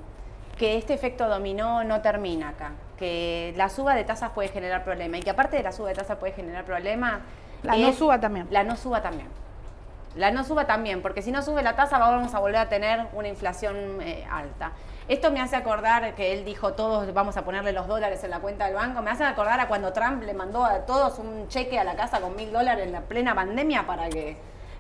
que 0.59 0.77
este 0.77 0.93
efecto 0.93 1.27
dominó 1.27 1.85
no 1.85 2.03
termina 2.03 2.51
acá, 2.51 2.73
que 2.99 3.55
la 3.57 3.71
suba 3.71 3.95
de 3.95 4.05
tasas 4.05 4.31
puede 4.33 4.51
generar 4.51 4.85
problema 4.85 5.17
y 5.17 5.23
que 5.23 5.31
aparte 5.31 5.57
de 5.57 5.63
la 5.63 5.73
suba 5.73 5.89
de 5.89 5.95
tasas 5.95 6.19
puede 6.19 6.35
generar 6.35 6.65
problema... 6.65 7.21
La 7.63 7.77
no 7.77 7.93
suba 7.93 8.21
también. 8.21 8.47
La 8.51 8.63
no 8.63 8.77
suba 8.77 9.01
también. 9.01 9.29
La 10.17 10.31
no 10.31 10.45
suba 10.45 10.67
también, 10.67 11.01
porque 11.03 11.23
si 11.23 11.33
no 11.33 11.41
sube 11.41 11.63
la 11.63 11.77
tasa 11.77 11.99
vamos 11.99 12.35
a 12.35 12.39
volver 12.41 12.59
a 12.59 12.69
tener 12.69 13.07
una 13.15 13.29
inflación 13.29 13.77
eh, 14.03 14.27
alta. 14.31 14.73
Esto 15.11 15.33
me 15.33 15.41
hace 15.41 15.57
acordar 15.57 16.15
que 16.15 16.33
él 16.33 16.45
dijo 16.45 16.75
todos 16.75 17.13
vamos 17.13 17.37
a 17.37 17.43
ponerle 17.43 17.73
los 17.73 17.89
dólares 17.89 18.23
en 18.23 18.31
la 18.31 18.39
cuenta 18.39 18.67
del 18.67 18.77
banco. 18.77 19.03
Me 19.03 19.11
hace 19.11 19.25
acordar 19.25 19.59
a 19.59 19.67
cuando 19.67 19.93
Trump 19.93 20.23
le 20.23 20.35
mandó 20.35 20.65
a 20.65 20.87
todos 20.87 21.19
un 21.19 21.49
cheque 21.49 21.81
a 21.81 21.83
la 21.83 21.97
casa 21.97 22.21
con 22.21 22.37
mil 22.37 22.53
dólares 22.53 22.87
en 22.87 22.93
la 22.93 23.01
plena 23.01 23.35
pandemia 23.35 23.89
para 23.89 24.09
que, 24.09 24.37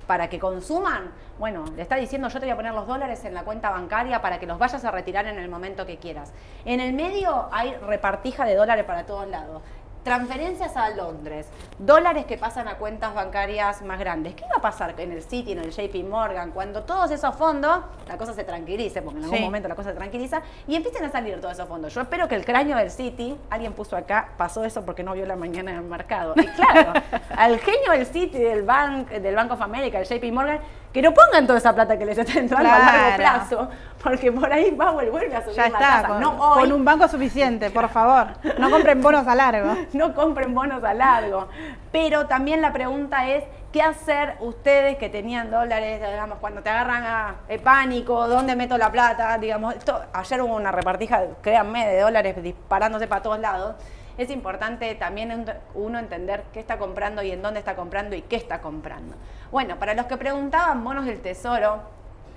para 0.06 0.30
que 0.30 0.38
consuman. 0.38 1.10
Bueno, 1.36 1.64
le 1.74 1.82
está 1.82 1.96
diciendo 1.96 2.28
yo 2.28 2.38
te 2.38 2.46
voy 2.46 2.52
a 2.52 2.54
poner 2.54 2.72
los 2.74 2.86
dólares 2.86 3.24
en 3.24 3.34
la 3.34 3.42
cuenta 3.42 3.70
bancaria 3.70 4.22
para 4.22 4.38
que 4.38 4.46
los 4.46 4.56
vayas 4.56 4.84
a 4.84 4.92
retirar 4.92 5.26
en 5.26 5.36
el 5.36 5.48
momento 5.48 5.84
que 5.84 5.96
quieras. 5.96 6.32
En 6.64 6.78
el 6.78 6.92
medio 6.92 7.48
hay 7.50 7.74
repartija 7.74 8.44
de 8.44 8.54
dólares 8.54 8.84
para 8.84 9.06
todos 9.06 9.26
lados. 9.26 9.62
Transferencias 10.04 10.78
a 10.78 10.88
Londres, 10.90 11.46
dólares 11.78 12.24
que 12.24 12.38
pasan 12.38 12.68
a 12.68 12.76
cuentas 12.78 13.12
bancarias 13.12 13.82
más 13.82 13.98
grandes. 13.98 14.34
¿Qué 14.34 14.44
va 14.44 14.56
a 14.56 14.60
pasar 14.62 14.94
en 14.98 15.12
el 15.12 15.22
Citi, 15.22 15.52
en 15.52 15.58
el 15.58 15.70
JP 15.72 16.04
Morgan, 16.08 16.52
cuando 16.52 16.84
todos 16.84 17.10
esos 17.10 17.34
fondos, 17.36 17.80
la 18.08 18.16
cosa 18.16 18.32
se 18.32 18.44
tranquilice, 18.44 19.02
porque 19.02 19.18
en 19.18 19.24
algún 19.24 19.38
Sí. 19.38 19.44
momento 19.44 19.68
la 19.68 19.74
cosa 19.74 19.90
se 19.90 19.96
tranquiliza, 19.96 20.40
y 20.66 20.74
empiecen 20.74 21.04
a 21.04 21.10
salir 21.10 21.38
todos 21.38 21.52
esos 21.52 21.68
fondos? 21.68 21.92
Yo 21.92 22.00
espero 22.00 22.28
que 22.28 22.34
el 22.34 22.46
cráneo 22.46 22.78
del 22.78 22.90
Citi, 22.90 23.36
alguien 23.50 23.74
puso 23.74 23.94
acá, 23.94 24.30
pasó 24.38 24.64
eso 24.64 24.86
porque 24.86 25.02
no 25.02 25.12
vio 25.12 25.26
la 25.26 25.36
mañana 25.36 25.70
en 25.72 25.76
el 25.76 25.82
mercado. 25.84 26.32
Y 26.36 26.46
claro, 26.46 26.94
al 27.36 27.58
genio 27.58 27.92
del 27.92 28.06
Citi, 28.06 28.38
del, 28.38 28.62
bank, 28.62 29.08
del 29.10 29.34
Bank 29.34 29.52
of 29.52 29.60
America, 29.60 29.98
el 29.98 30.06
JP 30.06 30.32
Morgan, 30.32 30.60
que 30.92 31.03
no 31.03 31.12
pongan 31.14 31.46
toda 31.46 31.59
esa 31.59 31.72
plata 31.74 31.96
que 31.98 32.05
les 32.05 32.18
está 32.18 32.38
entrando 32.38 32.68
a 32.68 32.79
largo 32.79 33.16
Claro. 33.16 33.16
plazo, 33.16 33.70
porque 34.03 34.33
por 34.33 34.53
ahí 34.53 34.72
Powell 34.72 35.11
vuelve 35.11 35.37
a 35.37 35.40
subir 35.42 35.55
Ya 35.57 35.62
la 35.62 35.68
está, 35.68 35.79
tasa. 35.79 36.09
con, 36.09 36.20
no 36.20 36.31
hoy, 36.33 36.61
con 36.62 36.72
un 36.72 36.85
banco 36.85 37.07
suficiente, 37.07 37.70
por 37.70 37.88
favor. 37.88 38.29
No 38.59 38.70
compren 38.70 39.00
bonos 39.00 39.26
a 39.29 39.35
largo. 39.35 39.76
no 39.92 40.14
compren 40.14 40.53
bonos 40.55 40.83
a 40.83 40.92
largo. 40.94 41.48
Pero 41.92 42.26
también 42.26 42.61
la 42.61 42.72
pregunta 42.72 43.29
es, 43.29 43.44
¿qué 43.72 43.83
hacer 43.83 44.35
ustedes 44.40 44.96
que 44.98 45.09
tenían 45.09 45.50
dólares, 45.50 46.00
digamos, 46.00 46.38
cuando 46.38 46.61
te 46.62 46.70
agarran 46.70 47.05
a 47.05 47.35
eh, 47.48 47.59
pánico, 47.61 48.26
dónde 48.26 48.57
meto 48.57 48.76
la 48.76 48.91
plata? 48.91 49.38
Digamos, 49.38 49.76
esto- 49.76 50.01
ayer 50.12 50.43
hubo 50.43 50.57
una 50.57 50.72
repartija, 50.72 51.22
créanme, 51.41 51.86
de 51.86 52.01
dólares 52.01 52.43
disparándose 52.43 53.07
para 53.07 53.22
todos 53.22 53.38
lados. 53.38 53.76
Es 54.20 54.28
importante 54.30 54.94
también 54.96 55.46
uno 55.72 55.98
entender 55.98 56.44
qué 56.52 56.60
está 56.60 56.76
comprando 56.76 57.22
y 57.22 57.30
en 57.30 57.40
dónde 57.40 57.58
está 57.58 57.74
comprando 57.74 58.14
y 58.14 58.20
qué 58.20 58.36
está 58.36 58.60
comprando. 58.60 59.16
Bueno, 59.50 59.78
para 59.78 59.94
los 59.94 60.04
que 60.04 60.18
preguntaban, 60.18 60.84
bonos 60.84 61.06
del 61.06 61.22
tesoro 61.22 61.78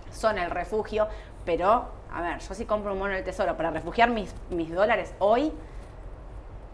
son 0.09 0.38
el 0.38 0.49
refugio, 0.49 1.09
pero, 1.43 1.89
a 2.13 2.21
ver, 2.21 2.39
yo 2.39 2.53
si 2.53 2.63
compro 2.63 2.93
un 2.93 2.99
bono 2.99 3.13
del 3.13 3.25
tesoro 3.25 3.57
para 3.57 3.69
refugiar 3.69 4.09
mis, 4.11 4.34
mis 4.49 4.73
dólares 4.73 5.13
hoy, 5.19 5.51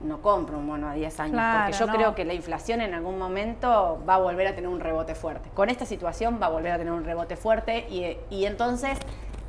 no 0.04 0.22
compro 0.22 0.60
un 0.60 0.68
bono 0.68 0.90
a 0.90 0.94
10 0.94 1.20
años, 1.22 1.34
Claro, 1.34 1.64
porque 1.66 1.80
yo 1.80 1.88
no. 1.88 1.94
creo 1.94 2.14
que 2.14 2.24
la 2.24 2.36
inflación 2.36 2.80
en 2.82 2.94
algún 2.94 3.18
momento 3.18 4.00
va 4.08 4.14
a 4.14 4.20
volver 4.20 4.46
a 4.46 4.54
tener 4.54 4.70
un 4.70 4.80
rebote 4.80 5.16
fuerte. 5.16 5.50
Con 5.56 5.70
esta 5.70 5.88
situación 5.88 6.38
va 6.40 6.46
a 6.46 6.50
volver 6.50 6.72
a 6.72 6.78
tener 6.78 6.94
un 6.94 7.04
rebote 7.04 7.36
fuerte 7.36 7.88
y, 7.90 8.16
y 8.30 8.46
entonces, 8.46 9.00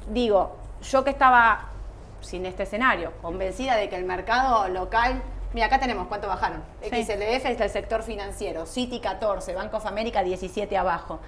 digo, 0.09 0.57
yo 0.81 1.05
que 1.05 1.11
estaba 1.11 1.67
sin 2.23 2.47
este 2.47 2.63
escenario, 2.63 3.13
convencida 3.21 3.77
de 3.77 3.91
que 3.91 3.97
el 3.97 4.07
mercado 4.07 4.67
local 4.69 5.21
Mira, 5.53 5.67
acá 5.67 5.81
tenemos 5.81 6.07
cuánto 6.07 6.29
bajaron. 6.29 6.63
Sí. 6.83 7.05
XLF 7.05 7.47
es 7.47 7.59
del 7.59 7.71
sector 7.71 8.03
financiero, 8.03 8.67
Citi 8.67 9.01
14, 9.01 9.55
Bank 9.55 9.75
of 9.75 9.87
America 9.87 10.23
17 10.23 10.77
abajo. 10.77 11.19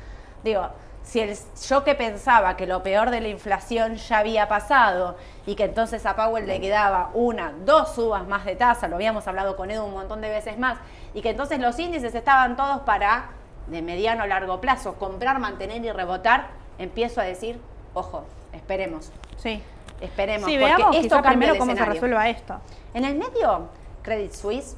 Digo, 0.44 0.68
si 1.02 1.18
el, 1.20 1.36
yo 1.68 1.82
que 1.82 1.96
pensaba 1.96 2.56
que 2.56 2.66
lo 2.66 2.82
peor 2.84 3.10
de 3.10 3.20
la 3.20 3.28
inflación 3.28 3.96
ya 3.96 4.18
había 4.18 4.46
pasado 4.46 5.16
y 5.46 5.56
que 5.56 5.64
entonces 5.64 6.06
a 6.06 6.14
Powell 6.14 6.46
le 6.46 6.60
quedaba 6.60 7.10
una, 7.14 7.52
dos 7.64 7.94
subas 7.94 8.26
más 8.28 8.44
de 8.44 8.54
tasa, 8.54 8.86
lo 8.86 8.94
habíamos 8.96 9.26
hablado 9.26 9.56
con 9.56 9.70
Edu 9.70 9.84
un 9.84 9.94
montón 9.94 10.20
de 10.20 10.28
veces 10.28 10.58
más, 10.58 10.78
y 11.14 11.20
que 11.22 11.30
entonces 11.30 11.58
los 11.58 11.76
índices 11.80 12.14
estaban 12.14 12.56
todos 12.56 12.82
para, 12.82 13.30
de 13.66 13.82
mediano 13.82 14.22
a 14.22 14.26
largo 14.28 14.60
plazo, 14.60 14.94
comprar, 14.94 15.40
mantener 15.40 15.84
y 15.84 15.90
rebotar, 15.90 16.46
empiezo 16.78 17.20
a 17.20 17.24
decir, 17.24 17.60
ojo, 17.94 18.24
esperemos, 18.52 19.10
Sí. 19.36 19.60
esperemos, 20.00 20.48
Sí, 20.48 20.56
porque 20.56 20.74
veamos 20.76 20.96
esto 20.96 21.22
primero 21.22 21.54
el 21.54 21.58
cómo 21.58 21.74
se 21.74 21.84
resuelva 21.84 22.28
esto. 22.28 22.60
En 22.94 23.04
el 23.04 23.16
medio, 23.16 23.68
Credit 24.03 24.32
Suisse, 24.32 24.76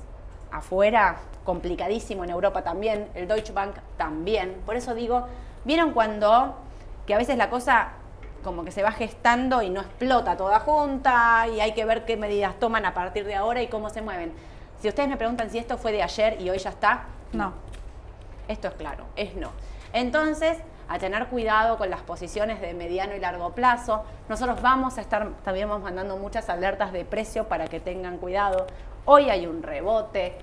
afuera, 0.51 1.17
complicadísimo 1.45 2.25
en 2.25 2.31
Europa 2.31 2.63
también, 2.63 3.09
el 3.15 3.29
Deutsche 3.29 3.53
Bank 3.53 3.77
también. 3.97 4.63
Por 4.65 4.77
eso 4.77 4.95
digo, 4.95 5.27
¿vieron 5.65 5.93
cuando 5.93 6.57
que 7.07 7.15
a 7.15 7.19
veces 7.19 7.37
la 7.37 7.51
cosa 7.51 7.89
como 8.43 8.65
que 8.65 8.71
se 8.71 8.83
va 8.83 8.93
gestando 8.93 9.63
y 9.63 9.71
no 9.71 9.81
explota 9.81 10.37
toda 10.37 10.61
junta 10.61 11.47
y 11.49 11.61
hay 11.61 11.73
que 11.73 11.85
ver 11.85 12.05
qué 12.05 12.17
medidas 12.17 12.59
toman 12.59 12.85
a 12.85 12.93
partir 12.95 13.25
de 13.25 13.35
ahora 13.35 13.63
y 13.63 13.69
cómo 13.69 13.91
se 13.91 14.03
mueven? 14.03 14.33
Si 14.81 14.89
ustedes 14.89 15.09
me 15.09 15.17
preguntan 15.17 15.51
si 15.51 15.59
esto 15.59 15.79
fue 15.79 15.93
de 15.93 16.03
ayer 16.03 16.41
y 16.41 16.51
hoy 16.51 16.59
ya 16.59 16.71
está, 16.71 17.05
No. 17.33 17.53
esto 18.49 18.69
es 18.69 18.75
claro, 18.75 19.07
es 19.17 19.35
no. 19.35 19.51
Entonces, 19.93 20.59
a 20.89 20.99
tener 20.99 21.27
cuidado 21.29 21.79
con 21.79 21.89
las 21.91 22.03
posiciones 22.03 22.61
de 22.61 22.75
mediano 22.75 23.15
y 23.15 23.21
largo 23.21 23.53
plazo. 23.53 24.05
Nosotros 24.29 24.61
vamos 24.61 24.99
a 24.99 25.01
estar, 25.01 25.31
también 25.43 25.69
mandando 25.69 26.17
muchas 26.17 26.49
alertas 26.51 26.93
de 26.93 27.05
precio 27.05 27.49
para 27.49 27.67
que 27.69 27.81
tengan 27.81 28.19
cuidado. 28.19 28.67
Hoy 29.07 29.29
hay 29.31 29.47
un 29.47 29.63
rebote, 29.63 30.37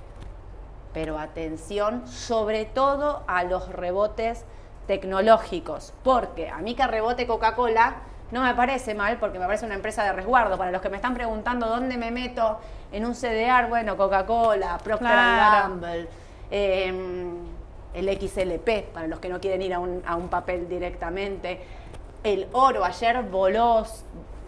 pero 0.93 1.17
atención 1.17 2.07
sobre 2.07 2.65
todo 2.65 3.23
a 3.27 3.43
los 3.43 3.69
rebotes 3.69 4.45
tecnológicos, 4.87 5.93
porque 6.03 6.49
a 6.49 6.57
mí 6.57 6.75
que 6.75 6.85
rebote 6.85 7.25
Coca-Cola 7.25 7.95
no 8.31 8.43
me 8.43 8.53
parece 8.53 8.93
mal 8.93 9.17
porque 9.17 9.39
me 9.39 9.45
parece 9.45 9.65
una 9.65 9.75
empresa 9.75 10.03
de 10.03 10.13
resguardo. 10.13 10.57
Para 10.57 10.71
los 10.71 10.81
que 10.81 10.89
me 10.89 10.97
están 10.97 11.13
preguntando 11.13 11.67
dónde 11.67 11.97
me 11.97 12.11
meto 12.11 12.59
en 12.91 13.05
un 13.05 13.13
CDR, 13.15 13.67
bueno, 13.67 13.97
Coca-Cola, 13.97 14.77
Procter 14.83 15.07
Claro. 15.07 15.69
Gamble, 15.69 16.07
eh, 16.51 16.93
el 17.93 18.09
XLP, 18.21 18.83
para 18.93 19.07
los 19.07 19.19
que 19.19 19.27
no 19.27 19.39
quieren 19.41 19.61
ir 19.61 19.73
a 19.73 19.79
un, 19.79 20.01
a 20.05 20.15
un 20.15 20.29
papel 20.29 20.69
directamente. 20.69 21.61
El 22.23 22.47
oro 22.53 22.85
ayer 22.85 23.21
voló, 23.23 23.85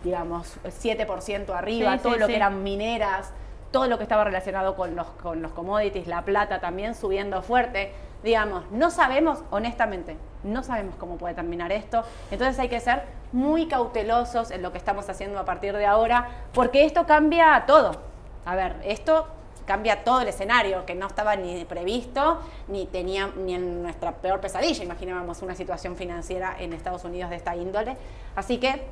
digamos, 0.03 0.55
7% 0.63 1.49
arriba, 1.53 1.93
Sí, 1.97 2.03
todo 2.03 2.13
sí, 2.13 2.19
lo 2.19 2.25
sí. 2.27 2.31
que 2.31 2.37
eran 2.37 2.63
mineras, 2.63 3.31
todo 3.73 3.87
lo 3.87 3.97
que 3.97 4.03
estaba 4.03 4.23
relacionado 4.23 4.75
con 4.75 4.95
los, 4.95 5.07
con 5.21 5.41
los 5.41 5.51
commodities, 5.51 6.07
la 6.07 6.21
plata 6.21 6.61
también 6.61 6.93
subiendo 6.93 7.41
fuerte. 7.41 7.91
Digamos, 8.23 8.63
no 8.71 8.91
sabemos, 8.91 9.43
honestamente, 9.49 10.15
no 10.43 10.63
sabemos 10.63 10.95
cómo 10.95 11.17
puede 11.17 11.33
terminar 11.33 11.71
esto. 11.71 12.03
Entonces 12.31 12.57
hay 12.59 12.69
que 12.69 12.79
ser 12.79 13.03
muy 13.31 13.67
cautelosos 13.67 14.51
en 14.51 14.61
lo 14.61 14.71
que 14.71 14.77
estamos 14.77 15.09
haciendo 15.09 15.39
a 15.39 15.45
partir 15.45 15.75
de 15.75 15.87
ahora, 15.87 16.29
porque 16.53 16.85
esto 16.85 17.05
cambia 17.07 17.63
todo. 17.65 17.99
A 18.45 18.55
ver, 18.55 18.75
esto 18.85 19.27
cambia 19.65 20.03
todo 20.03 20.21
el 20.21 20.27
escenario, 20.27 20.85
que 20.85 20.93
no 20.93 21.07
estaba 21.07 21.35
ni 21.35 21.65
previsto, 21.65 22.41
ni 22.67 22.85
tenía 22.85 23.31
ni 23.35 23.55
en 23.55 23.81
nuestra 23.81 24.11
peor 24.11 24.39
pesadilla 24.39 24.83
imaginábamos 24.83 25.41
una 25.41 25.55
situación 25.55 25.95
financiera 25.95 26.55
en 26.59 26.73
Estados 26.73 27.03
Unidos 27.05 27.31
de 27.31 27.37
esta 27.37 27.55
índole. 27.55 27.97
Así 28.35 28.59
que 28.59 28.83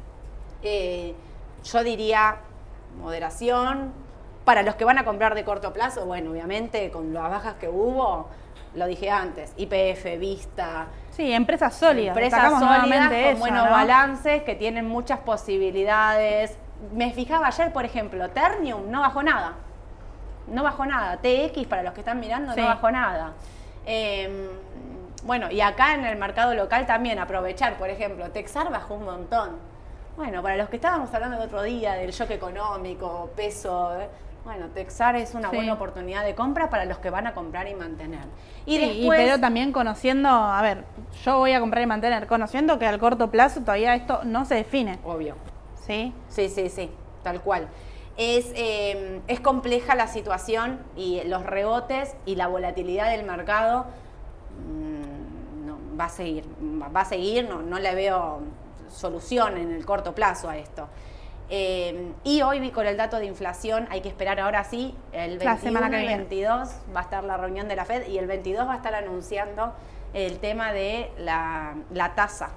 eh, 0.63 1.13
yo 1.63 1.83
diría 1.83 2.37
moderación. 2.99 4.10
Para 4.45 4.63
los 4.63 4.75
que 4.75 4.85
van 4.85 4.97
a 4.97 5.05
comprar 5.05 5.35
de 5.35 5.43
corto 5.43 5.71
plazo, 5.73 6.05
bueno, 6.05 6.31
obviamente 6.31 6.89
con 6.91 7.13
las 7.13 7.29
bajas 7.29 7.55
que 7.55 7.69
hubo, 7.69 8.27
lo 8.73 8.85
dije 8.87 9.09
antes, 9.11 9.53
IPF, 9.57 10.17
Vista, 10.19 10.87
Sí, 11.11 11.31
empresas 11.33 11.75
sólidas. 11.75 12.15
empresas 12.17 12.51
sólidas 12.59 13.07
con 13.09 13.13
eso, 13.13 13.39
buenos 13.39 13.65
¿no? 13.65 13.71
balances 13.71 14.43
que 14.43 14.55
tienen 14.55 14.87
muchas 14.87 15.19
posibilidades. 15.19 16.57
Me 16.93 17.11
fijaba 17.11 17.47
ayer, 17.47 17.71
por 17.71 17.85
ejemplo, 17.85 18.29
Ternium 18.29 18.89
no 18.89 19.01
bajó 19.01 19.21
nada. 19.21 19.53
No 20.47 20.63
bajó 20.63 20.85
nada. 20.85 21.17
TX, 21.17 21.67
para 21.67 21.83
los 21.83 21.93
que 21.93 21.99
están 21.99 22.19
mirando, 22.19 22.53
Sí. 22.53 22.61
no 22.61 22.67
bajó 22.67 22.89
nada. 22.91 23.33
Eh, 23.85 24.49
bueno, 25.23 25.51
y 25.51 25.61
acá 25.61 25.93
en 25.93 26.05
el 26.05 26.17
mercado 26.17 26.55
local 26.55 26.87
también 26.87 27.19
aprovechar, 27.19 27.75
por 27.75 27.89
ejemplo, 27.89 28.31
Texar 28.31 28.71
bajó 28.71 28.95
un 28.95 29.05
montón. 29.05 29.57
Bueno, 30.17 30.41
para 30.41 30.55
los 30.57 30.69
que 30.69 30.77
estábamos 30.77 31.13
hablando 31.13 31.37
el 31.37 31.43
otro 31.43 31.61
día 31.61 31.93
del 31.93 32.11
shock 32.11 32.31
económico, 32.31 33.29
peso, 33.35 33.99
eh, 33.99 34.07
bueno, 34.43 34.67
Texar 34.73 35.15
es 35.15 35.35
una 35.35 35.49
Sí. 35.49 35.55
buena 35.55 35.73
oportunidad 35.73 36.23
de 36.23 36.33
compra 36.35 36.69
para 36.69 36.85
los 36.85 36.97
que 36.97 37.09
van 37.09 37.27
a 37.27 37.33
comprar 37.33 37.67
y 37.67 37.75
mantener. 37.75 38.25
Y 38.65 38.77
Sí, 38.77 38.87
después, 38.99 39.19
pero 39.19 39.39
también 39.39 39.71
conociendo, 39.71 40.29
a 40.29 40.61
ver, 40.61 40.83
yo 41.23 41.37
voy 41.37 41.53
a 41.53 41.59
comprar 41.59 41.83
y 41.83 41.87
mantener, 41.87 42.25
conociendo 42.27 42.79
que 42.79 42.87
al 42.87 42.99
corto 42.99 43.29
plazo 43.29 43.61
todavía 43.61 43.93
esto 43.95 44.21
no 44.23 44.45
se 44.45 44.55
define, 44.55 44.99
obvio, 45.03 45.35
¿sí? 45.85 46.13
Sí, 46.29 46.49
sí, 46.49 46.69
sí, 46.69 46.89
tal 47.23 47.41
cual. 47.41 47.67
Es, 48.17 48.51
eh, 48.55 49.21
es 49.27 49.39
compleja 49.39 49.95
la 49.95 50.07
situación 50.07 50.79
y 50.95 51.21
los 51.25 51.43
rebotes 51.45 52.15
y 52.25 52.35
la 52.35 52.47
volatilidad 52.47 53.09
del 53.09 53.23
mercado 53.25 53.85
mm, 54.67 55.65
no, 55.67 55.77
va 55.99 56.05
a 56.05 56.09
seguir, 56.09 56.45
va 56.61 57.01
a 57.01 57.05
seguir, 57.05 57.47
no, 57.47 57.61
no 57.61 57.79
le 57.79 57.95
veo 57.95 58.39
solución 58.89 59.57
en 59.57 59.71
el 59.71 59.85
corto 59.85 60.13
plazo 60.13 60.49
a 60.49 60.57
esto. 60.57 60.87
Eh, 61.53 62.13
y 62.23 62.41
hoy 62.43 62.61
vi 62.61 62.71
con 62.71 62.87
el 62.87 62.95
dato 62.95 63.17
de 63.19 63.25
inflación, 63.25 63.85
hay 63.91 63.99
que 63.99 64.07
esperar 64.07 64.39
ahora 64.39 64.63
sí, 64.63 64.95
el 65.11 65.37
La 65.37 65.55
21 65.55 65.57
semana 65.59 65.89
que 65.89 65.97
y 65.97 66.07
viene. 66.07 66.15
22 66.23 66.69
va 66.95 66.99
a 67.01 67.03
estar 67.03 67.23
la 67.25 67.35
reunión 67.35 67.67
de 67.67 67.75
la 67.75 67.83
Fed 67.83 68.07
y 68.07 68.17
el 68.17 68.25
22 68.25 68.65
va 68.65 68.73
a 68.73 68.77
estar 68.77 68.95
anunciando 68.95 69.73
el 70.13 70.39
tema 70.39 70.71
de 70.71 71.11
la, 71.17 71.73
la 71.93 72.15
tasa. 72.15 72.51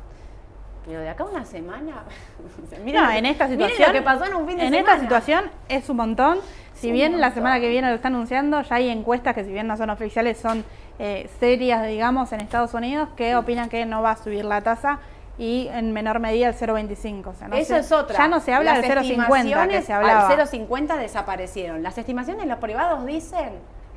Pero 0.86 1.00
de 1.00 1.08
acá 1.08 1.24
a 1.24 1.26
una 1.26 1.44
semana. 1.44 2.04
miren 2.84 3.02
No, 3.02 3.10
en 3.10 3.26
esta 3.26 3.48
situación. 3.48 3.88
lo 3.88 3.94
que 3.94 4.02
pasó 4.02 4.26
en 4.26 4.34
un 4.36 4.46
fin 4.46 4.58
de 4.58 4.64
en 4.66 4.72
semana. 4.72 4.92
esta 4.92 5.00
situación 5.02 5.50
es 5.68 5.88
un 5.88 5.96
montón. 5.96 6.38
Si 6.74 6.88
un 6.88 6.92
bien 6.92 7.20
la 7.20 7.32
semana 7.32 7.58
que 7.58 7.68
viene 7.68 7.88
lo 7.88 7.96
está 7.96 8.08
anunciando, 8.08 8.62
ya 8.62 8.76
hay 8.76 8.90
encuestas 8.90 9.34
que 9.34 9.44
si 9.44 9.50
bien 9.52 9.66
no 9.66 9.76
son 9.76 9.90
oficiales, 9.90 10.38
son 10.38 10.64
eh, 11.00 11.28
serias, 11.40 11.84
digamos, 11.86 12.32
en 12.32 12.40
Estados 12.40 12.74
Unidos, 12.74 13.08
que 13.16 13.34
opinan 13.34 13.68
que 13.68 13.86
no 13.86 14.02
va 14.02 14.12
a 14.12 14.16
subir 14.16 14.44
la 14.44 14.60
tasa 14.60 15.00
y 15.38 15.68
en 15.68 15.92
menor 15.92 16.20
medida 16.20 16.48
el 16.48 16.54
0,25. 16.54 17.26
O 17.30 17.34
sea, 17.34 17.48
no 17.48 17.56
Eso 17.56 17.74
se- 17.74 17.80
es 17.80 17.92
otra. 17.92 18.16
Ya 18.16 18.28
no 18.28 18.40
se 18.40 18.54
habla 18.54 18.74
Las 18.74 18.82
del 18.82 18.90
0,50 18.92 19.00
que 19.02 19.08
estimaciones 19.38 19.84
se 19.84 19.92
hablaba. 19.92 20.28
Al 20.28 20.28
0,50 20.38 20.96
desaparecieron. 20.96 21.82
Las 21.82 21.98
estimaciones 21.98 22.46
los 22.46 22.58
privados 22.58 23.04
dicen, 23.04 23.50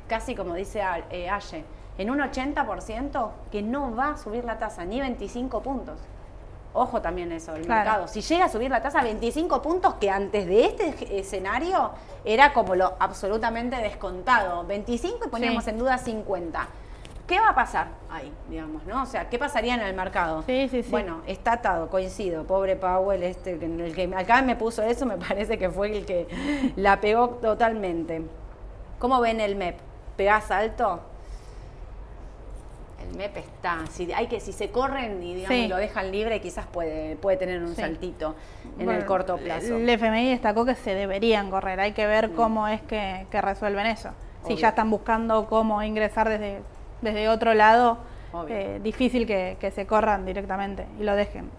casi 0.08 0.34
como 0.34 0.54
dice 0.54 0.82
eh, 1.10 1.28
Aye, 1.30 1.64
en 1.98 2.10
un 2.10 2.18
80% 2.20 3.30
que 3.52 3.62
no 3.62 3.94
va 3.94 4.10
a 4.10 4.16
subir 4.16 4.44
la 4.44 4.58
tasa, 4.58 4.84
ni 4.84 5.00
25 5.00 5.60
puntos. 5.62 5.98
Ojo 6.74 7.00
también 7.00 7.32
eso 7.32 7.52
del 7.54 7.62
Claro. 7.64 7.80
mercado. 7.84 8.08
Si 8.08 8.20
llega 8.20 8.44
a 8.44 8.48
subir 8.48 8.70
la 8.70 8.82
tasa 8.82 9.02
25 9.02 9.62
puntos, 9.62 9.94
que 9.94 10.10
antes 10.10 10.46
de 10.46 10.64
este 10.66 11.18
escenario 11.18 11.90
era 12.24 12.52
como 12.52 12.74
lo 12.74 12.94
absolutamente 13.00 13.76
descontado. 13.76 14.64
25 14.64 15.26
y 15.26 15.28
poníamos 15.28 15.64
Sí. 15.64 15.70
en 15.70 15.78
duda 15.78 15.98
50. 15.98 16.68
¿Qué 17.28 17.38
va 17.38 17.50
a 17.50 17.54
pasar 17.54 17.88
ahí, 18.10 18.32
digamos, 18.48 18.84
no? 18.86 19.02
O 19.02 19.06
sea, 19.06 19.28
¿qué 19.28 19.38
pasaría 19.38 19.74
en 19.74 19.80
el 19.82 19.94
mercado? 19.94 20.42
Sí, 20.46 20.66
sí, 20.70 20.82
sí. 20.82 20.90
Bueno, 20.90 21.20
está 21.26 21.52
atado, 21.52 21.88
coincido. 21.90 22.44
Pobre 22.44 22.74
Powell, 22.74 23.22
este, 23.22 23.58
que- 23.58 23.66
el 23.66 23.94
que 23.94 24.10
acá 24.16 24.40
me 24.42 24.56
puso 24.56 24.82
eso, 24.82 25.04
me 25.04 25.16
parece 25.28 25.58
que 25.58 25.68
fue 25.68 25.96
el 25.96 26.06
que 26.06 26.26
la 26.76 27.00
pegó 27.00 27.28
totalmente. 27.28 28.22
¿Cómo 28.98 29.20
ven 29.20 29.40
el 29.40 29.56
MEP? 29.56 29.76
¿Pegás 30.16 30.50
alto? 30.50 31.00
El 33.08 33.16
MEP 33.16 33.36
está. 33.36 33.84
Si 33.90 34.10
hay 34.12 34.26
que, 34.26 34.40
si 34.40 34.52
se 34.52 34.70
corren 34.70 35.22
y 35.22 35.34
digamos, 35.36 35.56
Sí. 35.56 35.68
lo 35.68 35.76
dejan 35.76 36.10
libre, 36.10 36.40
quizás 36.40 36.66
puede, 36.66 37.14
puede 37.16 37.36
tener 37.36 37.62
un 37.62 37.74
Sí. 37.76 37.80
saltito 37.82 38.34
en 38.78 38.86
Bueno, 38.86 39.00
el 39.00 39.06
corto 39.06 39.36
plazo. 39.36 39.76
El 39.76 39.88
FMI 39.88 40.30
destacó 40.30 40.64
que 40.64 40.74
se 40.74 40.94
deberían 40.94 41.50
correr. 41.50 41.78
Hay 41.78 41.92
que 41.92 42.06
ver 42.06 42.32
cómo 42.32 42.66
es 42.68 42.80
que, 42.82 43.26
que 43.30 43.40
resuelven 43.40 43.86
eso. 43.86 44.10
Si 44.46 44.56
ya 44.56 44.70
están 44.70 44.90
buscando 44.90 45.46
cómo 45.46 45.82
ingresar 45.82 46.28
desde, 46.28 46.62
desde 47.00 47.28
otro 47.28 47.54
lado, 47.54 47.98
eh, 48.48 48.80
difícil 48.82 49.26
que, 49.26 49.56
que 49.60 49.70
se 49.70 49.86
corran 49.86 50.24
directamente 50.26 50.86
y 50.98 51.04
lo 51.04 51.14
dejen. 51.16 51.50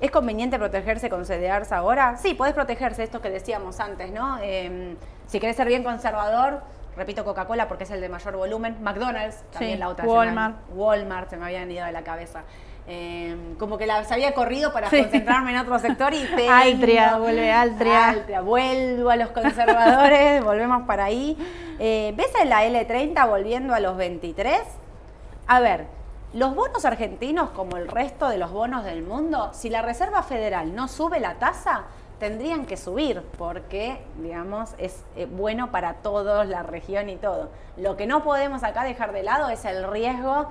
¿Es 0.00 0.10
conveniente 0.10 0.58
protegerse 0.58 1.08
con 1.08 1.24
CDRs 1.24 1.72
ahora? 1.72 2.16
Sí, 2.18 2.34
podés 2.34 2.52
protegerse, 2.52 3.02
esto 3.02 3.22
que 3.22 3.30
decíamos 3.30 3.80
antes, 3.80 4.10
¿no? 4.12 4.38
Eh, 4.42 4.94
si 5.26 5.40
querés 5.40 5.56
ser 5.56 5.68
bien 5.68 5.82
conservador, 5.82 6.60
repito 6.96 7.24
Coca-Cola 7.24 7.66
porque 7.66 7.84
es 7.84 7.90
el 7.90 8.00
de 8.00 8.08
mayor 8.08 8.36
volumen, 8.36 8.76
McDonald's, 8.82 9.42
también 9.52 9.74
Sí, 9.74 9.78
la 9.78 9.88
otra. 9.88 10.04
Walmart. 10.04 10.56
Walmart, 10.70 11.30
se 11.30 11.36
me 11.38 11.46
habían 11.46 11.70
ido 11.70 11.86
de 11.86 11.92
la 11.92 12.02
cabeza. 12.02 12.42
Eh, 12.88 13.36
como 13.58 13.78
que 13.78 13.86
la, 13.86 14.04
se 14.04 14.14
había 14.14 14.32
corrido 14.32 14.72
para 14.72 14.88
Sí. 14.90 15.00
concentrarme 15.02 15.50
en 15.50 15.58
otro 15.58 15.78
sector 15.78 16.14
y 16.14 16.24
tengo- 16.36 16.52
Altria, 16.52 17.16
vuelve 17.18 17.50
Altria. 17.50 18.08
Altria, 18.10 18.40
vuelvo 18.42 19.10
a 19.10 19.16
los 19.16 19.30
conservadores, 19.30 20.44
volvemos 20.44 20.82
para 20.86 21.04
ahí. 21.04 21.36
Eh, 21.80 22.14
¿Ves 22.16 22.32
en 22.40 22.48
la 22.48 22.64
L30 22.64 23.28
volviendo 23.28 23.74
a 23.74 23.80
los 23.80 23.96
23? 23.96 24.60
A 25.48 25.60
ver, 25.60 25.86
los 26.32 26.54
bonos 26.54 26.84
argentinos, 26.84 27.50
como 27.50 27.76
el 27.76 27.88
resto 27.88 28.28
de 28.28 28.38
los 28.38 28.52
bonos 28.52 28.84
del 28.84 29.02
mundo, 29.02 29.50
si 29.52 29.68
la 29.68 29.82
Reserva 29.82 30.22
Federal 30.22 30.74
no 30.74 30.86
sube 30.86 31.18
la 31.18 31.34
tasa, 31.34 31.82
tendrían 32.20 32.66
que 32.66 32.76
subir 32.76 33.20
porque, 33.36 34.00
digamos, 34.22 34.74
es 34.78 35.02
eh, 35.16 35.26
bueno 35.30 35.70
para 35.70 35.94
todos, 35.94 36.46
la 36.46 36.62
región 36.62 37.10
y 37.10 37.16
todo. 37.16 37.50
Lo 37.76 37.96
que 37.96 38.06
no 38.06 38.22
podemos 38.22 38.62
acá 38.64 38.84
dejar 38.84 39.12
de 39.12 39.22
lado 39.22 39.48
es 39.50 39.64
el 39.66 39.86
riesgo 39.90 40.48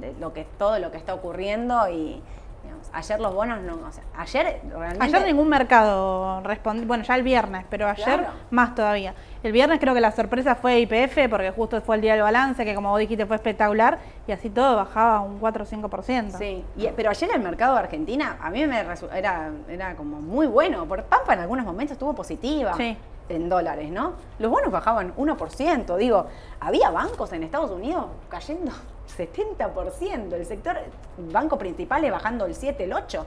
de 0.00 0.14
lo 0.20 0.32
que 0.32 0.44
todo 0.58 0.78
lo 0.78 0.90
que 0.90 0.96
está 0.98 1.14
ocurriendo 1.14 1.88
y 1.88 2.22
digamos, 2.62 2.88
ayer 2.94 3.20
los 3.20 3.34
bonos 3.34 3.60
no, 3.60 3.74
o 3.86 3.92
sea, 3.92 4.02
ayer 4.16 4.62
realmente 4.70 5.04
Ayer 5.04 5.26
ningún 5.26 5.48
mercado 5.50 6.40
respondió, 6.42 6.86
bueno, 6.86 7.04
ya 7.04 7.14
el 7.14 7.22
viernes, 7.22 7.66
pero 7.68 7.86
ayer 7.88 8.04
Claro. 8.20 8.28
más 8.50 8.74
todavía. 8.74 9.14
El 9.42 9.52
viernes 9.52 9.78
creo 9.80 9.92
que 9.92 10.00
la 10.00 10.12
sorpresa 10.12 10.54
fue 10.54 10.80
IPF, 10.80 11.28
porque 11.28 11.50
justo 11.50 11.78
fue 11.82 11.96
el 11.96 12.00
día 12.02 12.14
del 12.14 12.22
balance, 12.22 12.64
que 12.64 12.74
como 12.74 12.88
vos 12.88 12.98
dijiste 13.00 13.26
fue 13.26 13.36
espectacular, 13.36 13.98
y 14.26 14.32
así 14.32 14.48
todo 14.48 14.76
bajaba 14.76 15.20
un 15.20 15.38
4 15.40 15.64
o 15.64 15.66
5%. 15.66 16.38
Sí, 16.38 16.64
y- 16.76 16.88
pero 16.96 17.10
ayer 17.10 17.28
el 17.34 17.42
mercado 17.42 17.74
de 17.74 17.80
Argentina 17.80 18.38
a 18.40 18.48
mí 18.48 18.66
me 18.66 18.80
era, 19.12 19.50
era 19.68 19.94
como 19.94 20.22
muy 20.22 20.46
bueno, 20.46 20.86
porque 20.88 21.02
Pampa 21.04 21.34
en 21.34 21.40
algunos 21.40 21.66
momentos 21.66 21.92
estuvo 21.92 22.14
positiva 22.14 22.72
Sí. 22.78 22.96
en 23.28 23.48
dólares, 23.50 23.90
¿no? 23.90 24.14
Los 24.38 24.50
bonos 24.50 24.70
bajaban 24.70 25.12
1%, 25.18 25.96
digo, 25.98 26.26
había 26.60 26.88
bancos 26.90 27.30
en 27.34 27.42
Estados 27.42 27.70
Unidos 27.70 28.06
cayendo 28.30 28.72
70%, 29.08 30.32
el 30.34 30.46
sector 30.46 30.76
banco 31.18 31.58
principal 31.58 32.08
bajando 32.10 32.46
el 32.46 32.54
7, 32.54 32.84
el 32.84 32.92
8. 32.92 33.26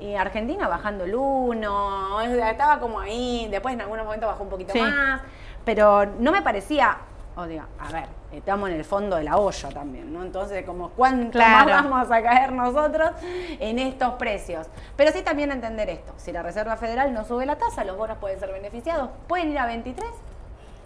Y 0.00 0.14
Argentina 0.14 0.68
bajando 0.68 1.04
el 1.04 1.14
1, 1.14 2.20
es- 2.22 2.30
estaba 2.30 2.78
como 2.78 3.00
ahí, 3.00 3.48
después 3.50 3.74
en 3.74 3.80
algunos 3.80 4.04
momentos 4.04 4.28
bajó 4.28 4.44
un 4.44 4.48
poquito 4.48 4.72
Sí. 4.72 4.80
más, 4.80 5.20
pero 5.64 6.06
no 6.18 6.30
me 6.30 6.40
parecía, 6.42 6.98
o 7.36 7.44
diga, 7.44 7.66
a 7.80 7.90
ver, 7.92 8.06
estamos 8.32 8.68
en 8.70 8.76
el 8.76 8.84
fondo 8.84 9.16
de 9.16 9.24
la 9.24 9.36
olla 9.38 9.68
también, 9.70 10.12
¿no? 10.12 10.22
Entonces, 10.22 10.64
como 10.64 10.90
cuánto 10.90 11.32
Claro. 11.32 11.64
más 11.70 11.84
vamos 11.84 12.10
a 12.12 12.22
caer 12.22 12.52
nosotros 12.52 13.10
en 13.58 13.78
estos 13.80 14.14
precios. 14.14 14.68
Pero 14.96 15.10
sí 15.12 15.22
también 15.22 15.50
entender 15.50 15.88
esto, 15.90 16.12
si 16.16 16.30
la 16.32 16.42
Reserva 16.42 16.76
Federal 16.76 17.12
no 17.12 17.24
sube 17.24 17.44
la 17.46 17.56
tasa, 17.56 17.82
los 17.84 17.96
bonos 17.96 18.18
pueden 18.18 18.38
ser 18.38 18.52
beneficiados, 18.52 19.10
pueden 19.26 19.50
ir 19.50 19.58
a 19.58 19.66
23. 19.66 20.08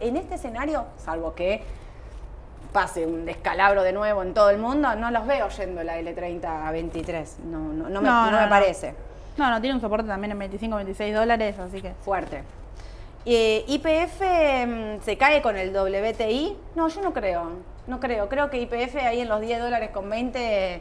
En 0.01 0.17
este 0.17 0.35
escenario, 0.37 0.87
salvo 0.97 1.35
que 1.35 1.63
pase 2.73 3.07
un 3.07 3.25
descalabro 3.25 3.83
de 3.83 3.93
nuevo 3.93 4.23
en 4.23 4.35
todo 4.35 4.51
el 4.51 4.59
mundo, 4.59 4.95
no 4.97 5.11
los 5.11 5.27
veo 5.27 5.49
yendo 5.49 5.83
la 5.83 6.01
L30 6.01 6.45
a 6.45 6.71
23. 6.71 7.39
No, 7.45 7.59
no, 7.59 7.89
no 7.89 8.01
me, 8.01 8.09
No, 8.09 8.25
no 8.27 8.31
no, 8.31 8.37
me 8.39 8.45
no. 8.45 8.49
parece 8.49 8.95
No, 9.37 9.51
no, 9.51 9.61
tiene 9.61 9.75
un 9.75 9.81
soporte 9.81 10.09
también 10.09 10.33
en 10.33 10.39
25, 10.39 10.77
26 10.77 11.15
dólares, 11.15 11.59
así 11.59 11.81
que... 11.83 11.93
fuerte. 12.05 12.43
Eh, 13.25 13.65
¿IPF 13.69 14.21
mm, 14.67 15.03
se 15.05 15.17
cae 15.17 15.43
con 15.43 15.57
el 15.57 15.71
WTI? 15.77 16.57
No, 16.75 16.89
yo 16.89 17.03
no 17.03 17.13
creo. 17.13 17.51
No 17.87 18.01
creo. 18.01 18.29
Creo 18.29 18.51
que 18.51 18.61
IPF 18.61 18.97
ahí 18.97 19.21
en 19.21 19.29
los 19.29 19.41
10 19.41 19.61
dólares 19.61 19.91
con 19.93 20.11
20 20.11 20.81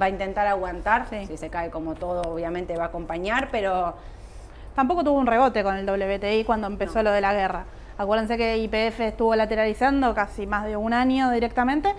va 0.00 0.06
a 0.06 0.08
intentar 0.08 0.46
aguantar. 0.46 1.06
Sí. 1.10 1.26
Si 1.26 1.36
se 1.36 1.50
cae 1.50 1.70
como 1.70 1.94
todo, 1.94 2.22
obviamente 2.22 2.76
va 2.76 2.84
a 2.84 2.86
acompañar, 2.86 3.48
pero 3.50 3.94
Tampoco 4.74 5.04
tuvo 5.04 5.18
un 5.18 5.26
rebote 5.26 5.62
con 5.62 5.76
el 5.76 5.88
WTI 5.88 6.44
cuando 6.44 6.66
empezó 6.66 7.02
lo 7.02 7.10
de 7.10 7.20
la 7.20 7.34
guerra. 7.34 7.64
Acuérdense 7.98 8.36
que 8.36 8.58
IPF 8.58 9.00
estuvo 9.00 9.34
lateralizando 9.36 10.14
casi 10.14 10.46
más 10.46 10.64
de 10.64 10.76
un 10.76 10.92
año 10.92 11.30
directamente. 11.30 11.94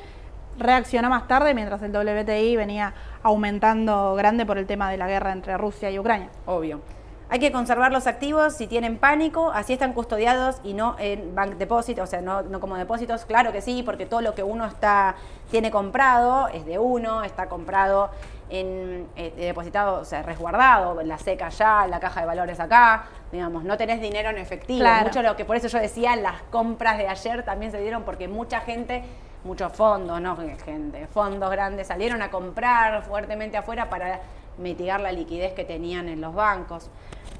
Reaccionó 0.57 1.09
más 1.09 1.27
tarde 1.27 1.53
mientras 1.53 1.81
el 1.81 1.91
WTI 1.91 2.55
venía 2.55 2.93
aumentando 3.23 4.15
grande 4.15 4.45
por 4.45 4.57
el 4.57 4.65
tema 4.65 4.91
de 4.91 4.97
la 4.97 5.07
guerra 5.07 5.31
entre 5.31 5.57
Rusia 5.57 5.89
y 5.91 5.99
Ucrania. 5.99 6.29
obvio. 6.45 6.81
Hay 7.29 7.39
que 7.39 7.51
conservar 7.51 7.91
los 7.91 8.05
activos 8.05 8.53
si 8.53 8.67
tienen 8.67 8.99
pánico, 8.99 9.51
así 9.55 9.73
están 9.73 9.93
custodiados 9.93 10.57
y 10.63 10.75
no 10.75 10.95
en 10.99 11.33
bank 11.33 11.55
deposit, 11.55 11.97
o 11.97 12.05
sea, 12.05 12.21
no, 12.21 12.43
no 12.43 12.59
como 12.59 12.75
depósitos. 12.75 13.25
Claro 13.25 13.51
que 13.51 13.61
sí, 13.61 13.81
porque 13.81 14.05
todo 14.05 14.21
lo 14.21 14.35
que 14.35 14.43
uno 14.43 14.67
está 14.67 15.15
tiene 15.49 15.71
comprado 15.71 16.47
es 16.49 16.63
de 16.67 16.77
uno, 16.77 17.23
está 17.23 17.49
comprado 17.49 18.11
en 18.53 19.07
eh, 19.15 19.33
depositado, 19.35 20.01
o 20.01 20.05
sea, 20.05 20.21
resguardado, 20.21 21.01
la 21.01 21.17
seca 21.17 21.47
allá, 21.47 21.87
la 21.87 21.99
caja 21.99 22.21
de 22.21 22.27
valores 22.27 22.59
acá, 22.59 23.05
digamos, 23.31 23.63
no 23.63 23.77
tenés 23.77 23.99
dinero 23.99 24.29
en 24.29 24.37
efectivo. 24.37 24.79
Claro. 24.79 25.07
Mucho 25.07 25.23
lo 25.23 25.35
que 25.35 25.43
por 25.43 25.55
eso 25.55 25.67
yo 25.67 25.79
decía, 25.79 26.15
las 26.15 26.43
compras 26.43 26.99
de 26.99 27.07
ayer 27.07 27.43
también 27.43 27.71
se 27.71 27.81
dieron 27.81 28.03
porque 28.03 28.27
mucha 28.27 28.61
gente, 28.61 29.03
muchos 29.43 29.73
fondos, 29.73 30.21
no 30.21 30.37
gente, 30.63 31.07
fondos 31.07 31.49
grandes 31.49 31.87
salieron 31.87 32.21
a 32.21 32.29
comprar 32.29 33.01
fuertemente 33.01 33.57
afuera 33.57 33.89
para 33.89 34.19
mitigar 34.59 35.01
la 35.01 35.11
liquidez 35.11 35.53
que 35.53 35.65
tenían 35.65 36.07
en 36.07 36.21
los 36.21 36.35
bancos. 36.35 36.91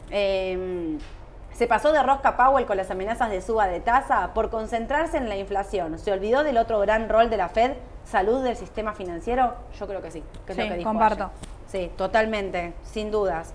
Eh, 0.10 0.98
se 1.54 1.68
pasó 1.68 1.92
de 1.92 2.02
rosca 2.04 2.36
Powell 2.36 2.66
con 2.66 2.78
las 2.78 2.90
amenazas 2.92 3.30
de 3.30 3.42
suba 3.42 3.68
de 3.68 3.80
tasa 3.80 4.34
por 4.34 4.50
concentrarse 4.50 5.18
en 5.18 5.30
la 5.30 5.38
inflación. 5.38 5.98
¿Se 6.00 6.12
olvidó 6.12 6.44
del 6.44 6.58
otro 6.58 6.80
gran 6.80 7.10
rol 7.10 7.30
de 7.30 7.38
la 7.38 7.50
Fed, 7.50 7.74
salud 8.06 8.44
del 8.44 8.56
sistema 8.58 8.94
financiero? 8.94 9.54
Yo 9.80 9.88
creo 9.88 10.02
que 10.02 10.12
sí. 10.12 10.24
Que 10.46 10.52
es 10.54 10.58
lo 10.58 10.64
Sí, 10.64 10.70
que 10.70 10.78
dijo 10.78 10.90
comparto. 10.90 11.24
ayer. 11.26 11.36
Sí, 11.68 11.92
totalmente, 11.98 12.74
sin 12.84 13.10
dudas. 13.12 13.54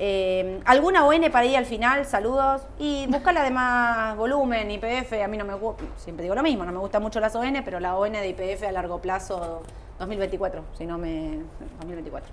Eh, 0.00 0.60
¿Alguna 0.64 1.04
ON 1.06 1.20
para 1.32 1.44
ir 1.44 1.56
al 1.56 1.66
final? 1.66 2.04
Saludos. 2.06 2.62
Y 2.78 3.06
buscarla 3.08 3.42
de 3.42 3.50
más 3.50 4.16
volumen, 4.16 4.70
IPF, 4.70 5.12
a 5.24 5.26
mí 5.28 5.36
no 5.36 5.44
me 5.44 5.54
gusta, 5.54 5.82
siempre 5.96 6.22
digo 6.22 6.34
lo 6.36 6.42
mismo, 6.44 6.64
no 6.64 6.70
me 6.72 6.78
gustan 6.78 7.02
mucho 7.02 7.18
las 7.18 7.34
ON, 7.34 7.52
pero 7.64 7.80
la 7.80 7.96
ON 7.96 8.12
de 8.12 8.28
IPF 8.28 8.62
a 8.64 8.72
largo 8.72 9.00
plazo, 9.00 9.62
2024, 9.98 10.62
si 10.76 10.86
no 10.86 10.98
me... 10.98 11.40
2024. 11.80 12.30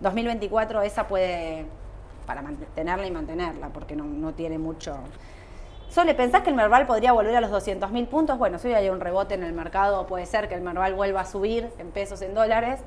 2024 0.00 0.82
esa 0.82 1.08
puede, 1.08 1.66
para 2.28 2.42
mantenerla 2.42 3.06
y 3.06 3.10
mantenerla, 3.10 3.70
porque 3.70 3.96
no, 3.96 4.04
no 4.04 4.34
tiene 4.34 4.58
mucho... 4.58 4.98
Sole, 5.88 6.14
¿pensás 6.14 6.42
que 6.42 6.50
el 6.50 6.56
Merval 6.56 6.86
podría 6.86 7.12
volver 7.12 7.34
a 7.34 7.40
los 7.40 7.50
200 7.50 7.90
mil 7.90 8.06
puntos? 8.06 8.36
Bueno, 8.36 8.58
si 8.58 8.68
hay 8.74 8.90
un 8.90 9.00
rebote 9.00 9.32
en 9.32 9.42
el 9.42 9.54
mercado, 9.54 10.06
puede 10.06 10.26
ser 10.26 10.46
que 10.46 10.54
el 10.54 10.60
Merval 10.60 10.92
vuelva 10.92 11.22
a 11.22 11.24
subir 11.24 11.70
en 11.78 11.90
pesos, 11.90 12.20
en 12.20 12.34
dólares, 12.34 12.80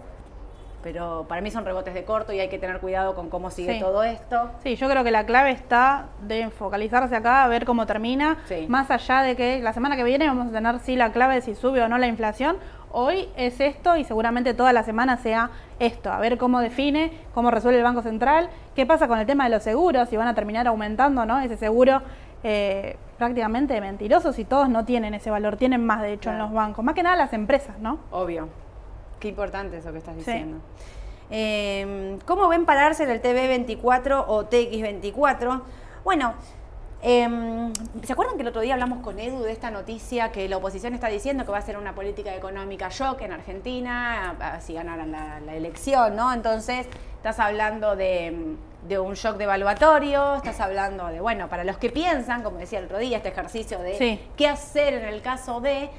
pero 0.84 1.25
para 1.27 1.41
mí 1.41 1.51
son 1.51 1.65
rebotes 1.65 1.93
de 1.93 2.03
corto 2.03 2.34
y 2.34 2.39
hay 2.39 2.49
que 2.49 2.59
tener 2.59 2.79
cuidado 2.79 3.15
con 3.15 3.29
cómo 3.29 3.49
sigue 3.51 3.73
Sí. 3.75 3.79
todo 3.79 4.03
esto. 4.03 4.49
Sí, 4.63 4.75
yo 4.75 4.89
creo 4.89 5.03
que 5.03 5.11
la 5.11 5.25
clave 5.25 5.51
está 5.51 6.07
de 6.21 6.49
focalizarse 6.49 7.15
acá, 7.15 7.43
a 7.43 7.47
ver 7.47 7.65
cómo 7.65 7.86
termina, 7.86 8.38
Sí. 8.45 8.65
más 8.67 8.89
allá 8.91 9.21
de 9.21 9.36
que 9.36 9.59
la 9.61 9.73
semana 9.73 9.95
que 9.95 10.03
viene 10.03 10.27
vamos 10.27 10.47
a 10.47 10.51
tener 10.51 10.79
sí 10.79 10.95
la 10.95 11.11
clave 11.11 11.36
de 11.36 11.41
si 11.41 11.55
sube 11.55 11.82
o 11.82 11.88
no 11.88 11.97
la 11.97 12.07
inflación. 12.07 12.57
Hoy 12.93 13.29
es 13.38 13.59
esto 13.61 13.95
y 13.95 14.03
seguramente 14.03 14.53
toda 14.53 14.73
la 14.73 14.84
semana 14.84 15.15
sea 15.17 15.49
esto, 15.79 16.11
a 16.11 16.19
ver 16.19 16.38
cómo 16.38 16.59
define, 16.59 17.11
cómo 17.34 17.49
resuelve 17.49 17.77
el 17.79 17.84
Banco 17.86 18.01
Central, 18.01 18.49
qué 18.75 18.86
pasa 18.86 19.07
con 19.07 19.17
el 19.17 19.25
tema 19.25 19.45
de 19.45 19.49
los 19.51 19.63
seguros, 19.63 20.09
si 20.09 20.17
van 20.17 20.27
a 20.27 20.34
terminar 20.36 20.67
aumentando, 20.67 21.25
¿no? 21.25 21.39
Ese 21.39 21.55
seguro 21.55 22.01
eh, 22.43 22.97
prácticamente 23.17 23.79
mentiroso 23.79 24.34
si 24.34 24.43
todos 24.45 24.67
no 24.67 24.84
tienen 24.84 25.13
ese 25.13 25.29
valor, 25.29 25.55
tienen 25.55 25.86
más 25.86 26.01
de 26.01 26.13
hecho 26.13 26.32
en 26.32 26.39
los 26.39 26.51
bancos, 26.51 26.84
más 26.84 26.95
que 26.95 27.03
nada 27.03 27.15
las 27.15 27.34
empresas, 27.34 27.77
¿no? 27.79 27.99
Obvio. 28.09 28.49
Qué 29.22 29.28
importante 29.30 29.78
eso 29.78 29.91
que 29.93 29.99
estás 29.99 30.15
Sí. 30.15 30.19
diciendo. 30.19 30.57
Eh, 31.30 32.17
¿Cómo 32.26 32.49
ven 32.49 32.65
pararse 32.65 33.03
en 33.03 33.11
el 33.11 33.22
TV24 33.22 34.26
o 34.28 34.45
TX24? 34.49 35.61
Bueno, 36.03 36.34
eh, 37.03 37.72
¿se 38.03 38.13
acuerdan 38.13 38.36
que 38.36 38.41
el 38.41 38.47
otro 38.49 38.61
día 38.61 38.74
hablamos 38.74 38.99
con 38.99 39.19
Edu 39.19 39.41
de 39.43 39.51
esta 39.51 39.72
noticia 39.72 40.32
que 40.32 40.49
la 40.49 40.57
oposición 40.57 40.93
está 40.93 41.07
diciendo 41.07 41.45
que 41.45 41.51
va 41.51 41.59
a 41.59 41.61
ser 41.61 41.78
una 41.78 41.95
política 41.95 42.36
económica 42.36 42.89
shock 42.89 43.22
en 43.22 43.32
Argentina 43.32 44.59
si 44.59 44.74
ganaran 44.74 45.11
la, 45.11 45.39
la 45.39 45.55
elección, 45.55 46.15
¿no? 46.15 46.34
Entonces, 46.34 46.88
estás 47.15 47.39
hablando 47.39 47.95
de, 47.95 48.55
de 48.88 48.99
un 48.99 49.13
shock 49.13 49.38
devaluatorio, 49.38 50.36
estás 50.36 50.59
hablando 50.59 51.07
de, 51.07 51.22
bueno, 51.22 51.47
para 51.47 51.63
los 51.63 51.78
que 51.78 51.89
piensan, 51.91 52.41
como 52.43 52.57
decía 52.57 52.80
el 52.80 52.86
otro 52.86 52.97
día, 52.97 53.17
este 53.17 53.30
ejercicio 53.30 53.80
de 53.80 53.97
Sí. 53.97 54.19
qué 54.36 54.47
hacer 54.47 54.95
en 54.95 55.05
el 55.05 55.22
caso 55.22 55.61
de 55.61 55.89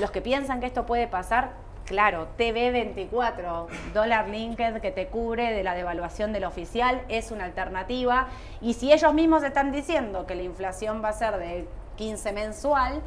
los 0.00 0.10
que 0.12 0.22
piensan 0.22 0.60
que 0.60 0.66
esto 0.66 0.86
puede 0.86 1.08
pasar, 1.08 1.50
claro, 1.88 2.28
TV24, 2.38 3.66
dólar 3.94 4.28
linked 4.28 4.80
que 4.80 4.90
te 4.90 5.06
cubre 5.06 5.52
de 5.52 5.62
la 5.62 5.74
devaluación 5.74 6.32
del 6.32 6.44
oficial, 6.44 7.02
es 7.08 7.30
una 7.30 7.44
alternativa. 7.44 8.28
Y 8.60 8.74
si 8.74 8.92
ellos 8.92 9.14
mismos 9.14 9.42
están 9.42 9.72
diciendo 9.72 10.26
que 10.26 10.34
la 10.34 10.42
inflación 10.42 11.02
va 11.02 11.08
a 11.08 11.12
ser 11.14 11.36
de 11.38 11.66
15 11.96 12.32
mensual, 12.32 13.00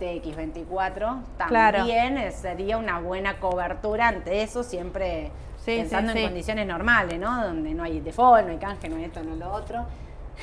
TX24 0.00 1.22
Claro. 1.48 1.78
también 1.78 2.18
eh, 2.18 2.30
sería 2.30 2.78
una 2.78 3.00
buena 3.00 3.38
cobertura 3.40 4.08
ante 4.08 4.42
eso, 4.42 4.62
siempre 4.62 5.30
Sí, 5.58 5.76
pensando 5.78 6.12
sí, 6.12 6.18
en 6.18 6.22
sí. 6.24 6.28
condiciones 6.28 6.66
normales, 6.66 7.18
¿no? 7.18 7.44
Donde 7.44 7.74
no 7.74 7.82
hay 7.82 8.00
default, 8.00 8.44
no 8.46 8.52
hay 8.52 8.58
canje, 8.58 8.88
no 8.88 8.96
hay 8.96 9.04
esto, 9.04 9.22
no 9.22 9.32
hay 9.32 9.38
lo 9.38 9.52
otro. 9.52 9.84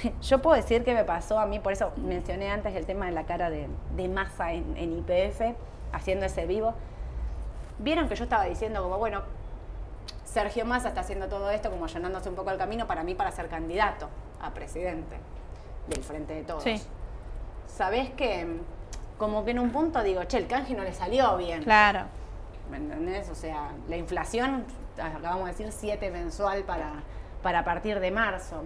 Yo 0.22 0.42
puedo 0.42 0.56
decir 0.58 0.84
que 0.84 0.94
me 0.94 1.04
pasó 1.06 1.40
a 1.40 1.46
mí, 1.46 1.60
por 1.60 1.72
eso 1.72 1.92
mencioné 1.98 2.52
antes 2.52 2.76
el 2.76 2.86
tema 2.86 3.06
de 3.06 3.14
la 3.14 3.24
cara 3.24 3.50
de, 3.50 3.68
de 3.96 4.08
masa 4.10 4.52
en, 4.54 4.76
en 4.78 4.92
IPF, 5.00 5.56
haciendo 5.94 6.26
ese 6.26 6.46
vivo. 6.46 6.74
Vieron 7.80 8.08
que 8.08 8.16
yo 8.16 8.24
estaba 8.24 8.46
diciendo 8.46 8.82
como, 8.82 8.98
bueno, 8.98 9.22
Sergio 10.24 10.66
Massa 10.66 10.90
está 10.90 11.02
haciendo 11.02 11.28
todo 11.28 11.50
esto 11.50 11.70
como 11.70 11.86
allanándose 11.86 12.30
un 12.30 12.36
poco 12.36 12.52
el 12.52 12.58
camino 12.58 12.88
para 12.88 13.04
mí 13.04 13.16
para 13.16 13.32
ser 13.32 13.48
candidato 13.48 14.10
a 14.42 14.52
presidente 14.52 15.18
del 15.88 16.04
Frente 16.04 16.34
de 16.34 16.44
Todos. 16.44 16.64
Sí. 16.64 16.82
¿Sabés 17.68 18.10
que 18.12 18.60
como 19.18 19.46
que 19.46 19.52
en 19.52 19.60
un 19.60 19.72
punto 19.72 20.02
digo, 20.04 20.24
che, 20.26 20.38
el 20.38 20.48
canje 20.48 20.74
no 20.74 20.84
le 20.84 20.94
salió 20.94 21.38
bien? 21.38 21.64
Claro. 21.64 22.06
¿Me 22.70 22.78
entendés? 22.78 23.30
O 23.30 23.36
sea, 23.36 23.72
la 23.88 23.98
inflación, 23.98 24.66
acabamos 25.02 25.46
de 25.46 25.52
decir, 25.52 25.72
7 25.72 26.12
mensual 26.12 26.64
para, 26.64 27.04
para 27.44 27.64
partir 27.64 28.00
de 28.00 28.12
marzo. 28.12 28.64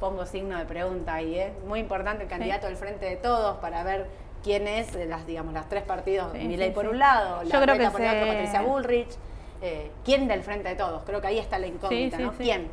Pongo 0.00 0.26
signo 0.26 0.58
de 0.58 0.64
pregunta 0.64 1.14
ahí, 1.14 1.38
¿eh? 1.38 1.52
Muy 1.66 1.80
importante 1.80 2.24
el 2.24 2.28
candidato 2.28 2.66
del 2.66 2.76
Frente 2.76 3.06
de 3.06 3.16
Todos 3.16 3.58
para 3.58 3.84
ver 3.84 4.08
quién 4.44 4.68
es, 4.68 4.92
de 4.92 5.06
las, 5.06 5.26
digamos, 5.26 5.52
las 5.54 5.68
tres 5.68 5.82
partidos, 5.82 6.30
Sí, 6.32 6.38
Milei 6.46 6.68
sí, 6.68 6.74
por 6.74 6.84
sí. 6.84 6.90
un 6.90 6.98
lado, 6.98 7.42
la 7.42 7.62
creo 7.62 7.78
que 7.78 7.90
por 7.90 8.00
el 8.02 8.08
otro, 8.16 8.26
Patricia 8.28 8.62
Bullrich. 8.62 9.08
eh, 9.62 9.90
¿Quién 10.04 10.28
del 10.28 10.42
Frente 10.42 10.68
de 10.68 10.74
Todos? 10.76 11.02
Creo 11.04 11.20
que 11.20 11.26
ahí 11.28 11.38
está 11.38 11.58
la 11.58 11.66
incógnita, 11.66 12.18
¿no? 12.18 12.32
¿Quién? 12.32 12.68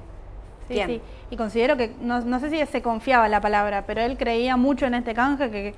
Sí. 0.68 1.02
Y 1.30 1.36
considero 1.38 1.76
que, 1.76 1.94
no, 2.00 2.22
no 2.22 2.40
sé 2.40 2.50
si 2.50 2.66
se 2.66 2.82
confiaba 2.82 3.28
la 3.28 3.42
palabra, 3.42 3.86
pero 3.86 4.02
él 4.02 4.18
creía 4.18 4.56
mucho 4.58 4.86
en 4.86 4.94
este 4.94 5.14
canje 5.14 5.50
que 5.52 5.74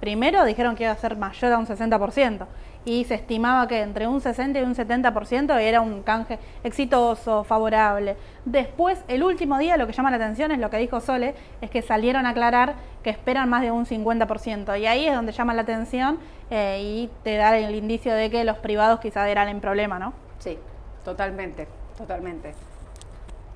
primero 0.00 0.44
dijeron 0.44 0.76
que 0.76 0.84
iba 0.84 0.92
a 0.92 0.96
ser 0.96 1.16
mayor 1.16 1.52
a 1.52 1.58
un 1.58 1.66
60% 1.66 2.46
y 2.86 3.04
se 3.04 3.14
estimaba 3.14 3.66
que 3.66 3.82
entre 3.82 4.06
un 4.06 4.20
60 4.20 4.60
y 4.60 4.62
un 4.62 4.74
70% 4.74 5.58
era 5.60 5.80
un 5.80 6.02
canje 6.04 6.38
exitoso, 6.62 7.42
favorable. 7.42 8.16
Después, 8.44 9.02
el 9.08 9.24
último 9.24 9.58
día, 9.58 9.76
lo 9.76 9.88
que 9.88 9.92
llama 9.92 10.10
la 10.10 10.16
atención 10.16 10.52
es 10.52 10.60
lo 10.60 10.70
que 10.70 10.78
dijo 10.78 11.00
Sole, 11.00 11.34
es 11.60 11.68
que 11.68 11.82
salieron 11.82 12.26
a 12.26 12.30
aclarar 12.30 12.76
que 13.02 13.10
esperan 13.10 13.50
más 13.50 13.62
de 13.62 13.72
un 13.72 13.86
50%. 13.86 14.80
Y 14.80 14.86
ahí 14.86 15.06
es 15.08 15.14
donde 15.16 15.32
llama 15.32 15.52
la 15.52 15.62
atención 15.62 16.18
eh, 16.48 16.78
y 16.80 17.10
te 17.24 17.36
da 17.36 17.58
el 17.58 17.74
indicio 17.74 18.14
de 18.14 18.30
que 18.30 18.44
los 18.44 18.58
privados 18.58 19.00
quizás 19.00 19.28
eran 19.28 19.48
en 19.48 19.60
problema, 19.60 19.98
¿no? 19.98 20.12
Sí, 20.38 20.56
totalmente, 21.04 21.66
totalmente. 21.98 22.54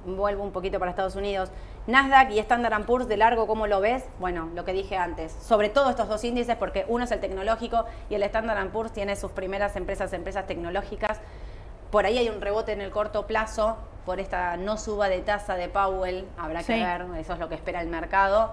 Vuelvo 0.05 0.43
un 0.43 0.51
poquito 0.51 0.81
para 0.81 0.91
Estados 0.91 1.15
Unidos. 1.15 1.53
Nasdaq 1.87 2.31
y 2.33 2.39
Standard 2.39 2.85
Poor's 2.85 3.09
de 3.09 3.17
largo, 3.17 3.47
¿cómo 3.47 3.67
lo 3.67 3.81
ves? 3.81 4.05
Bueno, 4.19 4.51
lo 4.55 4.65
que 4.65 4.73
dije 4.73 4.97
antes. 4.97 5.33
Sobre 5.33 5.71
todo 5.71 5.91
estos 5.91 6.09
dos 6.09 6.23
índices, 6.25 6.57
porque 6.57 6.85
uno 6.89 7.05
es 7.05 7.11
el 7.11 7.21
tecnológico 7.21 7.87
y 8.09 8.15
el 8.15 8.23
Standard 8.23 8.69
Poor's 8.69 8.93
tiene 8.93 9.17
sus 9.17 9.33
primeras 9.33 9.75
empresas, 9.77 10.13
empresas 10.13 10.47
tecnológicas. 10.47 11.21
Por 11.91 12.07
ahí 12.07 12.19
hay 12.19 12.29
un 12.29 12.41
rebote 12.41 12.73
en 12.73 12.81
el 12.81 12.91
corto 12.91 13.27
plazo 13.27 13.77
por 14.07 14.21
esta 14.21 14.57
no 14.57 14.77
suba 14.77 15.09
de 15.09 15.21
tasa 15.21 15.57
de 15.57 15.69
Powell. 15.69 16.27
Habrá 16.39 16.61
que 16.61 16.75
Sí. 16.75 16.81
ver, 16.83 17.07
eso 17.19 17.33
es 17.35 17.39
lo 17.39 17.49
que 17.49 17.55
espera 17.55 17.81
el 17.81 17.89
mercado. 17.89 18.53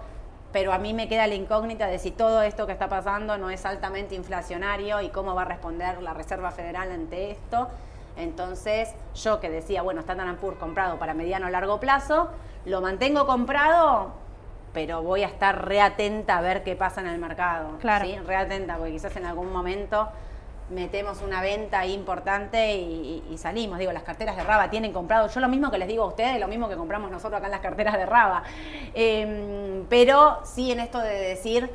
Pero 0.52 0.74
a 0.74 0.78
mí 0.78 0.94
me 0.94 1.08
queda 1.08 1.28
la 1.28 1.36
incógnita 1.36 1.88
de 1.88 2.00
si 2.00 2.12
todo 2.12 2.42
esto 2.42 2.66
que 2.66 2.72
está 2.72 2.88
pasando 2.88 3.38
no 3.38 3.50
es 3.50 3.66
altamente 3.66 4.16
inflacionario 4.16 5.02
y 5.02 5.10
cómo 5.10 5.36
va 5.36 5.44
a 5.44 5.46
responder 5.46 6.02
la 6.02 6.14
Reserva 6.14 6.52
Federal 6.52 6.92
ante 6.92 7.32
esto. 7.32 7.68
Entonces, 8.18 8.90
yo 9.16 9.40
que 9.40 9.50
decía, 9.50 9.82
bueno, 9.82 10.02
Standard 10.02 10.36
Poor's 10.38 10.58
comprado 10.60 10.98
para 10.98 11.14
mediano 11.14 11.48
o 11.48 11.50
largo 11.50 11.80
plazo, 11.80 12.30
lo 12.66 12.82
mantengo 12.82 13.26
comprado, 13.26 14.12
pero 14.74 15.02
voy 15.04 15.24
a 15.24 15.28
estar 15.28 15.66
reatenta 15.68 16.38
a 16.38 16.42
ver 16.42 16.64
qué 16.64 16.76
pasa 16.76 17.02
en 17.02 17.08
el 17.08 17.20
mercado. 17.20 17.78
Claro. 17.80 18.06
¿sí? 18.06 18.18
Reatenta, 18.20 18.78
porque 18.78 18.92
quizás 18.94 19.16
en 19.16 19.26
algún 19.26 19.52
momento 19.52 20.10
metemos 20.70 21.22
una 21.22 21.40
venta 21.42 21.86
importante 21.86 22.76
y, 22.76 23.24
y- 23.30 23.34
y 23.34 23.38
salimos. 23.38 23.80
Digo, 23.80 23.94
las 23.94 24.04
carteras 24.04 24.36
de 24.36 24.44
Raba 24.44 24.70
tienen 24.70 24.92
comprado, 24.92 25.28
yo 25.30 25.40
lo 25.40 25.48
mismo 25.48 25.72
que 25.72 25.78
les 25.78 25.88
digo 25.88 26.04
a 26.04 26.08
ustedes, 26.08 26.40
lo 26.42 26.48
mismo 26.50 26.68
que 26.68 26.76
compramos 26.76 27.10
nosotros 27.10 27.38
acá 27.38 27.48
en 27.48 27.52
las 27.52 27.62
carteras 27.62 27.94
de 27.96 28.06
Raba. 28.06 28.44
Em, 28.94 29.86
pero 29.90 30.40
sí 30.44 30.72
en 30.72 30.80
esto 30.82 31.00
de 31.00 31.14
decir, 31.14 31.70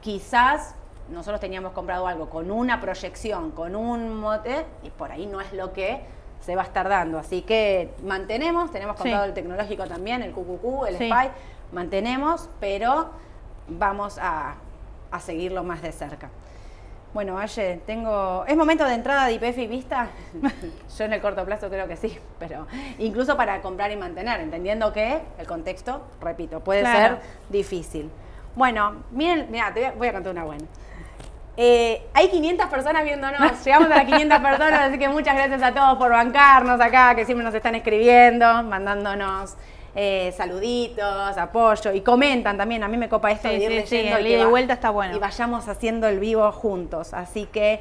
quizás 0.00 0.74
nosotros 1.10 1.40
teníamos 1.40 1.72
comprado 1.72 2.06
algo 2.06 2.28
con 2.30 2.50
una 2.50 2.80
proyección, 2.80 3.50
con 3.50 3.74
un 3.76 4.18
mote, 4.20 4.64
y 4.82 4.90
por 4.90 5.12
ahí 5.12 5.26
no 5.26 5.40
es 5.40 5.52
lo 5.52 5.72
que 5.72 6.00
se 6.40 6.56
va 6.56 6.62
a 6.62 6.64
estar 6.64 6.88
dando. 6.88 7.18
Así 7.18 7.42
que 7.42 7.90
mantenemos, 8.04 8.70
tenemos 8.72 8.96
Sí. 8.96 9.02
comprado 9.02 9.24
el 9.26 9.34
tecnológico 9.34 9.86
también, 9.86 10.22
el 10.22 10.32
QQQ, 10.32 10.86
el 10.88 10.96
Sí. 10.98 11.04
SPY, 11.10 11.30
mantenemos, 11.72 12.48
pero 12.60 13.10
vamos 13.68 14.18
a, 14.20 14.54
a 15.10 15.20
seguirlo 15.20 15.62
más 15.64 15.82
de 15.82 15.92
cerca. 15.92 16.28
Bueno, 17.12 17.38
Aye, 17.40 17.80
tengo. 17.86 18.44
¿Es 18.46 18.56
momento 18.56 18.84
de 18.84 18.94
entrada 18.94 19.26
de 19.26 19.32
IPF 19.32 19.58
y 19.58 19.66
vista? 19.66 20.06
Yo 20.96 21.04
en 21.04 21.12
el 21.12 21.20
corto 21.20 21.44
plazo 21.44 21.68
creo 21.68 21.88
que 21.88 21.96
sí, 21.96 22.16
pero 22.38 22.68
incluso 23.00 23.36
para 23.36 23.60
comprar 23.62 23.90
y 23.90 23.96
mantener, 23.96 24.40
entendiendo 24.40 24.92
que 24.92 25.20
el 25.38 25.46
contexto, 25.46 26.02
repito, 26.20 26.60
puede 26.60 26.82
Claro. 26.82 27.16
ser 27.16 27.18
difícil. 27.48 28.08
Bueno, 28.54 28.94
miren, 29.10 29.48
mira, 29.50 29.74
te 29.74 29.80
voy 29.80 29.88
a, 29.88 29.92
voy 29.92 30.08
a 30.08 30.12
contar 30.12 30.32
una 30.32 30.44
buena. 30.44 30.64
Eh, 31.62 32.00
hay 32.14 32.28
500 32.28 32.68
personas 32.68 33.04
viéndonos, 33.04 33.38
llegamos 33.66 33.90
a 33.90 33.96
las 33.96 34.04
500 34.06 34.38
personas, 34.38 34.80
así 34.80 34.98
que 34.98 35.10
muchas 35.10 35.34
gracias 35.34 35.62
a 35.62 35.74
todos 35.74 35.98
por 35.98 36.10
bancarnos 36.10 36.80
acá, 36.80 37.14
que 37.14 37.26
siempre 37.26 37.44
nos 37.44 37.54
están 37.54 37.74
escribiendo, 37.74 38.62
mandándonos 38.62 39.56
eh, 39.94 40.32
saluditos, 40.34 41.36
apoyo 41.36 41.92
y 41.92 42.00
comentan 42.00 42.56
también. 42.56 42.82
A 42.82 42.88
mí 42.88 42.96
me 42.96 43.10
copa 43.10 43.30
esto 43.30 43.50
Sí, 43.50 43.58
de 43.58 43.64
ir 43.64 43.80
sí, 43.82 43.86
sí, 43.88 43.96
leyendo 43.96 44.16
el 44.20 44.26
y 44.26 44.36
va- 44.38 44.46
vuelta 44.46 44.72
está 44.72 44.88
bueno. 44.88 45.14
Y 45.14 45.18
vayamos 45.18 45.68
haciendo 45.68 46.08
el 46.08 46.18
vivo 46.18 46.50
juntos. 46.50 47.12
Así 47.12 47.44
que 47.44 47.80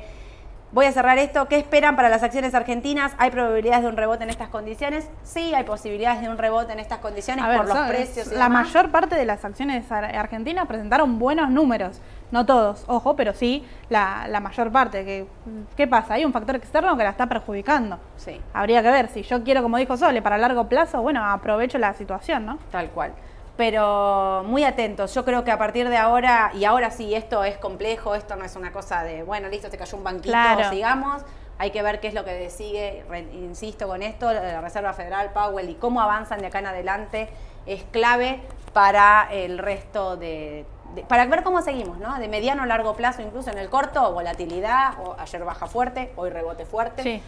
voy 0.73 0.85
a 0.87 0.91
cerrar 0.91 1.17
esto. 1.17 1.47
¿Qué 1.47 1.55
esperan 1.55 1.95
para 1.95 2.09
las 2.09 2.21
acciones 2.21 2.53
argentinas? 2.55 3.13
¿Hay 3.17 3.31
probabilidades 3.31 3.83
de 3.83 3.87
un 3.89 3.95
rebote 3.95 4.23
en 4.25 4.29
estas 4.29 4.49
condiciones? 4.49 5.07
Sí, 5.23 5.53
hay 5.53 5.63
posibilidades 5.63 6.19
de 6.21 6.27
un 6.27 6.37
rebote 6.37 6.73
en 6.73 6.79
estas 6.79 6.97
condiciones 6.97 7.45
A 7.45 7.47
ver, 7.47 7.57
por 7.59 7.67
los 7.69 7.77
precios. 7.87 8.27
y 8.27 8.35
la 8.35 8.43
demás. 8.45 8.65
mayor 8.67 8.89
parte 8.91 9.15
de 9.15 9.23
las 9.25 9.45
acciones 9.45 9.89
ar- 9.89 10.13
argentinas 10.17 10.67
presentaron 10.67 11.17
buenos 11.17 11.49
números. 11.49 12.01
No 12.31 12.45
todos, 12.45 12.83
ojo, 12.87 13.15
pero 13.15 13.33
sí 13.33 13.65
la, 13.89 14.27
la 14.27 14.39
mayor 14.39 14.71
parte. 14.71 15.03
Que, 15.03 15.27
¿Qué 15.75 15.87
pasa? 15.87 16.13
Hay 16.15 16.25
un 16.25 16.31
factor 16.33 16.55
externo 16.55 16.95
que 16.95 17.03
la 17.03 17.09
está 17.09 17.27
perjudicando. 17.27 17.97
Sí. 18.17 18.39
Habría 18.53 18.83
que 18.83 18.91
ver, 18.91 19.07
si 19.09 19.23
yo 19.23 19.43
quiero, 19.43 19.63
como 19.63 19.77
dijo 19.77 19.97
Sole, 19.97 20.21
para 20.21 20.37
largo 20.37 20.67
plazo, 20.69 21.01
bueno, 21.01 21.25
aprovecho 21.25 21.77
la 21.79 21.93
situación, 21.93 22.45
¿no? 22.45 22.59
Tal 22.71 22.89
cual. 22.89 23.13
Pero 23.57 24.43
muy 24.47 24.63
atentos, 24.63 25.13
yo 25.13 25.25
creo 25.25 25.43
que 25.43 25.51
a 25.51 25.57
partir 25.57 25.89
de 25.89 25.97
ahora, 25.97 26.51
y 26.53 26.63
ahora 26.63 26.91
sí, 26.91 27.13
esto 27.13 27.43
es 27.43 27.57
complejo, 27.57 28.15
esto 28.15 28.35
no 28.37 28.45
es 28.45 28.55
una 28.55 28.71
cosa 28.71 29.03
de, 29.03 29.23
bueno, 29.23 29.49
listo, 29.49 29.69
te 29.69 29.77
cayó 29.77 29.97
un 29.97 30.03
banquito, 30.05 30.29
Claro. 30.29 30.69
sigamos, 30.69 31.23
hay 31.57 31.71
que 31.71 31.81
ver 31.81 31.99
qué 31.99 32.07
es 32.07 32.13
lo 32.13 32.23
que 32.23 32.49
sigue, 32.49 33.03
Re- 33.09 33.27
insisto 33.33 33.85
con 33.85 34.01
esto, 34.01 34.31
la 34.31 34.61
Reserva 34.61 34.93
Federal, 34.93 35.31
Powell 35.33 35.69
y 35.69 35.75
cómo 35.75 35.99
avanzan 36.01 36.39
de 36.39 36.47
acá 36.47 36.59
en 36.59 36.67
adelante 36.67 37.27
es 37.65 37.83
clave 37.91 38.39
para 38.71 39.27
el 39.29 39.57
resto 39.57 40.15
de, 40.15 40.65
de- 40.95 41.03
para 41.03 41.25
ver 41.25 41.43
cómo 41.43 41.61
seguimos, 41.61 41.97
¿no? 41.97 42.17
De 42.19 42.27
mediano 42.27 42.63
a 42.63 42.65
largo 42.65 42.95
plazo, 42.95 43.21
incluso 43.21 43.49
en 43.51 43.57
el 43.57 43.69
corto, 43.69 44.11
volatilidad, 44.13 44.93
o 45.03 45.15
ayer 45.19 45.43
baja 45.43 45.67
fuerte, 45.67 46.11
hoy 46.15 46.29
rebote 46.29 46.65
fuerte. 46.65 47.03
Sí. 47.03 47.21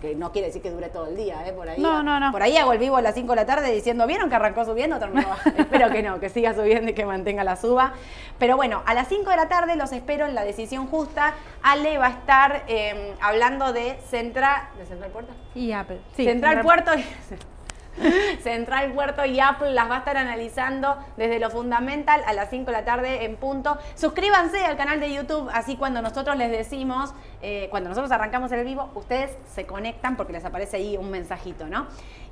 Que 0.00 0.14
no 0.14 0.30
quiere 0.30 0.46
decir 0.46 0.62
que 0.62 0.70
dure 0.70 0.90
todo 0.90 1.08
el 1.08 1.16
día, 1.16 1.44
¿eh? 1.44 1.52
Por 1.52 1.68
ahí. 1.68 1.80
No, 1.80 2.04
no, 2.04 2.20
no. 2.20 2.30
Por 2.30 2.40
ahí 2.40 2.56
hago 2.56 2.72
el 2.72 2.78
vivo 2.78 2.96
a 2.98 3.02
las 3.02 3.16
5 3.16 3.30
de 3.32 3.34
la 3.36 3.46
tarde 3.46 3.72
diciendo, 3.72 4.06
¿vieron 4.06 4.28
que 4.28 4.36
arrancó 4.36 4.64
subiendo? 4.64 4.96
Terminó 5.00 5.26
espero 5.58 5.90
que 5.90 6.04
no, 6.04 6.20
que 6.20 6.28
siga 6.28 6.54
subiendo 6.54 6.92
y 6.92 6.94
que 6.94 7.04
mantenga 7.04 7.42
la 7.42 7.56
suba. 7.56 7.94
Pero 8.38 8.54
bueno, 8.56 8.80
a 8.86 8.94
las 8.94 9.08
5 9.08 9.28
de 9.28 9.36
la 9.36 9.48
tarde 9.48 9.74
los 9.74 9.90
espero 9.90 10.26
en 10.26 10.36
la 10.36 10.44
decisión 10.44 10.86
justa. 10.86 11.34
Ale 11.64 11.98
va 11.98 12.06
a 12.06 12.10
estar 12.10 12.62
eh, 12.68 13.14
hablando 13.20 13.72
de 13.72 13.98
Central... 14.08 14.68
¿De 14.78 14.86
Central 14.86 15.10
Puerto? 15.10 15.32
Y 15.56 15.72
Apple. 15.72 15.98
Sí, 16.14 16.24
Central 16.26 16.58
Central- 16.58 16.64
Puerto 16.64 16.94
y... 16.96 17.04
Central 18.42 18.92
Puerto 18.92 19.24
y 19.24 19.40
Apple 19.40 19.72
las 19.72 19.90
va 19.90 19.96
a 19.96 19.98
estar 19.98 20.16
analizando 20.16 20.96
desde 21.16 21.38
lo 21.38 21.50
fundamental 21.50 22.22
a 22.26 22.32
las 22.32 22.50
5 22.50 22.66
de 22.66 22.72
la 22.72 22.84
tarde 22.84 23.24
en 23.24 23.36
punto. 23.36 23.78
Suscríbanse 23.94 24.64
al 24.64 24.76
canal 24.76 25.00
de 25.00 25.12
YouTube, 25.12 25.48
así 25.52 25.76
cuando 25.76 26.02
nosotros 26.02 26.36
les 26.36 26.50
decimos, 26.50 27.14
eh, 27.42 27.68
cuando 27.70 27.88
nosotros 27.88 28.10
arrancamos 28.12 28.52
el 28.52 28.64
vivo, 28.64 28.90
ustedes 28.94 29.36
se 29.52 29.66
conectan 29.66 30.16
porque 30.16 30.32
les 30.32 30.44
aparece 30.44 30.76
ahí 30.76 30.96
un 30.96 31.10
mensajito, 31.10 31.66
¿no? 31.66 31.86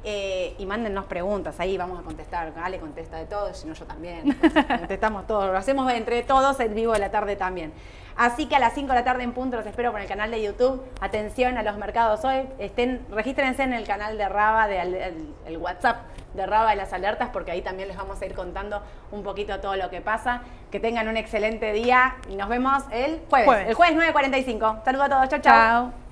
Eh, 0.04 0.54
y 0.58 0.66
mándennos 0.66 1.06
preguntas, 1.06 1.58
ahí 1.58 1.76
vamos 1.76 1.98
a 1.98 2.02
contestar. 2.02 2.52
Ale 2.62 2.78
contesta 2.78 3.16
de 3.16 3.26
todo, 3.26 3.52
si 3.54 3.66
no 3.66 3.74
yo 3.74 3.86
también. 3.86 4.32
Contestamos 4.68 5.26
todos, 5.26 5.50
lo 5.50 5.56
hacemos 5.56 5.92
entre 5.92 6.22
todos 6.22 6.60
el 6.60 6.74
vivo 6.74 6.92
de 6.92 7.00
la 7.00 7.10
tarde 7.10 7.34
también. 7.34 7.72
Así 8.16 8.46
que 8.46 8.56
a 8.56 8.58
las 8.58 8.72
5 8.72 8.88
de 8.88 8.94
la 8.94 9.04
tarde 9.04 9.22
en 9.22 9.32
punto 9.32 9.56
los 9.56 9.66
espero 9.66 9.92
por 9.92 10.00
el 10.00 10.08
canal 10.08 10.30
de 10.30 10.42
YouTube. 10.42 10.82
Atención 11.00 11.58
a 11.58 11.62
los 11.62 11.76
mercados 11.76 12.24
hoy. 12.24 12.48
Estén, 12.58 13.04
regístrense 13.10 13.62
en 13.62 13.72
el 13.72 13.86
canal 13.86 14.16
de 14.16 14.28
Raba, 14.28 14.68
de, 14.68 14.80
el, 14.80 15.34
el 15.46 15.56
WhatsApp 15.58 15.98
de 16.34 16.46
Raba 16.46 16.70
de 16.70 16.76
las 16.76 16.92
alertas, 16.92 17.30
porque 17.32 17.50
ahí 17.50 17.62
también 17.62 17.88
les 17.88 17.96
vamos 17.96 18.20
a 18.20 18.26
ir 18.26 18.34
contando 18.34 18.82
un 19.10 19.22
poquito 19.22 19.60
todo 19.60 19.76
lo 19.76 19.90
que 19.90 20.00
pasa. 20.00 20.42
Que 20.70 20.80
tengan 20.80 21.08
un 21.08 21.16
excelente 21.16 21.72
día 21.72 22.16
y 22.28 22.36
nos 22.36 22.48
vemos 22.48 22.84
el 22.90 23.20
jueves. 23.28 23.46
Jueves. 23.46 23.68
El 23.68 23.74
jueves 23.74 24.14
9.45. 24.14 24.84
Saludos 24.84 25.06
a 25.06 25.08
todos. 25.08 25.28
Chau. 25.28 25.40
Chao. 25.40 26.05